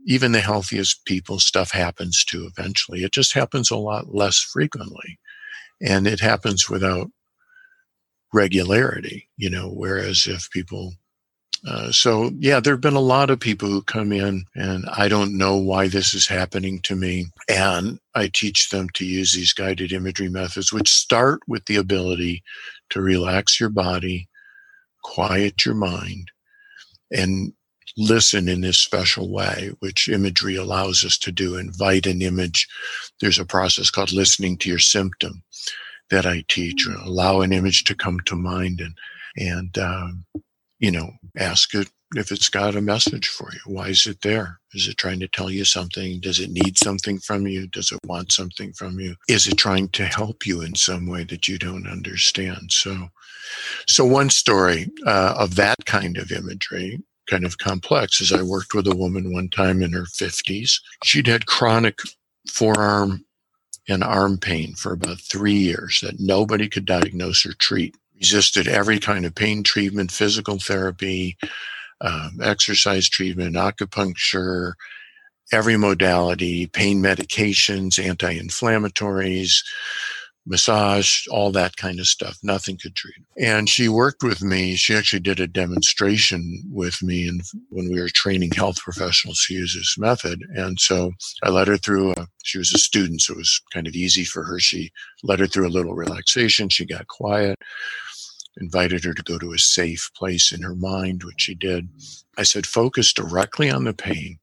even 0.04 0.32
the 0.32 0.40
healthiest 0.40 1.04
people, 1.06 1.38
stuff 1.38 1.70
happens 1.70 2.24
to 2.26 2.46
eventually. 2.46 3.04
It 3.04 3.12
just 3.12 3.34
happens 3.34 3.70
a 3.70 3.76
lot 3.76 4.14
less 4.14 4.38
frequently. 4.38 5.18
And 5.80 6.06
it 6.06 6.20
happens 6.20 6.68
without 6.68 7.08
regularity, 8.32 9.28
you 9.36 9.50
know, 9.50 9.68
whereas 9.68 10.26
if 10.26 10.50
people, 10.50 10.94
uh, 11.66 11.90
so 11.90 12.30
yeah, 12.38 12.60
there 12.60 12.74
have 12.74 12.80
been 12.80 12.94
a 12.94 13.00
lot 13.00 13.30
of 13.30 13.40
people 13.40 13.68
who 13.68 13.82
come 13.82 14.12
in 14.12 14.44
and 14.54 14.84
I 14.94 15.08
don't 15.08 15.38
know 15.38 15.56
why 15.56 15.88
this 15.88 16.12
is 16.14 16.26
happening 16.26 16.80
to 16.82 16.96
me. 16.96 17.26
And 17.48 17.98
I 18.14 18.28
teach 18.32 18.70
them 18.70 18.88
to 18.94 19.04
use 19.04 19.32
these 19.32 19.52
guided 19.52 19.92
imagery 19.92 20.28
methods, 20.28 20.72
which 20.72 20.90
start 20.90 21.40
with 21.48 21.64
the 21.66 21.76
ability 21.76 22.42
to 22.90 23.00
relax 23.00 23.58
your 23.58 23.70
body, 23.70 24.28
quiet 25.02 25.64
your 25.64 25.74
mind, 25.74 26.30
and 27.10 27.52
listen 27.96 28.48
in 28.48 28.60
this 28.60 28.78
special 28.78 29.30
way, 29.30 29.72
which 29.80 30.08
imagery 30.08 30.56
allows 30.56 31.04
us 31.04 31.16
to 31.18 31.32
do. 31.32 31.56
Invite 31.56 32.06
an 32.06 32.22
image. 32.22 32.68
There's 33.20 33.38
a 33.38 33.44
process 33.44 33.90
called 33.90 34.12
listening 34.12 34.58
to 34.58 34.68
your 34.68 34.78
symptom 34.78 35.42
that 36.10 36.26
I 36.26 36.44
teach. 36.48 36.86
Mm. 36.86 37.06
Allow 37.06 37.40
an 37.40 37.52
image 37.52 37.84
to 37.84 37.94
come 37.94 38.20
to 38.26 38.36
mind 38.36 38.80
and 38.80 38.96
and 39.36 39.76
um, 39.78 40.24
you 40.78 40.90
know 40.90 41.10
ask 41.38 41.74
it 41.74 41.88
if 42.16 42.30
it's 42.30 42.48
got 42.48 42.76
a 42.76 42.80
message 42.80 43.28
for 43.28 43.50
you. 43.52 43.60
Why 43.66 43.88
is 43.88 44.06
it 44.06 44.20
there? 44.22 44.60
Is 44.72 44.86
it 44.86 44.96
trying 44.96 45.20
to 45.20 45.28
tell 45.28 45.50
you 45.50 45.64
something? 45.64 46.20
Does 46.20 46.38
it 46.38 46.50
need 46.50 46.78
something 46.78 47.18
from 47.18 47.46
you? 47.46 47.66
Does 47.66 47.90
it 47.90 47.98
want 48.06 48.30
something 48.30 48.72
from 48.72 49.00
you? 49.00 49.16
Is 49.28 49.48
it 49.48 49.58
trying 49.58 49.88
to 49.90 50.04
help 50.04 50.46
you 50.46 50.62
in 50.62 50.74
some 50.76 51.06
way 51.06 51.24
that 51.24 51.48
you 51.48 51.58
don't 51.58 51.88
understand? 51.88 52.70
So, 52.70 53.08
so 53.88 54.04
one 54.04 54.30
story 54.30 54.90
uh, 55.06 55.34
of 55.36 55.56
that 55.56 55.84
kind 55.86 56.16
of 56.16 56.30
imagery 56.30 57.02
kind 57.28 57.44
of 57.44 57.58
complex 57.58 58.20
is 58.20 58.32
I 58.32 58.42
worked 58.42 58.74
with 58.74 58.86
a 58.86 58.96
woman 58.96 59.32
one 59.32 59.48
time 59.48 59.82
in 59.82 59.92
her 59.92 60.04
50s. 60.04 60.80
She'd 61.04 61.26
had 61.26 61.46
chronic 61.46 61.98
forearm 62.50 63.24
and 63.88 64.02
arm 64.02 64.38
pain 64.38 64.74
for 64.74 64.92
about 64.92 65.20
three 65.20 65.54
years 65.54 66.00
that 66.02 66.20
nobody 66.20 66.68
could 66.68 66.86
diagnose 66.86 67.44
or 67.44 67.52
treat. 67.54 67.96
Resisted 68.16 68.68
every 68.68 68.98
kind 68.98 69.26
of 69.26 69.34
pain 69.34 69.62
treatment, 69.62 70.10
physical 70.12 70.58
therapy, 70.58 71.36
um, 72.00 72.38
exercise 72.42 73.08
treatment, 73.08 73.56
acupuncture, 73.56 74.74
every 75.52 75.76
modality, 75.76 76.66
pain 76.66 77.02
medications, 77.02 78.02
anti 78.02 78.38
inflammatories, 78.38 79.62
massage, 80.46 81.26
all 81.30 81.50
that 81.52 81.76
kind 81.76 81.98
of 81.98 82.06
stuff. 82.06 82.38
Nothing 82.42 82.78
could 82.80 82.94
treat. 82.94 83.16
And 83.38 83.68
she 83.68 83.88
worked 83.88 84.22
with 84.22 84.42
me. 84.42 84.76
She 84.76 84.94
actually 84.94 85.20
did 85.20 85.40
a 85.40 85.46
demonstration 85.46 86.62
with 86.70 87.02
me 87.02 87.26
and 87.26 87.40
when 87.70 87.90
we 87.90 88.00
were 88.00 88.08
training 88.08 88.50
health 88.50 88.78
professionals 88.80 89.44
to 89.46 89.54
use 89.54 89.74
this 89.74 89.96
method. 89.98 90.40
And 90.54 90.78
so 90.78 91.12
I 91.42 91.48
led 91.48 91.68
her 91.68 91.76
through 91.76 92.12
a, 92.12 92.26
she 92.42 92.58
was 92.58 92.72
a 92.74 92.78
student, 92.78 93.22
so 93.22 93.34
it 93.34 93.38
was 93.38 93.60
kind 93.72 93.86
of 93.86 93.94
easy 93.94 94.24
for 94.24 94.44
her. 94.44 94.58
She 94.58 94.92
led 95.22 95.40
her 95.40 95.46
through 95.46 95.66
a 95.66 95.70
little 95.70 95.94
relaxation. 95.94 96.68
She 96.68 96.84
got 96.84 97.06
quiet, 97.08 97.58
invited 98.58 99.04
her 99.04 99.14
to 99.14 99.22
go 99.22 99.38
to 99.38 99.52
a 99.52 99.58
safe 99.58 100.10
place 100.14 100.52
in 100.52 100.62
her 100.62 100.74
mind, 100.74 101.24
which 101.24 101.42
she 101.42 101.54
did. 101.54 101.88
I 102.36 102.42
said, 102.42 102.66
focus 102.66 103.12
directly 103.12 103.70
on 103.70 103.84
the 103.84 103.94
pain 103.94 104.38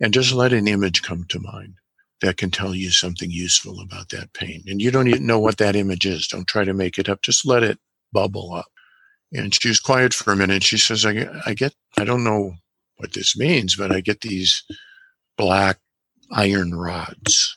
and 0.00 0.12
just 0.12 0.32
let 0.32 0.52
an 0.52 0.66
image 0.66 1.02
come 1.02 1.24
to 1.28 1.38
mind 1.38 1.74
that 2.20 2.36
can 2.36 2.50
tell 2.50 2.74
you 2.74 2.90
something 2.90 3.30
useful 3.30 3.80
about 3.80 4.10
that 4.10 4.32
pain. 4.34 4.62
And 4.66 4.80
you 4.80 4.90
don't 4.90 5.08
even 5.08 5.26
know 5.26 5.38
what 5.38 5.56
that 5.58 5.76
image 5.76 6.06
is. 6.06 6.26
Don't 6.26 6.46
try 6.46 6.64
to 6.64 6.74
make 6.74 6.98
it 6.98 7.08
up. 7.08 7.22
Just 7.22 7.46
let 7.46 7.62
it 7.62 7.78
bubble 8.12 8.52
up. 8.54 8.66
And 9.32 9.54
she 9.54 9.68
was 9.68 9.80
quiet 9.80 10.12
for 10.12 10.32
a 10.32 10.36
minute. 10.36 10.62
She 10.62 10.76
says, 10.76 11.06
I, 11.06 11.28
I 11.46 11.54
get, 11.54 11.74
I 11.96 12.04
don't 12.04 12.24
know 12.24 12.54
what 12.96 13.12
this 13.12 13.36
means, 13.36 13.76
but 13.76 13.92
I 13.92 14.00
get 14.00 14.20
these 14.20 14.62
black 15.38 15.78
iron 16.32 16.74
rods 16.74 17.56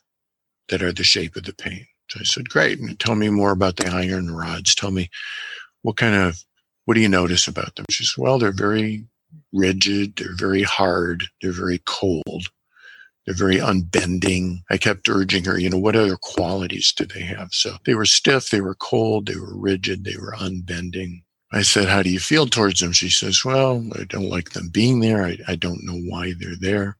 that 0.69 0.81
are 0.81 0.93
the 0.93 1.03
shape 1.03 1.35
of 1.35 1.43
the 1.43 1.53
pain. 1.53 1.85
So 2.09 2.19
I 2.21 2.23
said, 2.23 2.49
great. 2.49 2.79
And 2.79 2.97
tell 2.99 3.15
me 3.15 3.29
more 3.29 3.51
about 3.51 3.77
the 3.77 3.87
iron 3.87 4.33
rods. 4.33 4.75
Tell 4.75 4.91
me 4.91 5.09
what 5.81 5.97
kind 5.97 6.15
of, 6.15 6.43
what 6.85 6.93
do 6.93 7.01
you 7.01 7.09
notice 7.09 7.47
about 7.47 7.75
them? 7.75 7.85
She 7.89 8.05
says, 8.05 8.17
well, 8.17 8.39
they're 8.39 8.53
very 8.53 9.05
rigid. 9.51 10.15
They're 10.15 10.35
very 10.35 10.63
hard. 10.63 11.25
They're 11.41 11.51
very 11.51 11.81
cold. 11.85 12.47
They're 13.25 13.35
very 13.35 13.59
unbending. 13.59 14.63
I 14.69 14.77
kept 14.77 15.07
urging 15.07 15.45
her, 15.45 15.57
you 15.57 15.69
know, 15.69 15.77
what 15.77 15.95
other 15.95 16.17
qualities 16.17 16.93
do 16.95 17.05
they 17.05 17.21
have? 17.21 17.49
So 17.51 17.77
they 17.85 17.95
were 17.95 18.05
stiff, 18.05 18.49
they 18.49 18.61
were 18.61 18.75
cold, 18.75 19.27
they 19.27 19.37
were 19.37 19.57
rigid, 19.57 20.03
they 20.03 20.17
were 20.17 20.35
unbending. 20.37 21.23
I 21.53 21.61
said, 21.61 21.87
How 21.87 22.01
do 22.01 22.09
you 22.09 22.19
feel 22.19 22.47
towards 22.47 22.79
them? 22.79 22.91
She 22.91 23.09
says, 23.09 23.45
Well, 23.45 23.87
I 23.97 24.03
don't 24.05 24.29
like 24.29 24.51
them 24.51 24.69
being 24.69 24.99
there. 24.99 25.23
I, 25.23 25.37
I 25.47 25.55
don't 25.55 25.83
know 25.83 25.99
why 26.09 26.33
they're 26.37 26.57
there. 26.59 26.97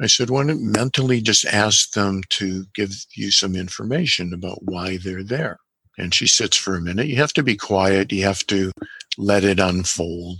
I 0.00 0.06
said, 0.06 0.30
Why 0.30 0.46
don't 0.46 0.62
mentally 0.62 1.20
just 1.20 1.44
ask 1.44 1.90
them 1.90 2.22
to 2.30 2.64
give 2.74 2.92
you 3.16 3.30
some 3.32 3.56
information 3.56 4.32
about 4.32 4.62
why 4.62 4.96
they're 4.96 5.24
there? 5.24 5.58
And 5.98 6.14
she 6.14 6.28
sits 6.28 6.56
for 6.56 6.76
a 6.76 6.80
minute. 6.80 7.08
You 7.08 7.16
have 7.16 7.32
to 7.32 7.42
be 7.42 7.56
quiet. 7.56 8.12
You 8.12 8.22
have 8.22 8.46
to 8.46 8.70
let 9.18 9.42
it 9.42 9.58
unfold, 9.58 10.38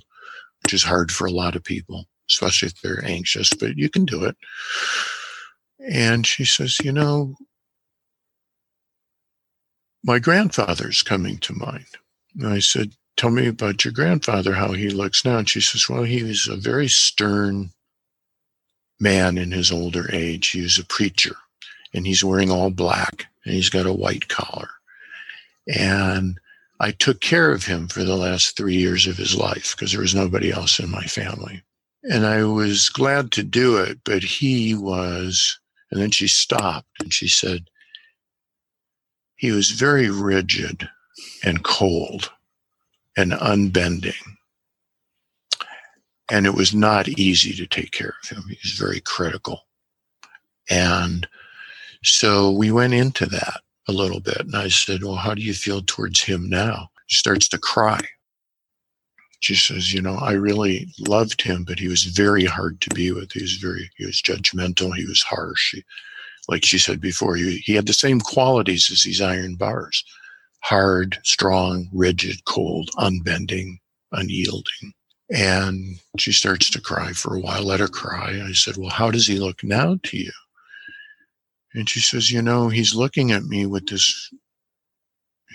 which 0.63 0.73
is 0.73 0.85
hard 0.85 1.11
for 1.11 1.27
a 1.27 1.33
lot 1.33 1.57
of 1.57 1.65
people, 1.65 2.07
especially 2.31 2.69
if 2.69 2.81
they're 2.81 3.05
anxious, 3.05 3.51
but 3.53 3.77
you 3.77 3.89
can 3.89 4.05
do 4.05 4.25
it. 4.25 4.37
And 5.91 6.27
she 6.27 6.45
says, 6.45 6.79
You 6.81 6.93
know, 6.93 7.35
my 10.05 10.19
grandfather's 10.19 11.03
coming 11.03 11.39
to 11.39 11.53
mind. 11.55 11.87
And 12.39 12.49
I 12.49 12.59
said, 12.61 12.93
Tell 13.17 13.31
me 13.31 13.49
about 13.49 13.85
your 13.85 13.93
grandfather, 13.93 14.55
how 14.55 14.73
he 14.73 14.91
looks 14.91 15.25
now. 15.25 15.39
And 15.39 15.49
she 15.49 15.61
says, 15.61 15.89
Well, 15.89 16.05
he 16.05 16.23
was 16.23 16.47
a 16.47 16.57
very 16.57 16.89
stern 16.89 17.71
man 19.01 19.39
in 19.39 19.51
his 19.51 19.71
older 19.71 20.09
age. 20.13 20.51
He 20.51 20.63
was 20.63 20.79
a 20.79 20.85
preacher 20.85 21.37
and 21.95 22.07
he's 22.07 22.25
wearing 22.25 22.51
all 22.51 22.71
black 22.71 23.27
and 23.45 23.55
he's 23.55 23.71
got 23.71 23.87
a 23.87 23.93
white 23.93 24.29
collar. 24.29 24.69
And 25.67 26.39
I 26.81 26.93
took 26.93 27.21
care 27.21 27.53
of 27.53 27.65
him 27.65 27.89
for 27.89 28.05
the 28.05 28.17
last 28.17 28.57
three 28.57 28.77
years 28.77 29.07
of 29.07 29.17
his 29.17 29.37
life 29.37 29.75
because 29.77 29.93
there 29.93 30.01
was 30.01 30.15
nobody 30.15 30.53
else 30.53 30.79
in 30.79 30.91
my 30.91 31.05
family. 31.05 31.63
And 32.05 32.27
I 32.27 32.45
was 32.45 32.89
glad 32.89 33.33
to 33.33 33.43
do 33.43 33.77
it, 33.79 33.99
but 34.05 34.23
he 34.23 34.75
was, 34.75 35.59
and 35.91 36.01
then 36.01 36.11
she 36.11 36.29
stopped 36.29 36.89
and 37.01 37.13
she 37.13 37.29
said, 37.29 37.65
he 39.39 39.53
was 39.53 39.71
very 39.71 40.11
rigid 40.11 40.89
and 41.45 41.63
cold 41.65 42.31
and 43.17 43.33
unbending. 43.33 44.13
And 46.31 46.45
it 46.45 46.55
was 46.55 46.75
not 46.75 47.09
easy 47.09 47.55
to 47.55 47.67
take 47.67 47.93
care 47.93 48.15
of 48.23 48.29
him. 48.29 48.45
He 48.49 48.59
was 48.63 48.73
very 48.73 49.01
critical. 49.01 49.63
And 50.69 51.27
so 52.03 52.51
we 52.51 52.71
went 52.71 52.95
into 52.95 53.27
that 53.27 53.61
a 53.89 53.93
little 53.93 54.21
bit. 54.21 54.41
And 54.41 54.57
I 54.57 54.69
said, 54.69 55.03
Well, 55.03 55.17
how 55.17 55.35
do 55.35 55.41
you 55.41 55.55
feel 55.55 55.83
towards 55.83 56.23
him 56.23 56.49
now? 56.51 56.91
She 57.07 57.19
starts 57.19 57.49
to 57.49 57.59
cry. 57.59 58.01
She 59.41 59.55
says, 59.55 59.93
You 59.93 60.03
know, 60.03 60.17
I 60.17 60.33
really 60.33 60.89
loved 60.99 61.43
him, 61.43 61.65
but 61.65 61.79
he 61.79 61.89
was 61.89 62.05
very 62.05 62.45
hard 62.45 62.81
to 62.83 62.91
be 62.95 63.13
with. 63.13 63.33
He 63.33 63.43
was 63.43 63.55
very, 63.55 63.91
he 63.97 64.07
was 64.07 64.23
judgmental. 64.23 64.95
He 64.95 65.05
was 65.07 65.23
harsh. 65.23 65.75
He, 65.75 65.85
like 66.49 66.65
she 66.65 66.79
said 66.79 67.01
before, 67.01 67.37
he, 67.37 67.59
he 67.59 67.75
had 67.75 67.87
the 67.87 67.93
same 67.93 68.21
qualities 68.21 68.91
as 68.91 69.03
these 69.03 69.21
iron 69.21 69.55
bars 69.57 70.05
hard, 70.61 71.19
strong, 71.25 71.89
rigid, 71.93 72.45
cold, 72.45 72.91
unbending, 72.99 73.79
unyielding. 74.13 74.93
And 75.31 75.99
she 76.19 76.33
starts 76.33 76.71
to 76.71 76.81
cry 76.81 77.13
for 77.13 77.37
a 77.37 77.41
while. 77.41 77.63
Let 77.63 77.81
her 77.81 77.89
cry. 77.89 78.43
I 78.45 78.53
said, 78.53 78.77
Well, 78.77 78.91
how 78.91 79.11
does 79.11 79.27
he 79.27 79.39
look 79.39 79.63
now 79.63 79.99
to 80.05 80.17
you? 80.17 80.33
And 81.75 81.89
she 81.89 82.01
says, 82.01 82.31
You 82.31 82.43
know, 82.43 82.69
he's 82.69 82.95
looking 82.95 83.31
at 83.31 83.45
me 83.45 83.67
with 83.67 83.87
this, 83.89 84.33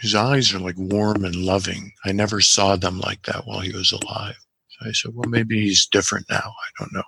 his 0.01 0.15
eyes 0.15 0.53
are 0.53 0.59
like 0.59 0.77
warm 0.77 1.23
and 1.23 1.35
loving. 1.35 1.91
I 2.05 2.11
never 2.11 2.41
saw 2.41 2.75
them 2.75 2.99
like 2.99 3.23
that 3.23 3.45
while 3.45 3.59
he 3.59 3.71
was 3.71 3.91
alive. 3.91 4.37
So 4.69 4.89
I 4.89 4.91
said, 4.91 5.11
Well, 5.13 5.29
maybe 5.29 5.61
he's 5.61 5.87
different 5.87 6.25
now. 6.29 6.37
I 6.43 6.69
don't 6.79 6.93
know. 6.93 7.03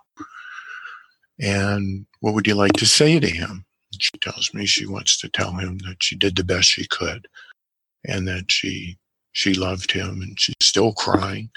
And 1.39 2.05
what 2.21 2.33
would 2.33 2.47
you 2.47 2.55
like 2.55 2.73
to 2.73 2.86
say 2.86 3.19
to 3.19 3.27
him? 3.27 3.65
She 3.99 4.11
tells 4.21 4.53
me 4.53 4.65
she 4.65 4.86
wants 4.86 5.17
to 5.19 5.29
tell 5.29 5.53
him 5.53 5.79
that 5.79 5.97
she 6.01 6.15
did 6.15 6.36
the 6.36 6.43
best 6.43 6.69
she 6.69 6.88
could 6.88 7.27
and 8.05 8.27
that 8.27 8.51
she 8.51 8.97
she 9.31 9.53
loved 9.53 9.91
him 9.91 10.21
and 10.21 10.39
she's 10.39 10.55
still 10.61 10.93
crying. 10.93 11.49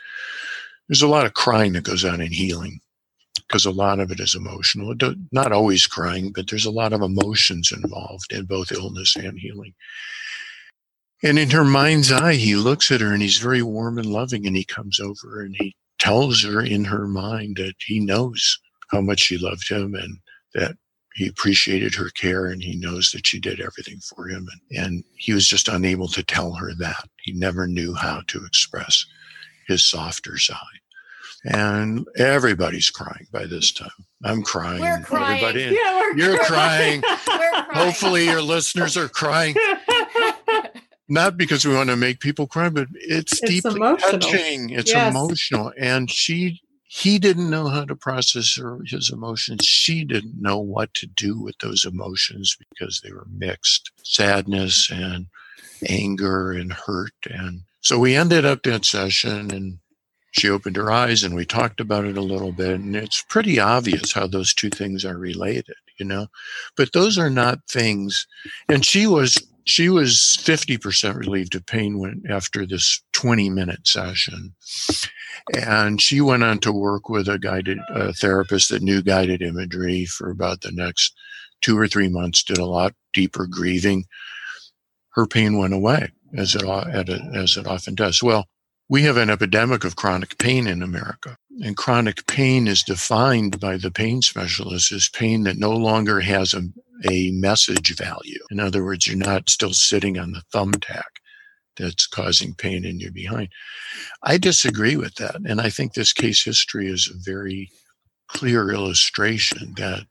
There's 0.89 1.03
a 1.03 1.09
lot 1.09 1.27
of 1.27 1.35
crying 1.35 1.75
that 1.75 1.85
goes 1.85 2.05
on 2.05 2.21
in 2.21 2.33
healing 2.33 2.81
because 3.47 3.67
a 3.67 3.71
lot 3.71 4.01
of 4.01 4.11
it 4.11 4.21
is 4.21 4.35
emotional. 4.35 4.95
Not 5.33 5.53
always 5.53 5.87
crying, 5.87 6.33
but 6.35 6.49
there's 6.49 6.67
a 6.67 6.71
lot 6.71 6.93
of 6.93 7.03
emotions 7.03 7.73
involved 7.73 8.33
in 8.33 8.47
both 8.47 8.73
illness 8.73 9.15
and 9.17 9.39
healing. 9.39 9.75
And 11.23 11.39
in 11.39 11.51
her 11.51 11.65
mind's 11.65 12.13
eye, 12.13 12.35
he 12.35 12.55
looks 12.55 12.91
at 12.91 13.01
her 13.01 13.13
and 13.13 13.23
he's 13.23 13.39
very 13.39 13.63
warm 13.63 13.99
and 13.99 14.07
loving. 14.07 14.47
And 14.47 14.57
he 14.57 14.65
comes 14.65 15.01
over 15.01 15.41
and 15.41 15.57
he 15.59 15.75
tells 15.99 16.45
her 16.45 16.61
in 16.61 16.85
her 16.85 17.09
mind 17.09 17.57
that 17.57 17.75
he 17.85 17.99
knows 17.99 18.59
how 18.91 19.01
much 19.01 19.21
she 19.21 19.37
loved 19.37 19.69
him 19.69 19.95
and 19.95 20.19
that 20.55 20.77
he 21.15 21.27
appreciated 21.27 21.95
her 21.97 22.11
care 22.11 22.47
and 22.47 22.63
he 22.63 22.77
knows 22.77 23.11
that 23.11 23.27
she 23.27 23.41
did 23.41 23.61
everything 23.61 23.99
for 23.99 24.29
him. 24.29 24.47
And, 24.71 24.85
and 24.85 25.05
he 25.17 25.33
was 25.33 25.49
just 25.49 25.67
unable 25.67 26.07
to 26.09 26.23
tell 26.23 26.53
her 26.53 26.73
that. 26.79 27.09
He 27.23 27.33
never 27.33 27.67
knew 27.67 27.95
how 27.95 28.23
to 28.29 28.45
express 28.45 29.05
his 29.67 29.85
softer 29.85 30.39
side. 30.39 30.57
And 31.45 32.07
everybody's 32.17 32.91
crying 32.91 33.27
by 33.33 33.47
this 33.47 33.73
time. 33.73 33.91
I'm 34.25 34.43
crying. 34.43 34.81
We're 34.81 35.01
crying. 35.01 35.45
Everybody, 35.45 35.77
Yeah, 35.77 35.99
we're 35.99 36.17
you're 36.17 36.39
crying. 36.45 37.03
Crying. 37.25 37.65
Hopefully, 37.73 38.25
your 38.25 38.43
listeners 38.43 38.97
are 38.97 39.09
crying. 39.09 39.55
Not 41.09 41.37
because 41.37 41.65
we 41.65 41.75
want 41.75 41.91
to 41.91 41.97
make 41.97 42.21
people 42.21 42.47
cry, 42.47 42.69
but 42.69 42.89
it's, 42.95 43.43
It's 43.43 43.63
deeply 43.63 43.81
emotional. 43.81 44.21
touching. 44.21 44.71
It's 44.71 44.95
Yes. 44.95 45.15
emotional. 45.15 45.73
And 45.79 46.11
she, 46.11 46.61
he 46.85 47.19
didn't 47.19 47.51
know 47.51 47.69
how 47.69 47.85
to 47.87 47.97
process 47.97 48.57
her, 48.57 48.81
his 48.87 49.11
emotions. 49.11 49.65
She 49.65 50.05
didn't 50.05 50.41
know 50.41 50.59
what 50.59 50.93
to 50.95 51.07
do 51.07 51.39
with 51.41 51.57
those 51.61 51.85
emotions 51.85 52.57
because 52.59 53.01
they 53.03 53.13
were 53.13 53.27
mixed 53.31 53.91
sadness 54.03 54.91
and 54.91 55.27
anger 55.89 56.53
and 56.53 56.73
hurt. 56.73 57.13
And 57.31 57.63
so 57.81 57.99
we 57.99 58.15
ended 58.15 58.45
up 58.45 58.63
that 58.65 58.85
session 58.85 59.51
and 59.53 59.79
she 60.33 60.49
opened 60.51 60.77
her 60.77 60.91
eyes 60.91 61.23
and 61.23 61.35
we 61.35 61.45
talked 61.47 61.81
about 61.81 62.05
it 62.05 62.17
a 62.19 62.23
little 62.23 62.53
bit. 62.53 62.73
And 62.81 62.95
it's 62.95 63.23
pretty 63.23 63.59
obvious 63.59 64.13
how 64.13 64.27
those 64.27 64.53
two 64.53 64.71
things 64.71 65.05
are 65.05 65.17
related, 65.17 65.77
you 65.99 66.05
know, 66.05 66.27
but 66.77 66.93
those 66.93 67.19
are 67.19 67.31
not 67.31 67.61
things. 67.69 68.27
And 68.69 68.85
she 68.85 69.07
was, 69.07 69.37
she 69.69 69.91
was 69.91 70.39
50% 70.41 71.15
relieved 71.15 71.55
of 71.55 71.67
pain 71.67 71.99
when 71.99 72.23
after 72.31 72.65
this 72.67 73.03
20 73.13 73.51
minute 73.51 73.87
session. 73.87 74.55
And 75.55 76.01
she 76.01 76.23
went 76.23 76.43
on 76.43 76.59
to 76.61 76.73
work 76.73 77.11
with 77.11 77.29
a 77.29 77.39
guided 77.39 77.79
therapist 78.19 78.71
that 78.71 78.83
knew 78.83 79.03
guided 79.03 79.43
imagery 79.43 80.07
for 80.07 80.31
about 80.31 80.63
the 80.63 80.73
next 80.73 81.15
two 81.61 81.79
or 81.79 81.87
three 81.87 82.09
months, 82.09 82.43
did 82.43 82.57
a 82.57 82.65
lot 82.65 82.95
deeper 83.13 83.47
grieving. 83.47 84.07
Her 85.11 85.27
pain 85.27 85.59
went 85.59 85.75
away 85.75 86.13
as 86.35 86.55
it, 86.55 86.65
as 87.35 87.57
it 87.59 87.67
often 87.67 87.95
does. 87.95 88.23
Well, 88.23 88.47
we 88.89 89.03
have 89.03 89.19
an 89.19 89.29
epidemic 89.29 89.85
of 89.85 89.97
chronic 89.97 90.39
pain 90.39 90.67
in 90.67 90.83
America. 90.83 91.37
And 91.63 91.77
chronic 91.77 92.27
pain 92.27 92.67
is 92.67 92.83
defined 92.83 93.61
by 93.61 93.77
the 93.77 93.91
pain 93.91 94.23
specialist 94.23 94.93
as 94.93 95.11
pain 95.11 95.43
that 95.43 95.59
no 95.59 95.73
longer 95.73 96.21
has 96.21 96.55
a, 96.55 96.63
a 97.09 97.31
message 97.33 97.97
value. 97.97 98.41
In 98.51 98.61
other 98.61 98.85
words, 98.85 99.07
you're 99.07 99.17
not 99.17 99.51
still 99.51 99.73
sitting 99.73 100.19
on 100.19 100.33
the 100.33 100.43
thumbtack 100.53 101.05
that's 101.77 102.07
causing 102.07 102.55
pain 102.55 102.85
in 102.85 103.01
your 103.01 103.13
behind. 103.13 103.51
I 104.23 104.39
disagree 104.39 104.97
with 104.97 105.15
that. 105.17 105.37
And 105.47 105.61
I 105.61 105.71
think 105.71 105.95
this 105.95 106.13
case 106.13 106.43
history 106.43 106.89
is 106.89 107.09
a 107.09 107.31
very 107.31 107.71
clear 108.29 108.71
illustration 108.71 109.75
that 109.77 110.07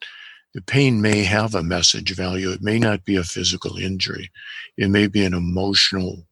the 0.53 0.61
pain 0.61 1.01
may 1.01 1.23
have 1.23 1.53
a 1.53 1.63
message 1.63 2.15
value. 2.15 2.51
It 2.51 2.61
may 2.61 2.79
not 2.79 3.05
be 3.05 3.15
a 3.15 3.23
physical 3.23 3.77
injury. 3.77 4.31
It 4.77 4.89
may 4.89 5.07
be 5.07 5.23
an 5.23 5.33
emotional 5.33 6.25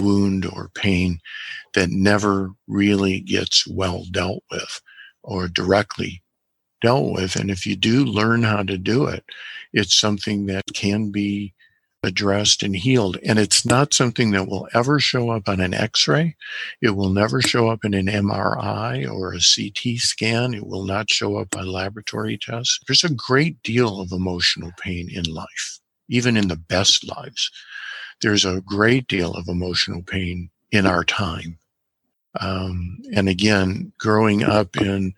wound 0.00 0.46
or 0.46 0.70
pain 0.74 1.18
that 1.74 1.90
never 1.90 2.50
really 2.66 3.20
gets 3.20 3.66
well 3.66 4.04
dealt 4.10 4.42
with 4.50 4.80
or 5.22 5.48
directly 5.48 6.22
dealt 6.80 7.12
with. 7.12 7.36
And 7.36 7.50
if 7.50 7.66
you 7.66 7.76
do 7.76 8.04
learn 8.04 8.42
how 8.42 8.62
to 8.62 8.78
do 8.78 9.06
it, 9.06 9.24
it's 9.72 9.98
something 9.98 10.46
that 10.46 10.64
can 10.74 11.10
be 11.10 11.54
addressed 12.02 12.62
and 12.62 12.76
healed. 12.76 13.18
And 13.24 13.38
it's 13.38 13.66
not 13.66 13.92
something 13.92 14.30
that 14.30 14.48
will 14.48 14.68
ever 14.72 15.00
show 15.00 15.30
up 15.30 15.48
on 15.48 15.60
an 15.60 15.74
x 15.74 16.06
ray. 16.06 16.36
It 16.80 16.90
will 16.90 17.10
never 17.10 17.42
show 17.42 17.68
up 17.68 17.84
in 17.84 17.94
an 17.94 18.06
MRI 18.06 19.10
or 19.10 19.32
a 19.32 19.40
CT 19.40 19.98
scan. 19.98 20.54
It 20.54 20.66
will 20.66 20.84
not 20.84 21.10
show 21.10 21.36
up 21.36 21.56
on 21.56 21.66
laboratory 21.66 22.38
tests. 22.38 22.78
There's 22.86 23.04
a 23.04 23.12
great 23.12 23.62
deal 23.62 24.00
of 24.00 24.12
emotional 24.12 24.70
pain 24.78 25.08
in 25.12 25.24
life, 25.24 25.80
even 26.08 26.36
in 26.36 26.48
the 26.48 26.56
best 26.56 27.06
lives. 27.08 27.50
There's 28.22 28.44
a 28.44 28.62
great 28.62 29.08
deal 29.08 29.34
of 29.34 29.48
emotional 29.48 30.02
pain 30.02 30.50
in 30.70 30.86
our 30.86 31.04
time. 31.04 31.58
Um, 32.40 32.98
and 33.14 33.28
again, 33.28 33.92
growing 33.98 34.42
up 34.42 34.76
in 34.76 35.14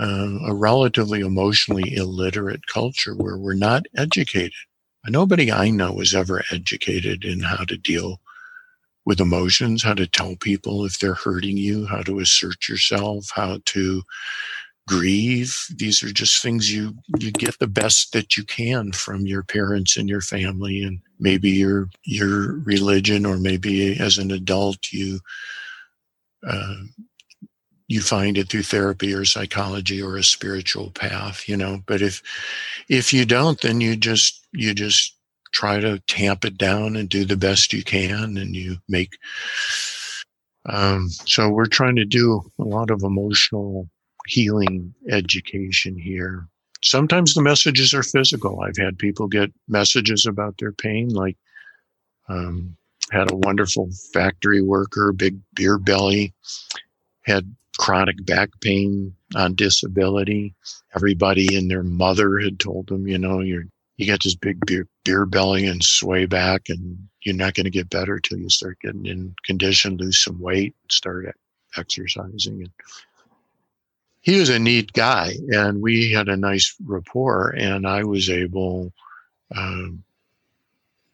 uh, 0.00 0.38
a 0.46 0.54
relatively 0.54 1.20
emotionally 1.20 1.94
illiterate 1.94 2.66
culture 2.66 3.14
where 3.14 3.36
we're 3.36 3.54
not 3.54 3.86
educated. 3.96 4.52
Nobody 5.06 5.52
I 5.52 5.70
know 5.70 5.92
was 5.92 6.14
ever 6.14 6.42
educated 6.50 7.24
in 7.24 7.40
how 7.40 7.64
to 7.64 7.76
deal 7.76 8.20
with 9.04 9.20
emotions, 9.20 9.84
how 9.84 9.94
to 9.94 10.06
tell 10.06 10.34
people 10.36 10.84
if 10.84 10.98
they're 10.98 11.14
hurting 11.14 11.56
you, 11.56 11.86
how 11.86 12.02
to 12.02 12.18
assert 12.18 12.68
yourself, 12.68 13.30
how 13.34 13.60
to 13.66 14.02
grieve. 14.88 15.56
These 15.76 16.02
are 16.02 16.12
just 16.12 16.42
things 16.42 16.72
you, 16.72 16.94
you 17.18 17.30
get 17.30 17.58
the 17.58 17.68
best 17.68 18.12
that 18.12 18.36
you 18.36 18.44
can 18.44 18.92
from 18.92 19.26
your 19.26 19.44
parents 19.44 19.96
and 19.96 20.08
your 20.08 20.20
family 20.20 20.82
and 20.82 21.00
maybe 21.18 21.50
your, 21.50 21.88
your 22.04 22.58
religion, 22.60 23.24
or 23.24 23.36
maybe 23.38 23.98
as 23.98 24.18
an 24.18 24.30
adult, 24.32 24.92
you, 24.92 25.20
uh, 26.46 26.74
you 27.88 28.00
find 28.00 28.36
it 28.36 28.48
through 28.48 28.62
therapy 28.62 29.14
or 29.14 29.24
psychology 29.24 30.02
or 30.02 30.16
a 30.16 30.24
spiritual 30.24 30.90
path, 30.90 31.48
you 31.48 31.56
know, 31.56 31.80
but 31.86 32.02
if, 32.02 32.22
if 32.88 33.12
you 33.12 33.24
don't, 33.24 33.60
then 33.60 33.80
you 33.80 33.96
just, 33.96 34.46
you 34.52 34.74
just 34.74 35.16
try 35.52 35.78
to 35.78 36.00
tamp 36.08 36.44
it 36.44 36.58
down 36.58 36.96
and 36.96 37.08
do 37.08 37.24
the 37.24 37.36
best 37.36 37.72
you 37.72 37.84
can 37.84 38.36
and 38.36 38.56
you 38.56 38.76
make, 38.88 39.16
um, 40.68 41.08
so 41.08 41.48
we're 41.48 41.66
trying 41.66 41.96
to 41.96 42.04
do 42.04 42.42
a 42.58 42.64
lot 42.64 42.90
of 42.90 43.02
emotional 43.02 43.88
healing 44.26 44.92
education 45.08 45.96
here. 45.96 46.48
Sometimes 46.82 47.34
the 47.34 47.42
messages 47.42 47.94
are 47.94 48.02
physical. 48.02 48.60
I've 48.60 48.76
had 48.76 48.98
people 48.98 49.28
get 49.28 49.52
messages 49.68 50.26
about 50.26 50.58
their 50.58 50.72
pain, 50.72 51.08
like 51.08 51.36
um, 52.28 52.76
had 53.12 53.30
a 53.30 53.36
wonderful 53.36 53.90
factory 54.12 54.60
worker, 54.60 55.12
big 55.12 55.38
beer 55.54 55.78
belly, 55.78 56.34
had 57.22 57.54
chronic 57.78 58.24
back 58.24 58.50
pain 58.60 59.14
on 59.34 59.54
disability. 59.54 60.54
Everybody 60.94 61.56
and 61.56 61.70
their 61.70 61.82
mother 61.82 62.38
had 62.38 62.58
told 62.58 62.88
them, 62.88 63.06
you 63.06 63.18
know, 63.18 63.40
you're 63.40 63.64
you 63.96 64.06
got 64.06 64.22
this 64.22 64.34
big 64.34 64.64
beer, 64.66 64.86
beer 65.04 65.24
belly 65.24 65.66
and 65.66 65.82
sway 65.82 66.26
back, 66.26 66.68
and 66.68 67.08
you're 67.22 67.34
not 67.34 67.54
going 67.54 67.64
to 67.64 67.70
get 67.70 67.88
better 67.88 68.20
till 68.20 68.38
you 68.38 68.50
start 68.50 68.78
getting 68.80 69.06
in 69.06 69.34
condition, 69.44 69.96
lose 69.96 70.22
some 70.22 70.38
weight, 70.38 70.74
start 70.90 71.34
exercising. 71.76 72.60
And 72.60 72.70
he 74.20 74.38
was 74.38 74.48
a 74.48 74.58
neat 74.58 74.92
guy 74.92 75.34
and 75.48 75.80
we 75.80 76.12
had 76.12 76.28
a 76.28 76.36
nice 76.36 76.74
rapport 76.84 77.54
and 77.56 77.86
I 77.86 78.04
was 78.04 78.28
able, 78.28 78.92
um, 79.54 80.02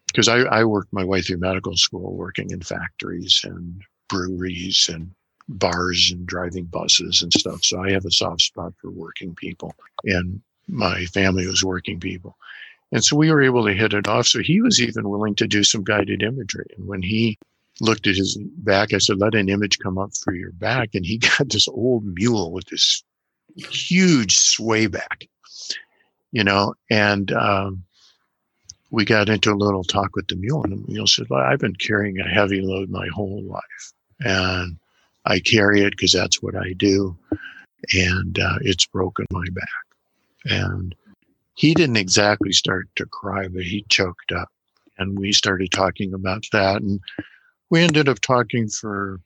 because 0.06 0.28
I, 0.28 0.40
I 0.40 0.64
worked 0.64 0.92
my 0.92 1.04
way 1.04 1.22
through 1.22 1.38
medical 1.38 1.76
school 1.76 2.14
working 2.14 2.50
in 2.50 2.60
factories 2.62 3.42
and 3.44 3.82
breweries 4.08 4.90
and 4.92 5.10
bars 5.48 6.10
and 6.12 6.26
driving 6.26 6.64
buses 6.64 7.22
and 7.22 7.32
stuff. 7.32 7.64
So 7.64 7.82
I 7.82 7.92
have 7.92 8.04
a 8.04 8.10
soft 8.10 8.42
spot 8.42 8.72
for 8.80 8.90
working 8.90 9.34
people 9.34 9.74
and 10.04 10.40
my 10.68 11.04
family 11.06 11.46
was 11.46 11.64
working 11.64 12.00
people. 12.00 12.36
And 12.92 13.02
so 13.04 13.16
we 13.16 13.30
were 13.30 13.42
able 13.42 13.64
to 13.66 13.72
hit 13.72 13.94
it 13.94 14.06
off. 14.06 14.26
So 14.26 14.40
he 14.40 14.60
was 14.60 14.80
even 14.80 15.08
willing 15.08 15.34
to 15.36 15.46
do 15.46 15.64
some 15.64 15.82
guided 15.82 16.22
imagery. 16.22 16.66
And 16.76 16.86
when 16.86 17.02
he 17.02 17.38
looked 17.80 18.06
at 18.06 18.16
his 18.16 18.38
back. 18.58 18.92
I 18.92 18.98
said, 18.98 19.18
let 19.18 19.34
an 19.34 19.48
image 19.48 19.78
come 19.78 19.98
up 19.98 20.14
for 20.16 20.34
your 20.34 20.52
back. 20.52 20.90
And 20.94 21.04
he 21.04 21.18
got 21.38 21.48
this 21.48 21.68
old 21.68 22.04
mule 22.04 22.52
with 22.52 22.66
this 22.66 23.02
huge 23.56 24.36
sway 24.36 24.86
back, 24.86 25.26
you 26.30 26.44
know, 26.44 26.74
and, 26.90 27.32
um, 27.32 27.84
we 28.90 29.06
got 29.06 29.30
into 29.30 29.50
a 29.50 29.54
little 29.54 29.84
talk 29.84 30.14
with 30.14 30.28
the 30.28 30.36
mule 30.36 30.62
and 30.64 30.72
the 30.72 30.92
mule 30.92 31.06
said, 31.06 31.26
well, 31.30 31.40
I've 31.40 31.60
been 31.60 31.76
carrying 31.76 32.18
a 32.18 32.28
heavy 32.28 32.60
load 32.60 32.90
my 32.90 33.08
whole 33.14 33.42
life 33.42 33.92
and 34.20 34.76
I 35.24 35.40
carry 35.40 35.82
it 35.82 35.90
because 35.90 36.12
that's 36.12 36.42
what 36.42 36.56
I 36.56 36.72
do. 36.74 37.16
And, 37.94 38.38
uh, 38.38 38.58
it's 38.62 38.86
broken 38.86 39.26
my 39.30 39.44
back. 39.52 39.68
And 40.44 40.94
he 41.54 41.74
didn't 41.74 41.96
exactly 41.96 42.52
start 42.52 42.88
to 42.96 43.06
cry, 43.06 43.48
but 43.48 43.62
he 43.62 43.84
choked 43.88 44.32
up 44.32 44.48
and 44.98 45.18
we 45.18 45.32
started 45.32 45.70
talking 45.70 46.14
about 46.14 46.44
that. 46.52 46.82
And 46.82 47.00
we 47.70 47.80
ended 47.80 48.08
up 48.08 48.20
talking 48.20 48.68
for 48.68 49.20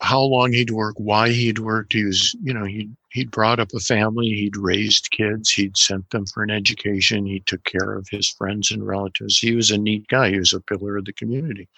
how 0.00 0.20
long 0.20 0.52
he'd 0.52 0.70
worked, 0.70 1.00
why 1.00 1.30
he'd 1.30 1.58
worked. 1.58 1.92
He 1.92 2.04
was, 2.04 2.34
you 2.42 2.52
know, 2.52 2.64
he 2.64 2.90
he'd 3.10 3.30
brought 3.30 3.60
up 3.60 3.72
a 3.74 3.80
family, 3.80 4.26
he'd 4.26 4.56
raised 4.56 5.10
kids, 5.12 5.50
he'd 5.50 5.76
sent 5.76 6.10
them 6.10 6.26
for 6.26 6.42
an 6.42 6.50
education, 6.50 7.24
he 7.24 7.40
took 7.40 7.62
care 7.64 7.94
of 7.94 8.08
his 8.08 8.28
friends 8.28 8.70
and 8.70 8.86
relatives. 8.86 9.38
He 9.38 9.54
was 9.54 9.70
a 9.70 9.78
neat 9.78 10.06
guy. 10.08 10.30
He 10.30 10.38
was 10.38 10.52
a 10.52 10.60
pillar 10.60 10.96
of 10.96 11.04
the 11.04 11.12
community. 11.12 11.68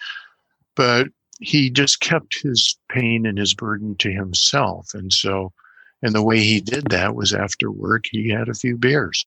But 0.75 1.09
he 1.39 1.69
just 1.69 1.99
kept 1.99 2.41
his 2.41 2.77
pain 2.89 3.25
and 3.25 3.37
his 3.37 3.53
burden 3.53 3.95
to 3.97 4.11
himself. 4.11 4.93
And 4.93 5.11
so, 5.11 5.53
and 6.01 6.13
the 6.13 6.23
way 6.23 6.39
he 6.39 6.61
did 6.61 6.89
that 6.89 7.15
was 7.15 7.33
after 7.33 7.71
work, 7.71 8.05
he 8.09 8.29
had 8.29 8.49
a 8.49 8.53
few 8.53 8.77
beers. 8.77 9.25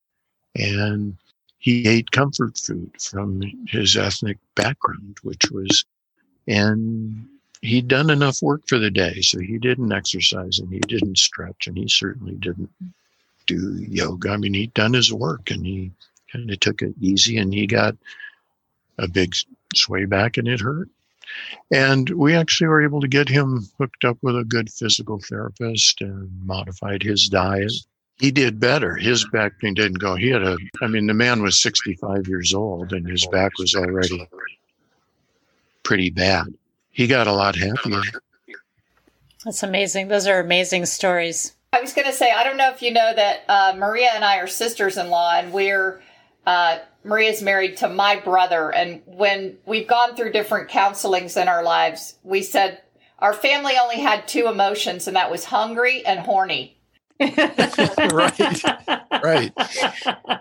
And 0.56 1.16
he 1.58 1.86
ate 1.86 2.10
comfort 2.10 2.58
food 2.58 2.90
from 3.00 3.42
his 3.68 3.96
ethnic 3.96 4.38
background, 4.54 5.18
which 5.22 5.50
was, 5.50 5.84
and 6.48 7.28
he'd 7.62 7.88
done 7.88 8.10
enough 8.10 8.42
work 8.42 8.62
for 8.66 8.78
the 8.78 8.90
day. 8.90 9.20
So 9.20 9.38
he 9.38 9.58
didn't 9.58 9.92
exercise 9.92 10.58
and 10.58 10.72
he 10.72 10.80
didn't 10.80 11.18
stretch 11.18 11.66
and 11.66 11.76
he 11.76 11.88
certainly 11.88 12.34
didn't 12.34 12.70
do 13.46 13.76
yoga. 13.88 14.30
I 14.30 14.36
mean, 14.36 14.54
he'd 14.54 14.74
done 14.74 14.94
his 14.94 15.12
work 15.12 15.50
and 15.50 15.64
he 15.64 15.92
kind 16.32 16.50
of 16.50 16.60
took 16.60 16.82
it 16.82 16.94
easy 17.00 17.36
and 17.36 17.52
he 17.52 17.66
got 17.66 17.96
a 18.98 19.08
big 19.08 19.34
sway 19.74 20.04
back 20.04 20.36
and 20.36 20.48
it 20.48 20.60
hurt. 20.60 20.88
And 21.72 22.10
we 22.10 22.34
actually 22.34 22.68
were 22.68 22.82
able 22.82 23.00
to 23.00 23.08
get 23.08 23.28
him 23.28 23.68
hooked 23.78 24.04
up 24.04 24.18
with 24.22 24.36
a 24.36 24.44
good 24.44 24.70
physical 24.70 25.18
therapist 25.18 26.00
and 26.00 26.30
modified 26.44 27.02
his 27.02 27.28
diet 27.28 27.72
he 28.20 28.30
did 28.30 28.60
better. 28.60 28.96
His 28.96 29.26
back 29.32 29.58
pain 29.58 29.74
didn't 29.74 29.98
go. 29.98 30.14
He 30.14 30.28
had 30.28 30.42
a, 30.42 30.58
I 30.82 30.86
mean, 30.86 31.06
the 31.06 31.14
man 31.14 31.42
was 31.42 31.60
65 31.60 32.28
years 32.28 32.52
old 32.52 32.92
and 32.92 33.08
his 33.08 33.26
back 33.26 33.58
was 33.58 33.74
already 33.74 34.28
pretty 35.82 36.10
bad. 36.10 36.52
He 36.90 37.06
got 37.06 37.26
a 37.26 37.32
lot 37.32 37.56
happier. 37.56 38.02
That's 39.44 39.62
amazing. 39.62 40.08
Those 40.08 40.26
are 40.26 40.38
amazing 40.38 40.84
stories. 40.84 41.54
I 41.72 41.80
was 41.80 41.94
going 41.94 42.06
to 42.06 42.12
say, 42.12 42.30
I 42.30 42.44
don't 42.44 42.58
know 42.58 42.70
if 42.70 42.82
you 42.82 42.92
know 42.92 43.14
that 43.14 43.44
uh, 43.48 43.74
Maria 43.78 44.10
and 44.14 44.24
I 44.24 44.38
are 44.38 44.46
sisters 44.46 44.98
in 44.98 45.08
law, 45.08 45.32
and 45.34 45.52
we're, 45.52 46.02
uh, 46.46 46.78
Maria's 47.04 47.42
married 47.42 47.76
to 47.78 47.88
my 47.88 48.16
brother. 48.16 48.72
And 48.72 49.02
when 49.06 49.56
we've 49.66 49.88
gone 49.88 50.16
through 50.16 50.32
different 50.32 50.70
counselings 50.70 51.40
in 51.40 51.48
our 51.48 51.62
lives, 51.62 52.16
we 52.22 52.42
said 52.42 52.82
our 53.18 53.32
family 53.32 53.74
only 53.80 54.00
had 54.00 54.26
two 54.26 54.46
emotions, 54.46 55.06
and 55.06 55.16
that 55.16 55.30
was 55.30 55.44
hungry 55.44 56.04
and 56.04 56.20
horny. 56.20 56.76
right. 57.20 58.62
Right. 59.22 59.52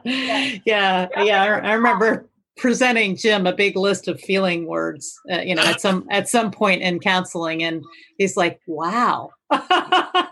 Yeah. 0.05 1.07
Yeah. 1.17 1.61
I, 1.63 1.73
remember 1.73 2.29
presenting 2.55 3.17
Jim 3.17 3.45
a 3.45 3.53
big 3.53 3.75
list 3.75 4.07
of 4.07 4.19
feeling 4.21 4.65
words, 4.65 5.19
uh, 5.31 5.39
you 5.39 5.55
know, 5.55 5.63
at 5.63 5.81
some 5.81 6.07
at 6.09 6.29
some 6.29 6.51
point 6.51 6.81
in 6.81 6.99
counseling, 6.99 7.63
and 7.63 7.83
he's 8.17 8.37
like, 8.37 8.59
"Wow." 8.67 9.31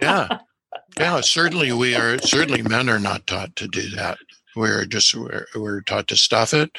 yeah. 0.02 0.40
Yeah. 0.98 1.22
Certainly, 1.22 1.74
we 1.74 1.96
are. 1.96 2.18
Certainly, 2.18 2.64
men 2.64 2.90
are 2.90 2.98
not 2.98 3.28
taught 3.28 3.56
to 3.58 3.68
do 3.68 3.88
that. 3.90 4.18
We're 4.58 4.86
just 4.86 5.16
we're, 5.16 5.48
we're 5.56 5.82
taught 5.82 6.08
to 6.10 6.18
stuff 6.18 6.54
it, 6.54 6.72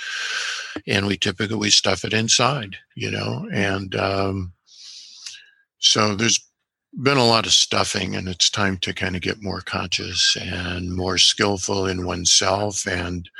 and 0.87 1.07
we 1.07 1.17
typically 1.19 1.57
we 1.57 1.71
stuff 1.71 2.05
it 2.05 2.15
inside, 2.15 2.77
you 2.97 3.11
know, 3.11 3.49
and 3.53 3.95
um, 3.97 4.53
so 5.81 6.15
there's 6.17 6.41
been 7.03 7.19
a 7.19 7.27
lot 7.27 7.47
of 7.47 7.53
stuffing 7.53 8.17
and 8.17 8.29
it's 8.29 8.51
time 8.51 8.79
to 8.79 8.95
kind 8.95 9.17
of 9.17 9.23
get 9.23 9.43
more 9.43 9.61
conscious 9.61 10.37
and 10.41 10.97
more 10.97 11.19
skillful 11.19 11.87
in 11.87 12.07
oneself 12.07 12.87
and 12.87 13.31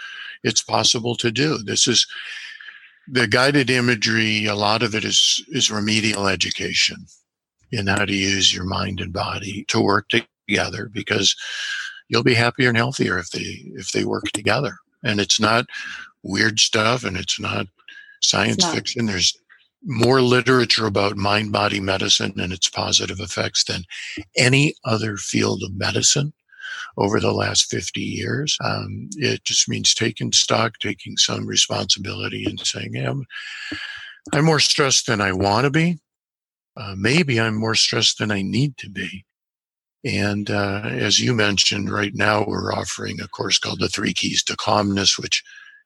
it's 0.45 0.63
possible 0.63 1.17
to 1.17 1.33
do. 1.33 1.59
This 1.59 1.89
is 1.89 2.07
the 3.09 3.27
guided 3.27 3.71
imagery 3.71 4.47
a 4.47 4.55
lot 4.55 4.83
of 4.83 4.95
it 4.95 5.05
is 5.05 5.45
is 5.49 5.71
remedial 5.71 6.29
education 6.29 7.07
in 7.73 7.87
how 7.87 8.05
to 8.05 8.15
use 8.15 8.55
your 8.55 8.65
mind 8.65 9.01
and 9.01 9.13
body 9.13 9.65
to 9.69 9.81
work 9.81 10.09
together 10.09 10.91
because 10.93 11.35
you'll 12.09 12.23
be 12.23 12.35
happier 12.35 12.69
and 12.69 12.77
healthier 12.77 13.19
if 13.19 13.31
they 13.31 13.63
if 13.75 13.93
they 13.93 14.05
work 14.05 14.25
together 14.33 14.77
and 15.03 15.21
it's 15.21 15.41
not 15.41 15.67
weird 16.23 16.59
stuff 16.61 17.05
and 17.05 17.17
it's 17.17 17.39
not 17.39 17.67
science 18.21 18.57
it's 18.57 18.65
not. 18.65 18.75
fiction 18.75 19.07
there's 19.07 19.37
more 19.85 20.21
literature 20.21 20.87
about 20.87 21.17
mind 21.17 21.53
body 21.53 21.81
medicine 21.81 22.35
and 22.37 22.53
its 22.53 22.69
positive 22.69 23.21
effects 23.21 23.65
than 23.65 23.85
any 24.37 24.75
other 24.85 25.17
field 25.17 25.63
of 25.63 25.75
medicine 25.75 26.33
over 26.97 27.21
the 27.21 27.33
last 27.33 27.71
50 27.71 28.01
years. 28.01 28.57
Um, 28.63 29.09
it 29.17 29.45
just 29.45 29.69
means 29.69 29.95
taking 29.95 30.33
stock, 30.33 30.79
taking 30.81 31.17
some 31.17 31.47
responsibility, 31.47 32.45
and 32.45 32.59
saying, 32.61 32.95
yeah, 32.95 33.11
I'm, 33.11 33.25
I'm 34.33 34.45
more 34.45 34.61
stressed 34.61 35.07
than 35.07 35.21
I 35.21 35.33
want 35.33 35.65
to 35.65 35.71
be. 35.71 35.99
Uh, 36.77 36.95
maybe 36.97 37.41
I'm 37.41 37.57
more 37.57 37.75
stressed 37.75 38.19
than 38.19 38.31
I 38.31 38.43
need 38.43 38.77
to 38.79 38.91
be. 38.91 39.25
And 40.05 40.51
uh, 40.51 40.83
as 40.85 41.19
you 41.19 41.35
mentioned, 41.35 41.91
right 41.91 42.15
now 42.15 42.45
we're 42.47 42.73
offering 42.73 43.21
a 43.21 43.29
course 43.29 43.59
called 43.59 43.81
The 43.81 43.89
Three 43.89 44.13
Keys 44.13 44.43
to 44.45 44.57
Calmness, 44.57 45.19
which 45.19 45.43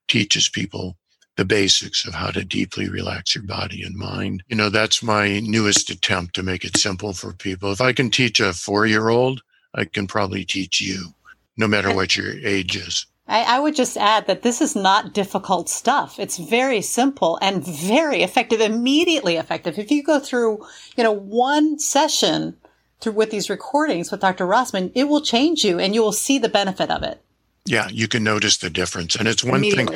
teaches 0.09 0.49
people 0.49 0.97
the 1.37 1.45
basics 1.45 2.05
of 2.07 2.15
how 2.15 2.31
to 2.31 2.45
deeply 2.45 2.89
relax 2.89 3.35
your 3.35 3.45
body 3.45 3.83
and 3.83 3.97
mind. 3.97 4.43
You 4.49 4.57
know, 4.57 4.69
that's 4.69 5.03
my 5.03 5.41
newest 5.41 5.89
attempt 5.89 6.35
to 6.35 6.43
make 6.43 6.65
it 6.65 6.77
simple 6.77 7.15
for 7.15 7.33
people. 7.33 7.73
If 7.73 7.81
I 7.81 7.93
can 7.93 8.11
teach 8.11 8.39
a 8.39 8.53
four 8.53 8.87
year 8.87 9.09
old, 9.09 9.41
I 9.75 9.87
can 9.87 10.07
probably 10.07 10.45
teach 10.45 10.81
you, 10.81 11.15
no 11.57 11.67
matter 11.67 11.95
what 11.95 12.17
your 12.17 12.33
age 12.47 12.77
is. 12.77 13.07
I, 13.29 13.45
I, 13.45 13.61
would 13.61 13.75
just 13.75 13.97
add 13.97 14.27
that 14.27 14.43
this 14.43 14.61
is 14.61 14.77
not 14.77 15.15
difficult 15.15 15.71
stuff. 15.71 16.19
It's 16.19 16.37
very 16.37 16.83
simple 16.83 17.39
and 17.41 17.65
very 17.65 18.23
effective, 18.23 18.61
immediately 18.61 19.37
effective. 19.37 19.79
If 19.79 19.91
you 19.91 20.03
go 20.03 20.19
through, 20.19 20.67
you 20.97 21.05
know, 21.05 21.13
one 21.13 21.79
session 21.79 22.57
through 23.03 23.13
with 23.13 23.31
these 23.31 23.51
recordings 23.51 24.11
with 24.11 24.21
Dr. 24.21 24.47
Rossman, 24.47 24.93
it 24.95 25.05
will 25.05 25.21
change 25.21 25.65
you 25.65 25.79
and 25.79 25.95
you 25.95 26.03
will 26.03 26.13
see 26.13 26.39
the 26.39 26.49
benefit 26.49 26.91
of 26.91 27.03
it. 27.03 27.21
Yeah, 27.65 27.89
you 27.91 28.09
can 28.09 28.25
notice 28.25 28.57
the 28.57 28.71
difference. 28.71 29.15
And 29.15 29.29
it's 29.29 29.45
one 29.45 29.63
thing, 29.63 29.89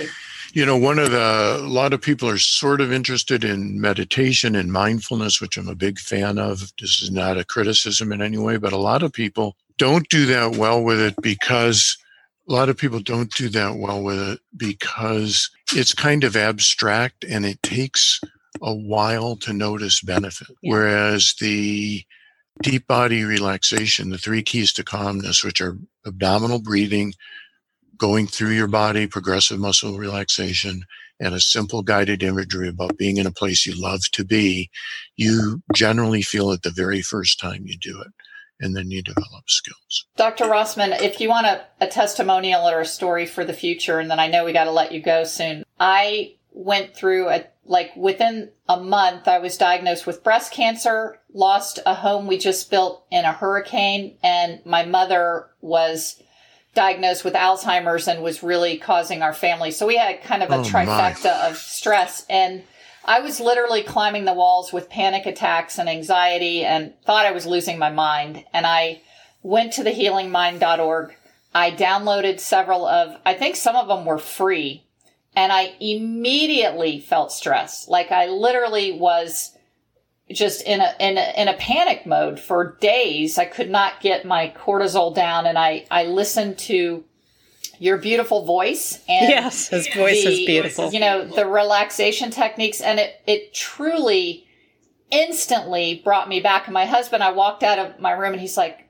you 0.53 0.65
know, 0.65 0.77
one 0.77 0.99
of 0.99 1.11
the, 1.11 1.59
a 1.61 1.67
lot 1.67 1.93
of 1.93 2.01
people 2.01 2.29
are 2.29 2.39
sort 2.39 2.81
of 2.81 2.93
interested 2.93 3.45
in 3.45 3.81
meditation 3.81 4.55
and 4.55 4.73
mindfulness, 4.73 5.41
which 5.41 5.57
I'm 5.57 5.69
a 5.69 5.75
big 5.75 5.99
fan 5.99 6.39
of. 6.39 6.73
This 6.81 7.03
is 7.03 7.11
not 7.11 7.39
a 7.39 7.45
criticism 7.45 8.13
in 8.13 8.23
any 8.23 8.39
way, 8.39 8.57
but 8.57 8.73
a 8.73 8.79
lot 8.79 9.03
of 9.03 9.13
people 9.13 9.57
don't 9.79 10.09
do 10.09 10.27
that 10.27 10.57
well 10.57 10.83
with 10.83 11.01
it 11.01 11.15
because 11.21 11.99
a 12.49 12.53
lot 12.53 12.69
of 12.69 12.77
people 12.77 13.01
don't 13.01 13.35
do 13.35 13.49
that 13.49 13.77
well 13.77 14.03
with 14.03 14.19
it 14.19 14.41
because 14.57 15.51
it's 15.75 15.93
kind 15.93 16.23
of 16.23 16.37
abstract 16.37 17.25
and 17.25 17.45
it 17.45 17.61
takes 17.63 18.21
a 18.63 18.75
while 18.75 19.37
to 19.37 19.53
notice 19.53 20.01
benefit. 20.01 20.49
Yeah. 20.63 20.73
Whereas 20.73 21.35
the 21.41 22.05
deep 22.63 22.87
body 22.87 23.25
relaxation, 23.25 24.11
the 24.11 24.19
three 24.19 24.43
keys 24.43 24.73
to 24.75 24.85
calmness, 24.85 25.45
which 25.45 25.61
are 25.61 25.79
abdominal 26.07 26.61
breathing, 26.61 27.15
going 27.99 28.27
through 28.27 28.51
your 28.51 28.69
body, 28.69 29.07
progressive 29.07 29.59
muscle 29.59 29.97
relaxation, 29.99 30.83
and 31.19 31.35
a 31.35 31.41
simple 31.41 31.83
guided 31.83 32.23
imagery 32.23 32.69
about 32.69 32.99
being 32.99 33.17
in 33.17 33.27
a 33.27 33.33
place 33.33 33.67
you 33.67 33.75
love 33.81 34.01
to 34.13 34.25
be, 34.25 34.71
you 35.17 35.63
generally 35.75 36.23
feel 36.23 36.51
it 36.51 36.63
the 36.63 36.71
very 36.71 37.03
first 37.03 37.41
time 37.41 37.63
you 37.65 37.77
do 37.79 38.01
it. 38.01 38.13
And 38.59 38.75
then 38.75 38.91
you 38.91 39.03
develop 39.03 39.49
skills. 39.49 40.07
Dr. 40.17 40.45
Rossman, 40.47 40.99
if 41.03 41.21
you 41.21 41.29
want 41.29 41.47
a, 41.47 41.67
a 41.79 41.87
testimonial 41.87 42.63
or 42.67 42.81
a 42.81 42.87
story 42.87 43.27
for 43.27 43.45
the 43.45 43.53
future, 43.53 43.99
and 43.99 44.11
then 44.11 44.19
I 44.19 44.29
know 44.29 44.47
we 44.47 44.55
got 44.55 44.65
to 44.65 44.71
let 44.71 44.93
you 44.93 45.03
go 45.03 45.25
soon. 45.25 45.63
I 45.79 46.37
went 46.57 46.97
through 46.97 47.29
a 47.29 47.45
like 47.67 47.95
within 47.97 48.51
a 48.69 48.81
month 48.81 49.29
i 49.29 49.39
was 49.39 49.59
diagnosed 49.59 50.07
with 50.07 50.25
breast 50.25 50.53
cancer 50.53 51.19
lost 51.35 51.79
a 51.85 51.95
home 51.95 52.27
we 52.27 52.39
just 52.39 52.71
built 52.71 53.05
in 53.11 53.25
a 53.25 53.33
hurricane 53.33 54.17
and 54.23 54.65
my 54.65 54.85
mother 54.85 55.51
was 55.61 56.23
diagnosed 56.77 57.25
with 57.25 57.35
alzheimer's 57.35 58.07
and 58.07 58.23
was 58.23 58.45
really 58.45 58.77
causing 58.77 59.23
our 59.23 59.33
family. 59.33 59.73
So 59.73 59.87
we 59.87 59.97
had 59.97 60.23
kind 60.23 60.43
of 60.43 60.51
a 60.51 60.57
oh 60.57 60.63
trifecta 60.63 61.25
my. 61.25 61.49
of 61.49 61.57
stress 61.57 62.25
and 62.31 62.63
i 63.05 63.19
was 63.19 63.41
literally 63.41 63.83
climbing 63.83 64.27
the 64.27 64.35
walls 64.35 64.73
with 64.73 64.91
panic 64.91 65.27
attacks 65.27 65.79
and 65.79 65.89
anxiety 65.89 66.65
and 66.65 66.93
thought 67.05 67.27
i 67.27 67.33
was 67.33 67.47
losing 67.47 67.79
my 67.79 67.91
mind. 67.91 68.45
And 68.53 68.67
i 68.67 69.01
went 69.43 69.73
to 69.73 69.83
the 69.83 69.91
healingmind.org 69.91 71.17
i 71.55 71.71
downloaded 71.71 72.39
several 72.39 72.87
of 72.87 73.17
i 73.25 73.33
think 73.33 73.57
some 73.57 73.75
of 73.75 73.89
them 73.89 74.05
were 74.05 74.19
free 74.19 74.86
and 75.37 75.53
I 75.53 75.75
immediately 75.79 76.99
felt 76.99 77.31
stress. 77.31 77.87
Like 77.87 78.11
I 78.11 78.27
literally 78.27 78.93
was 78.93 79.53
just 80.33 80.63
in 80.63 80.81
a, 80.81 80.95
in 80.99 81.19
a, 81.19 81.33
in 81.37 81.49
a 81.49 81.55
panic 81.55 82.07
mode 82.07 82.41
for 82.41 82.77
days. 82.81 83.39
I 83.39 83.45
could 83.45 83.71
not 83.71 84.01
get 84.01 84.25
my 84.25 84.53
cortisol 84.57 85.15
down 85.15 85.47
and 85.47 85.59
I, 85.59 85.87
I 85.91 86.05
listened 86.05 86.59
to 86.61 87.05
your 87.79 87.99
beautiful 87.99 88.47
voice 88.47 89.05
and 89.09 89.29
yes, 89.29 89.69
his 89.69 89.87
voice 89.89 90.25
the, 90.25 90.33
is 90.33 90.47
beautiful. 90.47 90.91
You 90.91 91.01
know, 91.01 91.27
the 91.27 91.47
relaxation 91.47 92.31
techniques 92.31 92.81
and 92.81 92.99
it, 92.99 93.21
it 93.27 93.53
truly 93.53 94.47
instantly 95.11 96.01
brought 96.03 96.31
me 96.31 96.41
back. 96.41 96.67
And 96.67 96.75
my 96.75 96.87
husband, 96.87 97.23
I 97.23 97.33
walked 97.33 97.63
out 97.63 97.79
of 97.79 98.01
my 98.01 98.13
room 98.13 98.33
and 98.33 98.41
he's 98.41 98.57
like, 98.57 98.89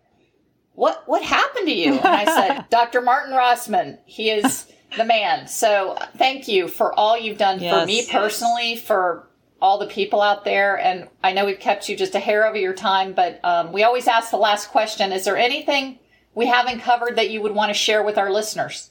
what, 0.74 1.02
what 1.06 1.22
happened 1.22 1.66
to 1.66 1.74
you? 1.74 1.94
And 1.94 2.06
I 2.06 2.24
said, 2.24 2.66
Dr. 2.70 3.00
Martin 3.00 3.34
Rossman, 3.34 3.98
he 4.04 4.30
is, 4.30 4.66
the 4.96 5.04
man. 5.04 5.46
So 5.48 5.96
thank 6.16 6.48
you 6.48 6.68
for 6.68 6.92
all 6.98 7.18
you've 7.18 7.38
done 7.38 7.60
yes. 7.60 7.74
for 7.74 7.86
me 7.86 8.06
personally, 8.10 8.76
for 8.76 9.26
all 9.60 9.78
the 9.78 9.86
people 9.86 10.20
out 10.20 10.44
there. 10.44 10.78
And 10.78 11.08
I 11.22 11.32
know 11.32 11.46
we've 11.46 11.58
kept 11.58 11.88
you 11.88 11.96
just 11.96 12.14
a 12.14 12.20
hair 12.20 12.46
over 12.46 12.56
your 12.56 12.74
time, 12.74 13.12
but 13.12 13.40
um, 13.42 13.72
we 13.72 13.82
always 13.82 14.06
ask 14.06 14.30
the 14.30 14.36
last 14.36 14.70
question 14.70 15.12
Is 15.12 15.24
there 15.24 15.36
anything 15.36 15.98
we 16.34 16.46
haven't 16.46 16.80
covered 16.80 17.16
that 17.16 17.30
you 17.30 17.40
would 17.42 17.54
want 17.54 17.70
to 17.70 17.74
share 17.74 18.02
with 18.02 18.18
our 18.18 18.30
listeners? 18.30 18.90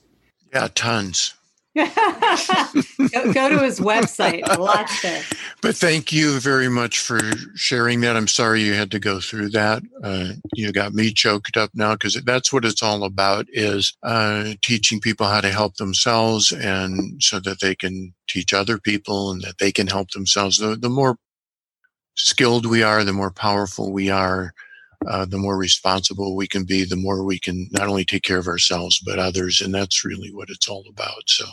Yeah, 0.53 0.67
tons 0.73 1.33
go, 1.75 3.33
go, 3.33 3.49
to 3.49 3.59
his 3.59 3.81
website. 3.81 4.47
Lots 4.57 5.01
there. 5.01 5.21
But 5.65 5.75
thank 5.75 6.11
you 6.13 6.39
very 6.39 6.69
much 6.69 6.99
for 6.99 7.19
sharing 7.55 8.01
that. 8.01 8.15
I'm 8.15 8.27
sorry 8.27 8.61
you 8.61 8.75
had 8.75 8.91
to 8.91 8.99
go 8.99 9.19
through 9.19 9.49
that. 9.49 9.81
Uh, 10.03 10.33
you 10.53 10.71
got 10.71 10.93
me 10.93 11.11
choked 11.11 11.57
up 11.57 11.71
now 11.73 11.93
because 11.93 12.13
that's 12.23 12.53
what 12.53 12.65
it's 12.65 12.83
all 12.83 13.03
about: 13.03 13.47
is 13.49 13.97
uh, 14.03 14.53
teaching 14.61 14.99
people 14.99 15.25
how 15.25 15.41
to 15.41 15.49
help 15.49 15.77
themselves, 15.77 16.51
and 16.51 17.19
so 17.19 17.39
that 17.39 17.61
they 17.61 17.73
can 17.73 18.13
teach 18.29 18.53
other 18.53 18.77
people, 18.77 19.31
and 19.31 19.41
that 19.41 19.57
they 19.57 19.71
can 19.71 19.87
help 19.87 20.11
themselves. 20.11 20.59
The, 20.59 20.75
the 20.75 20.87
more 20.87 21.17
skilled 22.13 22.67
we 22.67 22.83
are, 22.83 23.03
the 23.03 23.11
more 23.11 23.31
powerful 23.31 23.91
we 23.91 24.11
are. 24.11 24.53
Uh, 25.07 25.25
the 25.25 25.37
more 25.37 25.57
responsible 25.57 26.35
we 26.35 26.47
can 26.47 26.63
be, 26.63 26.83
the 26.85 26.95
more 26.95 27.23
we 27.23 27.39
can 27.39 27.67
not 27.71 27.87
only 27.87 28.05
take 28.05 28.23
care 28.23 28.37
of 28.37 28.47
ourselves 28.47 29.01
but 29.03 29.17
others, 29.17 29.61
and 29.61 29.73
that's 29.73 30.05
really 30.05 30.31
what 30.31 30.49
it's 30.51 30.67
all 30.67 30.85
about. 30.87 31.23
So, 31.25 31.45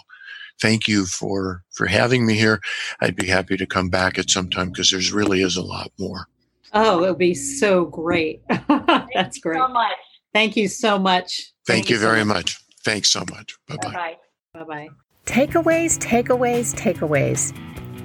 thank 0.61 0.89
you 0.89 1.07
for 1.07 1.63
for 1.73 1.87
having 1.87 2.27
me 2.27 2.35
here. 2.35 2.61
I'd 3.01 3.17
be 3.17 3.27
happy 3.27 3.57
to 3.57 3.67
come 3.67 3.89
back 3.89 4.19
at 4.19 4.31
some 4.31 4.49
time 4.51 4.71
because 4.71 4.91
there's 4.91 5.13
really 5.13 5.43
is 5.43 5.57
a 5.57 5.63
lot 5.63 5.93
more. 5.99 6.27
Oh, 6.73 7.05
it 7.05 7.09
would 7.09 7.19
be 7.19 7.35
so 7.35 7.85
great. 7.87 8.43
That's 8.69 9.39
great. 9.39 9.59
so 9.59 9.69
much. 9.69 9.93
Thank 10.33 10.57
you 10.57 10.69
so 10.69 10.99
much. 10.99 11.53
Thank, 11.67 11.85
Thank 11.87 11.91
you, 11.91 11.99
very 11.99 12.25
much. 12.25 12.37
much. 12.37 12.61
Thanks 12.85 13.09
so 13.11 13.21
much. 13.31 13.55
Bye 13.69 13.77
bye. 13.83 14.17
Bye 14.55 14.65
bye. 14.65 14.89
Takeaways, 15.27 15.99
takeaways, 15.99 16.75
takeaways. 16.75 17.53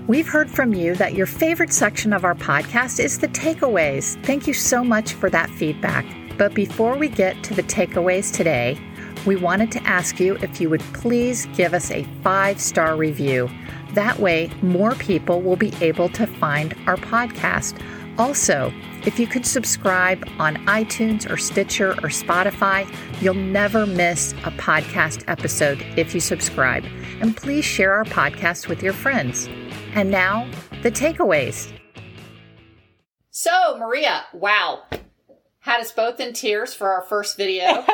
We've 0.08 0.28
heard 0.28 0.50
from 0.50 0.74
you 0.74 0.96
that 0.96 1.16
your 1.16 1.26
favorite 1.26 1.74
section 1.74 2.14
of 2.14 2.24
our 2.24 2.36
podcast 2.36 3.00
is 3.04 3.20
the 3.20 3.28
takeaways. 3.30 4.24
Thank 4.26 4.48
you 4.48 4.54
so 4.54 4.84
much 4.84 5.14
for 5.14 5.30
that 5.30 5.50
feedback. 5.50 6.06
But 6.38 6.54
before 6.54 6.98
we 6.98 7.10
get 7.10 7.44
to 7.46 7.54
the 7.54 7.64
takeaways 7.64 8.32
today, 8.34 8.80
we 9.28 9.36
wanted 9.36 9.72
to 9.74 9.84
ask 9.84 10.22
you 10.22 10.36
if 10.38 10.62
you 10.62 10.70
would 10.70 10.82
please 10.94 11.46
give 11.48 11.74
us 11.74 11.92
a 11.92 12.04
five 12.24 12.60
star 12.60 12.96
review. 12.96 13.50
That 13.94 14.20
way, 14.20 14.50
more 14.62 14.96
people 14.96 15.42
will 15.42 15.58
be 15.58 15.74
able 15.82 16.08
to 16.10 16.26
find 16.26 16.74
our 16.88 16.96
podcast. 16.96 17.80
Also, 18.18 18.74
if 19.06 19.20
you 19.20 19.28
could 19.28 19.46
subscribe 19.46 20.28
on 20.40 20.56
iTunes 20.66 21.30
or 21.30 21.38
Stitcher 21.38 21.92
or 21.92 22.10
Spotify, 22.10 22.90
you'll 23.22 23.34
never 23.34 23.86
miss 23.86 24.32
a 24.46 24.52
podcast 24.52 25.24
episode 25.28 25.86
if 25.98 26.16
you 26.16 26.22
subscribe. 26.22 26.86
And 27.20 27.36
please 27.36 27.66
share 27.66 27.94
our 27.94 28.06
podcast 28.06 28.70
with 28.70 28.82
your 28.82 28.94
friends. 28.94 29.50
And 29.94 30.10
now, 30.10 30.50
the 30.84 30.92
takeaways. 30.92 31.72
So, 33.30 33.78
Maria, 33.78 34.24
wow, 34.34 34.84
had 35.68 35.82
us 35.82 35.92
both 35.92 36.20
in 36.22 36.32
tears 36.32 36.74
for 36.74 36.90
our 36.90 37.02
first 37.02 37.36
video. 37.36 37.66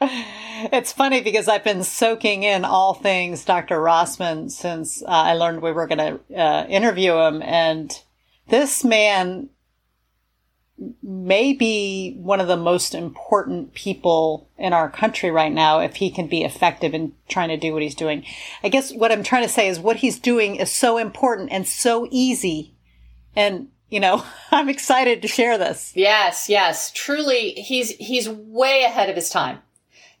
it's 0.00 0.92
funny 0.92 1.20
because 1.20 1.48
I've 1.48 1.64
been 1.64 1.82
soaking 1.82 2.44
in 2.44 2.64
all 2.64 2.94
things 2.94 3.44
Dr. 3.44 3.78
Rossman 3.78 4.50
since 4.50 5.02
uh, 5.02 5.08
I 5.08 5.34
learned 5.34 5.62
we 5.62 5.72
were 5.72 5.88
going 5.88 5.98
to 5.98 6.38
uh, 6.38 6.66
interview 6.68 7.14
him. 7.14 7.42
And 7.42 7.92
this 8.48 8.84
man 8.84 9.48
may 11.02 11.52
be 11.52 12.16
one 12.18 12.40
of 12.40 12.46
the 12.46 12.56
most 12.56 12.94
important 12.94 13.74
people 13.74 14.48
in 14.56 14.72
our 14.72 14.88
country 14.88 15.30
right 15.32 15.52
now 15.52 15.80
if 15.80 15.96
he 15.96 16.08
can 16.08 16.28
be 16.28 16.44
effective 16.44 16.94
in 16.94 17.12
trying 17.28 17.48
to 17.48 17.56
do 17.56 17.72
what 17.72 17.82
he's 17.82 17.96
doing. 17.96 18.24
I 18.62 18.68
guess 18.68 18.92
what 18.92 19.10
I'm 19.10 19.24
trying 19.24 19.42
to 19.42 19.48
say 19.48 19.68
is 19.68 19.80
what 19.80 19.96
he's 19.96 20.20
doing 20.20 20.54
is 20.54 20.70
so 20.70 20.98
important 20.98 21.50
and 21.50 21.66
so 21.66 22.06
easy. 22.12 22.76
And 23.34 23.70
you 23.90 24.00
know, 24.00 24.24
I'm 24.50 24.68
excited 24.68 25.22
to 25.22 25.28
share 25.28 25.58
this. 25.58 25.92
Yes, 25.94 26.48
yes. 26.48 26.90
Truly, 26.92 27.52
he's, 27.52 27.90
he's 27.96 28.28
way 28.28 28.84
ahead 28.84 29.10
of 29.10 29.16
his 29.16 29.28
time. 29.28 29.58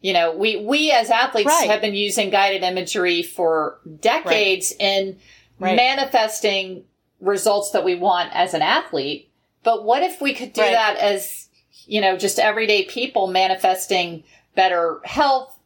You 0.02 0.14
know, 0.14 0.34
we, 0.34 0.56
we 0.56 0.90
as 0.90 1.10
athletes 1.10 1.48
right. 1.48 1.68
have 1.68 1.82
been 1.82 1.94
using 1.94 2.30
guided 2.30 2.62
imagery 2.62 3.22
for 3.22 3.78
decades 4.00 4.72
right. 4.80 4.86
in 4.86 5.18
right. 5.58 5.76
manifesting 5.76 6.84
results 7.20 7.70
that 7.72 7.84
we 7.84 7.94
want 7.94 8.34
as 8.34 8.54
an 8.54 8.62
athlete. 8.62 9.30
But 9.62 9.84
what 9.84 10.02
if 10.02 10.20
we 10.20 10.32
could 10.32 10.54
do 10.54 10.62
that 10.62 10.96
as, 10.96 11.48
you 11.86 12.00
know, 12.00 12.16
just 12.16 12.38
everyday 12.38 12.86
people 12.86 13.26
manifesting 13.26 14.24
better 14.54 15.00
health, 15.04 15.58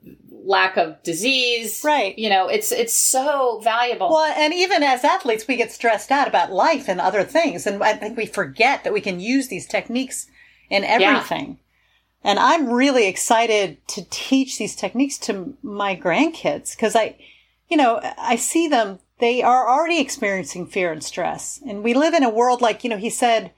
lack 0.44 0.76
of 0.76 1.02
disease. 1.02 1.82
Right. 1.84 2.16
You 2.18 2.28
know, 2.28 2.48
it's 2.48 2.70
it's 2.70 2.94
so 2.94 3.60
valuable. 3.62 4.10
Well, 4.10 4.32
and 4.36 4.52
even 4.52 4.82
as 4.82 5.04
athletes, 5.04 5.48
we 5.48 5.56
get 5.56 5.72
stressed 5.72 6.10
out 6.10 6.28
about 6.28 6.52
life 6.52 6.88
and 6.88 7.00
other 7.00 7.24
things, 7.24 7.66
and 7.66 7.82
I 7.82 7.94
think 7.94 8.16
we 8.16 8.26
forget 8.26 8.84
that 8.84 8.92
we 8.92 9.00
can 9.00 9.20
use 9.20 9.48
these 9.48 9.66
techniques 9.66 10.26
in 10.70 10.84
everything. 10.84 11.46
Yeah. 11.48 12.30
And 12.30 12.38
I'm 12.38 12.70
really 12.70 13.06
excited 13.06 13.86
to 13.88 14.06
teach 14.08 14.58
these 14.58 14.74
techniques 14.74 15.18
to 15.18 15.56
my 15.62 15.94
grandkids 15.94 16.74
because 16.74 16.96
I, 16.96 17.16
you 17.68 17.76
know, 17.76 18.00
I 18.16 18.36
see 18.36 18.68
them. 18.68 19.00
They 19.20 19.42
are 19.42 19.68
already 19.68 20.00
experiencing 20.00 20.66
fear 20.66 20.92
and 20.92 21.02
stress, 21.02 21.60
and 21.66 21.82
we 21.82 21.94
live 21.94 22.14
in 22.14 22.22
a 22.22 22.30
world 22.30 22.60
like 22.60 22.84
you 22.84 22.90
know. 22.90 22.96
He 22.96 23.10
said 23.10 23.52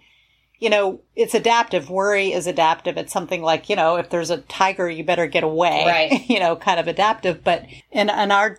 you 0.59 0.71
know, 0.71 1.01
it's 1.15 1.35
adaptive. 1.35 1.91
Worry 1.91 2.33
is 2.33 2.47
adaptive. 2.47 2.97
It's 2.97 3.13
something 3.13 3.43
like, 3.43 3.69
you 3.69 3.77
know, 3.77 3.97
if 3.97 4.09
there's 4.09 4.31
a 4.31 4.39
tiger, 4.39 4.89
you 4.89 5.05
better 5.05 5.27
get 5.27 5.45
away, 5.45 5.85
right. 5.87 6.25
you 6.29 6.41
know, 6.41 6.57
kind 6.57 6.81
of 6.81 6.89
adaptive. 6.89 7.45
But 7.45 7.67
in, 7.91 8.09
in 8.09 8.31
our 8.31 8.59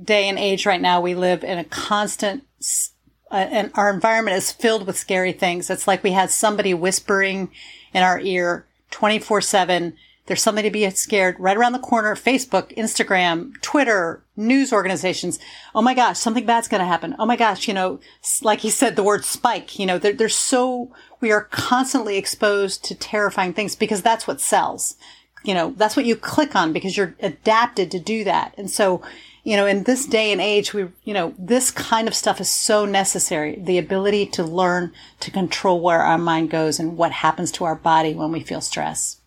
day 0.00 0.28
and 0.28 0.38
age 0.38 0.66
right 0.66 0.80
now, 0.80 1.00
we 1.00 1.14
live 1.14 1.42
in 1.42 1.58
a 1.58 1.64
constant, 1.64 2.44
uh, 3.30 3.36
and 3.36 3.70
our 3.74 3.92
environment 3.92 4.36
is 4.36 4.52
filled 4.52 4.86
with 4.86 4.98
scary 4.98 5.32
things. 5.32 5.70
It's 5.70 5.88
like 5.88 6.02
we 6.02 6.12
had 6.12 6.30
somebody 6.30 6.74
whispering 6.74 7.50
in 7.94 8.02
our 8.02 8.20
ear 8.20 8.66
24 8.90 9.40
7. 9.40 9.96
There's 10.26 10.42
something 10.42 10.64
to 10.64 10.70
be 10.70 10.88
scared 10.90 11.36
right 11.38 11.56
around 11.56 11.72
the 11.72 11.78
corner. 11.78 12.14
Facebook, 12.14 12.74
Instagram, 12.76 13.60
Twitter, 13.60 14.22
news 14.36 14.72
organizations. 14.72 15.38
Oh 15.74 15.82
my 15.82 15.92
gosh, 15.92 16.18
something 16.18 16.46
bad's 16.46 16.68
going 16.68 16.80
to 16.80 16.86
happen. 16.86 17.14
Oh 17.18 17.26
my 17.26 17.36
gosh, 17.36 17.68
you 17.68 17.74
know, 17.74 18.00
like 18.42 18.60
he 18.60 18.70
said, 18.70 18.96
the 18.96 19.02
word 19.02 19.24
spike, 19.24 19.78
you 19.78 19.84
know, 19.84 19.98
they're, 19.98 20.14
they're 20.14 20.28
so, 20.30 20.90
we 21.20 21.30
are 21.30 21.44
constantly 21.44 22.16
exposed 22.16 22.84
to 22.84 22.94
terrifying 22.94 23.52
things 23.52 23.76
because 23.76 24.00
that's 24.00 24.26
what 24.26 24.40
sells. 24.40 24.96
You 25.44 25.52
know, 25.52 25.74
that's 25.76 25.94
what 25.94 26.06
you 26.06 26.16
click 26.16 26.56
on 26.56 26.72
because 26.72 26.96
you're 26.96 27.14
adapted 27.20 27.90
to 27.90 28.00
do 28.00 28.24
that. 28.24 28.54
And 28.56 28.70
so, 28.70 29.02
you 29.42 29.58
know, 29.58 29.66
in 29.66 29.84
this 29.84 30.06
day 30.06 30.32
and 30.32 30.40
age, 30.40 30.72
we, 30.72 30.88
you 31.04 31.12
know, 31.12 31.34
this 31.38 31.70
kind 31.70 32.08
of 32.08 32.14
stuff 32.14 32.40
is 32.40 32.48
so 32.48 32.86
necessary. 32.86 33.60
The 33.62 33.76
ability 33.76 34.24
to 34.28 34.42
learn 34.42 34.94
to 35.20 35.30
control 35.30 35.82
where 35.82 36.00
our 36.00 36.16
mind 36.16 36.48
goes 36.48 36.80
and 36.80 36.96
what 36.96 37.12
happens 37.12 37.52
to 37.52 37.64
our 37.64 37.74
body 37.74 38.14
when 38.14 38.32
we 38.32 38.40
feel 38.40 38.62
stress. 38.62 39.20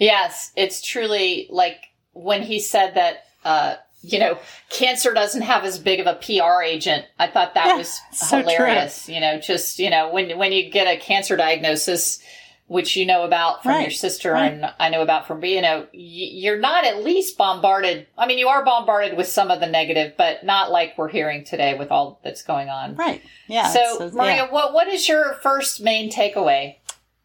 Yes, 0.00 0.50
it's 0.56 0.82
truly 0.82 1.46
like 1.50 1.76
when 2.12 2.42
he 2.42 2.58
said 2.58 2.94
that, 2.94 3.24
uh, 3.44 3.76
you 4.02 4.18
know, 4.18 4.38
cancer 4.70 5.12
doesn't 5.12 5.42
have 5.42 5.62
as 5.64 5.78
big 5.78 6.00
of 6.00 6.06
a 6.06 6.14
PR 6.14 6.62
agent. 6.62 7.04
I 7.18 7.26
thought 7.28 7.54
that 7.54 7.66
Yeah, 7.66 7.76
was 7.76 8.00
so 8.12 8.38
hilarious. 8.38 9.08
You 9.08 9.20
know, 9.20 9.38
just, 9.38 9.78
you 9.78 9.90
know, 9.90 10.10
when, 10.10 10.36
when 10.38 10.52
you 10.52 10.70
get 10.70 10.86
a 10.86 10.98
cancer 10.98 11.36
diagnosis, 11.36 12.18
which 12.66 12.96
you 12.96 13.04
know 13.04 13.24
about 13.24 13.62
from 13.62 13.72
Right, 13.72 13.82
your 13.82 13.90
sister 13.90 14.32
right. 14.32 14.52
and 14.52 14.72
I 14.78 14.88
know 14.88 15.02
about 15.02 15.26
from, 15.26 15.44
you 15.44 15.60
know, 15.60 15.86
you're 15.92 16.58
not 16.58 16.84
at 16.86 17.02
least 17.04 17.36
bombarded. 17.36 18.06
I 18.16 18.26
mean, 18.26 18.38
you 18.38 18.48
are 18.48 18.64
bombarded 18.64 19.16
with 19.18 19.26
some 19.26 19.50
of 19.50 19.60
the 19.60 19.66
negative, 19.66 20.14
but 20.16 20.44
not 20.44 20.70
like 20.70 20.96
we're 20.96 21.08
hearing 21.08 21.44
today 21.44 21.74
with 21.76 21.90
all 21.90 22.20
that's 22.24 22.42
going 22.42 22.68
on. 22.70 22.94
Right. 22.94 23.20
Yeah. 23.48 23.68
So, 23.68 23.80
it's- 23.96 24.12
Maria, 24.14 24.36
yeah. 24.36 24.50
what, 24.50 24.72
what 24.72 24.88
is 24.88 25.08
your 25.08 25.34
first 25.42 25.80
main 25.82 26.10
takeaway? 26.10 26.76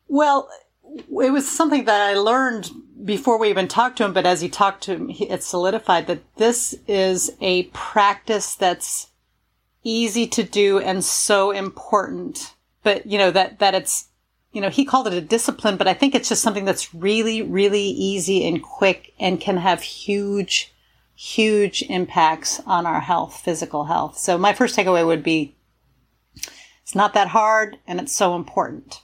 Well, 0.07 0.49
it 0.93 1.31
was 1.31 1.49
something 1.49 1.85
that 1.85 2.01
I 2.01 2.13
learned 2.15 2.69
before 3.03 3.37
we 3.37 3.49
even 3.49 3.67
talked 3.67 3.97
to 3.97 4.05
him, 4.05 4.13
but 4.13 4.25
as 4.25 4.41
he 4.41 4.49
talked 4.49 4.83
to 4.83 4.93
him, 4.93 5.11
it 5.11 5.43
solidified 5.43 6.07
that 6.07 6.35
this 6.35 6.75
is 6.87 7.31
a 7.41 7.63
practice 7.63 8.55
that's 8.55 9.07
easy 9.83 10.25
to 10.27 10.43
do 10.43 10.79
and 10.79 11.03
so 11.03 11.51
important. 11.51 12.53
But, 12.83 13.05
you 13.05 13.17
know, 13.17 13.31
that, 13.31 13.59
that 13.59 13.75
it's, 13.75 14.07
you 14.51 14.61
know, 14.61 14.69
he 14.69 14.85
called 14.85 15.07
it 15.07 15.13
a 15.13 15.21
discipline, 15.21 15.77
but 15.77 15.87
I 15.87 15.93
think 15.93 16.15
it's 16.15 16.29
just 16.29 16.41
something 16.41 16.65
that's 16.65 16.93
really, 16.93 17.41
really 17.41 17.83
easy 17.83 18.47
and 18.47 18.61
quick 18.61 19.13
and 19.19 19.39
can 19.39 19.57
have 19.57 19.81
huge, 19.81 20.73
huge 21.13 21.83
impacts 21.83 22.61
on 22.65 22.85
our 22.85 23.01
health, 23.01 23.41
physical 23.43 23.85
health. 23.85 24.17
So 24.17 24.37
my 24.37 24.53
first 24.53 24.77
takeaway 24.77 25.05
would 25.05 25.23
be 25.23 25.55
it's 26.81 26.95
not 26.95 27.13
that 27.13 27.29
hard 27.29 27.77
and 27.87 27.99
it's 27.99 28.15
so 28.15 28.35
important. 28.35 29.01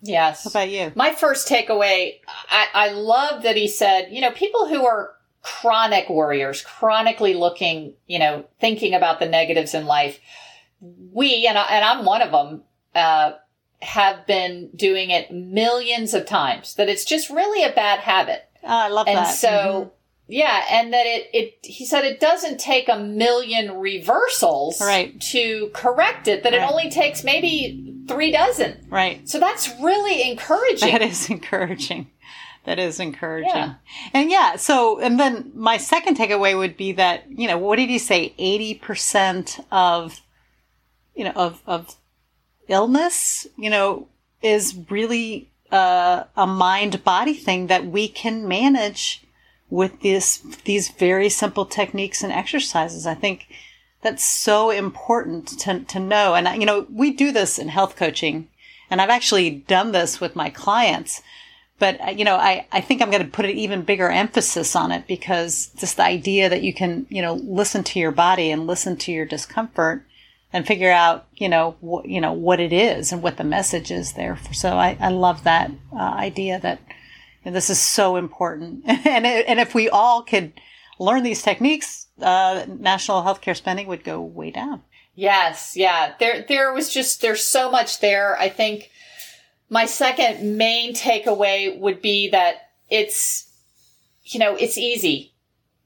Yes. 0.00 0.44
How 0.44 0.50
about 0.50 0.70
you? 0.70 0.92
My 0.94 1.12
first 1.12 1.48
takeaway, 1.48 2.20
I, 2.50 2.66
I 2.72 2.88
love 2.90 3.42
that 3.42 3.56
he 3.56 3.68
said, 3.68 4.08
you 4.10 4.20
know, 4.20 4.30
people 4.30 4.68
who 4.68 4.86
are 4.86 5.14
chronic 5.42 6.08
warriors, 6.08 6.62
chronically 6.62 7.34
looking, 7.34 7.94
you 8.06 8.18
know, 8.18 8.44
thinking 8.60 8.94
about 8.94 9.18
the 9.18 9.26
negatives 9.26 9.74
in 9.74 9.86
life, 9.86 10.20
we, 10.80 11.46
and, 11.46 11.58
I, 11.58 11.66
and 11.70 11.84
I'm 11.84 12.04
one 12.04 12.22
of 12.22 12.30
them, 12.30 12.62
uh, 12.94 13.32
have 13.80 14.26
been 14.26 14.70
doing 14.74 15.10
it 15.10 15.32
millions 15.32 16.14
of 16.14 16.26
times, 16.26 16.74
that 16.74 16.88
it's 16.88 17.04
just 17.04 17.30
really 17.30 17.64
a 17.64 17.72
bad 17.74 18.00
habit. 18.00 18.48
Oh, 18.64 18.68
I 18.68 18.88
love 18.88 19.06
And 19.06 19.18
that. 19.18 19.28
And 19.28 19.36
so, 19.36 19.48
Mhm. 19.48 19.90
Yeah, 20.28 20.64
and 20.70 20.92
that 20.92 21.06
it, 21.06 21.28
it, 21.32 21.58
he 21.62 21.84
said 21.86 22.04
it 22.04 22.20
doesn't 22.20 22.60
take 22.60 22.88
a 22.88 22.98
million 22.98 23.78
reversals 23.78 24.80
Right. 24.80 25.18
to 25.32 25.70
correct 25.72 26.28
it, 26.28 26.42
that 26.42 26.52
it 26.54 26.62
only 26.62 26.90
takes 26.90 27.24
maybe 27.24 28.04
three 28.06 28.30
dozen. 28.30 28.86
right. 28.90 29.28
So 29.28 29.40
that's 29.40 29.68
really 29.80 30.30
encouraging. 30.30 30.92
That 30.92 31.02
is 31.02 31.28
encouraging. 31.36 32.10
That 32.64 32.78
is 32.78 33.00
encouraging. 33.00 33.50
Yeah. 33.54 33.74
And 34.12 34.30
yeah, 34.30 34.56
so, 34.56 35.00
and 35.00 35.18
then 35.18 35.52
my 35.54 35.78
second 35.78 36.18
takeaway 36.18 36.56
would 36.56 36.76
be 36.76 36.92
that, 36.92 37.24
you 37.30 37.48
know, 37.48 37.56
what 37.56 37.76
did 37.76 37.88
he 37.88 37.98
say? 37.98 38.34
80% 38.38 39.64
of, 39.72 40.20
you 41.14 41.24
know, 41.24 41.32
of, 41.34 41.62
of 41.66 41.96
illness, 42.68 43.46
you 43.56 43.70
know, 43.70 44.08
is 44.42 44.76
really 44.90 45.50
uh, 45.72 46.24
a 46.36 46.46
mind 46.46 47.02
body 47.04 47.32
thing 47.34 47.68
that 47.68 47.86
we 47.86 48.06
can 48.08 48.46
manage 48.46 49.24
with 49.70 50.00
this, 50.00 50.38
these 50.64 50.88
very 50.90 51.28
simple 51.28 51.66
techniques 51.66 52.22
and 52.22 52.32
exercises. 52.32 53.06
I 53.06 53.14
think 53.14 53.48
that's 54.02 54.24
so 54.24 54.70
important 54.70 55.48
to, 55.60 55.80
to 55.80 56.00
know. 56.00 56.34
And, 56.34 56.60
you 56.60 56.66
know, 56.66 56.86
we 56.90 57.12
do 57.12 57.32
this 57.32 57.58
in 57.58 57.68
health 57.68 57.96
coaching 57.96 58.48
and 58.90 59.00
I've 59.00 59.10
actually 59.10 59.50
done 59.50 59.92
this 59.92 60.20
with 60.20 60.36
my 60.36 60.50
clients. 60.50 61.22
But, 61.78 62.00
uh, 62.00 62.10
you 62.10 62.24
know, 62.24 62.36
I, 62.36 62.66
I 62.72 62.80
think 62.80 63.00
I'm 63.00 63.10
going 63.10 63.24
to 63.24 63.30
put 63.30 63.44
an 63.44 63.52
even 63.52 63.82
bigger 63.82 64.08
emphasis 64.08 64.74
on 64.74 64.90
it 64.90 65.06
because 65.06 65.70
just 65.76 65.96
the 65.96 66.04
idea 66.04 66.48
that 66.48 66.62
you 66.62 66.74
can, 66.74 67.06
you 67.08 67.22
know, 67.22 67.34
listen 67.34 67.84
to 67.84 68.00
your 68.00 68.10
body 68.10 68.50
and 68.50 68.66
listen 68.66 68.96
to 68.96 69.12
your 69.12 69.26
discomfort 69.26 70.04
and 70.52 70.66
figure 70.66 70.90
out, 70.90 71.26
you 71.36 71.48
know, 71.48 71.76
what, 71.80 72.06
you 72.06 72.20
know, 72.20 72.32
what 72.32 72.58
it 72.58 72.72
is 72.72 73.12
and 73.12 73.22
what 73.22 73.36
the 73.36 73.44
message 73.44 73.90
is 73.90 74.14
there. 74.14 74.34
For. 74.34 74.54
So 74.54 74.70
I, 74.70 74.96
I 74.98 75.10
love 75.10 75.44
that 75.44 75.70
uh, 75.92 75.96
idea 75.96 76.58
that 76.60 76.80
know, 77.48 77.54
this 77.54 77.70
is 77.70 77.80
so 77.80 78.16
important. 78.16 78.84
and, 78.86 79.26
it, 79.26 79.46
and 79.48 79.60
if 79.60 79.74
we 79.74 79.88
all 79.88 80.22
could 80.22 80.52
learn 80.98 81.22
these 81.22 81.42
techniques, 81.42 82.06
uh, 82.20 82.64
national 82.68 83.22
healthcare 83.22 83.56
spending 83.56 83.86
would 83.86 84.04
go 84.04 84.20
way 84.20 84.50
down. 84.50 84.82
Yes, 85.14 85.76
yeah. 85.76 86.14
There 86.20 86.44
there 86.46 86.72
was 86.72 86.92
just 86.92 87.22
there's 87.22 87.42
so 87.42 87.70
much 87.72 87.98
there. 87.98 88.38
I 88.38 88.48
think 88.48 88.90
my 89.68 89.84
second 89.84 90.56
main 90.56 90.94
takeaway 90.94 91.76
would 91.76 92.00
be 92.00 92.28
that 92.30 92.70
it's 92.88 93.46
you 94.22 94.38
know, 94.38 94.54
it's 94.54 94.78
easy. 94.78 95.32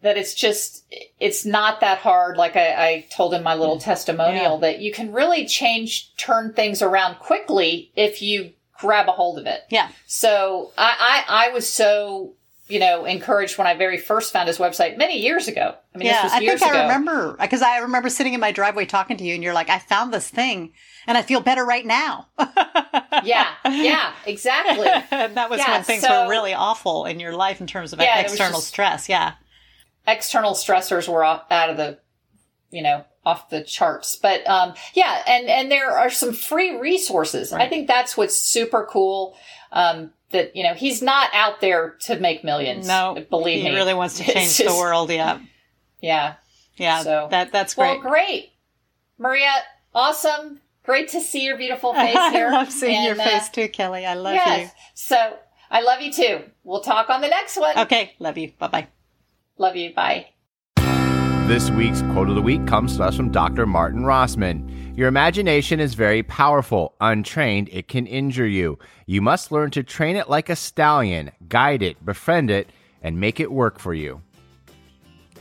That 0.03 0.19
it's 0.19 0.35
just 0.35 0.85
it's 1.21 1.47
not 1.47 1.81
that 1.81 1.99
hard 1.99 2.37
like 2.37 2.57
I, 2.57 2.87
I 2.89 3.07
told 3.11 3.33
in 3.35 3.43
my 3.43 3.55
little 3.55 3.79
testimonial 3.79 4.55
Yeah. 4.55 4.61
that 4.61 4.81
you 4.81 4.93
can 4.93 5.13
really 5.13 5.47
change 5.47 6.15
turn 6.17 6.53
things 6.53 6.83
around 6.83 7.21
quickly 7.21 7.91
if 7.95 8.21
you 8.21 8.53
grab 8.83 9.09
a 9.09 9.13
hold 9.13 9.39
of 9.39 9.47
it. 9.47 9.63
Yeah. 9.71 9.89
So 10.07 10.73
I, 10.77 11.25
I, 11.29 11.47
I 11.47 11.53
was 11.53 11.69
so, 11.69 12.35
you 12.69 12.79
know, 12.81 13.05
encouraged 13.05 13.57
when 13.59 13.67
I 13.67 13.75
very 13.75 13.97
first 13.99 14.33
found 14.33 14.49
his 14.49 14.59
website 14.59 14.99
many 14.99 15.21
years 15.21 15.47
ago. 15.49 15.75
I 15.95 15.99
mean, 15.99 16.07
yeah, 16.09 16.23
this 16.23 16.33
was 16.33 16.33
I 16.33 16.39
years 16.41 16.61
think 16.61 16.73
ago. 16.73 16.81
I 16.81 16.83
remember 16.83 17.37
because 17.41 17.63
I 17.63 17.79
remember 17.79 18.09
sitting 18.09 18.35
in 18.35 18.41
my 18.41 18.51
driveway 18.53 18.85
talking 18.87 19.17
to 19.19 19.25
you, 19.25 19.35
and 19.35 19.43
you're 19.43 19.55
like, 19.55 19.71
"I 19.71 19.79
found 19.79 20.13
this 20.13 20.29
thing, 20.29 20.73
and 21.07 21.17
I 21.17 21.23
feel 21.23 21.41
better 21.41 21.65
right 21.65 21.87
now." 21.87 22.27
Yeah, 23.25 23.47
yeah, 23.71 24.15
exactly. 24.27 24.89
and 24.89 25.37
that 25.37 25.49
was 25.49 25.61
Yeah, 25.61 25.73
when 25.73 25.85
things 25.85 26.03
so- 26.03 26.25
were 26.25 26.31
really 26.31 26.55
awful 26.55 27.05
in 27.05 27.21
your 27.21 27.35
life 27.35 27.61
in 27.61 27.67
terms 27.69 27.93
of 27.93 28.01
Yeah, 28.01 28.19
external 28.19 28.61
stress. 28.61 29.09
Yeah, 29.09 29.35
external 30.09 30.53
stressors 30.55 31.07
were 31.09 31.23
out 31.25 31.47
of 31.71 31.77
the, 31.77 31.99
you 32.73 32.83
know, 32.83 33.05
off 33.25 33.51
the 33.51 33.63
charts. 33.63 34.17
But 34.17 34.49
um, 34.49 34.75
yeah, 34.95 35.23
and 35.29 35.49
and 35.49 35.71
there 35.71 35.91
are 35.97 36.11
some 36.11 36.33
free 36.33 36.77
resources. 36.79 37.53
I 37.53 37.69
think 37.69 37.87
that's 37.87 38.17
what's 38.17 38.37
super 38.37 38.87
cool. 38.91 39.37
Um, 39.71 40.13
that 40.33 40.57
you 40.57 40.63
know 40.65 40.75
he's 40.75 41.03
not 41.03 41.29
out 41.35 41.61
there 41.61 41.97
to 42.03 42.19
make 42.19 42.43
millions. 42.43 42.87
no, 42.89 43.25
believe 43.31 43.63
me. 43.63 43.71
he 43.71 43.77
really 43.77 43.95
wants 43.95 44.17
to 44.19 44.25
change 44.33 44.59
the 44.59 44.75
world. 44.75 45.11
Yeah, 45.11 45.39
Yeah. 46.01 46.35
yeah, 46.77 47.03
So- 47.03 47.29
that 47.31 47.53
that's 47.53 47.75
great. 47.75 48.01
Well, 48.03 48.11
great. 48.11 48.53
Maria. 49.19 49.51
Awesome. 49.95 50.61
Great 50.85 51.09
to 51.11 51.21
see 51.21 51.45
your 51.45 51.57
beautiful 51.59 51.93
face 51.95 52.33
here. 52.33 52.49
I 52.49 52.53
love 52.53 52.73
seeing 52.73 53.05
your 53.05 53.21
uh, 53.21 53.23
face 53.25 53.51
too, 53.51 53.69
Kelly. 53.69 54.05
I 54.07 54.15
love 54.15 54.35
yes. 54.35 54.73
So 54.95 55.37
I 55.71 55.83
love 55.83 56.01
you 56.01 56.13
too. 56.13 56.41
We'll 56.65 56.81
talk 56.81 57.09
on 57.11 57.21
the 57.21 57.29
next 57.29 57.57
one. 57.59 57.79
Okay, 57.79 58.15
love 58.19 58.37
you. 58.39 58.53
Bye 58.59 58.69
bye. 58.69 58.87
Love 59.59 59.77
you. 59.77 59.95
Bye. 59.95 60.32
This 61.53 61.69
week's 61.69 62.01
quote 62.01 62.31
of 62.31 62.35
the 62.35 62.41
week 62.41 62.67
comes 62.67 62.97
to 62.97 63.03
us 63.03 63.15
from 63.15 63.31
Dr. 63.31 63.67
Martin 63.67 64.05
Rossman. 64.05 64.97
Your 64.97 65.07
imagination 65.07 65.81
is 65.81 65.93
very 65.93 66.23
powerful. 66.23 66.95
Untrained, 66.99 67.69
it 67.71 67.89
can 67.89 68.07
injure 68.07 68.47
you. 68.47 68.79
You 69.05 69.21
must 69.21 69.53
learn 69.53 69.71
to 69.73 69.83
train 69.83 70.17
it 70.17 70.31
like 70.31 70.49
a 70.49 70.57
stallion, 70.57 71.31
guide 71.51 71.83
it, 71.83 72.03
befriend 72.07 72.51
it, 72.51 72.71
and 73.03 73.21
make 73.21 73.39
it 73.39 73.53
work 73.53 73.79
for 73.79 73.93
you. 73.93 74.23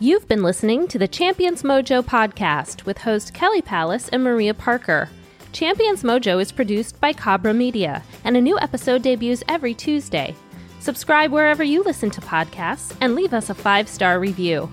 You've 0.01 0.28
been 0.28 0.43
listening 0.43 0.89
to 0.89 0.99
the 0.99 1.07
Champions 1.07 1.64
Mojo 1.64 2.03
podcast 2.03 2.84
with 2.84 2.97
host 2.97 3.34
Kelly 3.34 3.62
Palace 3.62 4.09
and 4.09 4.22
Maria 4.22 4.53
Parker. 4.53 5.07
Champions 5.53 6.03
Mojo 6.03 6.41
is 6.41 6.51
produced 6.51 6.99
by 6.99 7.14
Cabra 7.14 7.53
Media, 7.53 8.03
and 8.26 8.36
a 8.36 8.41
new 8.41 8.59
episode 8.59 9.01
debuts 9.01 9.43
every 9.47 9.74
Tuesday. 9.74 10.36
Subscribe 10.82 11.32
wherever 11.32 11.64
you 11.64 11.84
listen 11.84 12.09
to 12.09 12.20
podcasts 12.20 12.93
and 12.99 13.16
leave 13.16 13.34
us 13.34 13.49
a 13.49 13.55
five 13.55 13.88
star 13.88 14.20
review. 14.20 14.70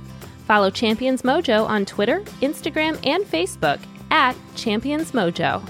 Follow 0.48 0.70
Champions 0.70 1.20
Mojo 1.20 1.68
on 1.68 1.84
Twitter, 1.84 2.20
Instagram, 2.40 2.98
and 3.06 3.22
Facebook 3.22 3.78
at 4.10 4.34
Champions 4.56 5.12
Mojo. 5.12 5.62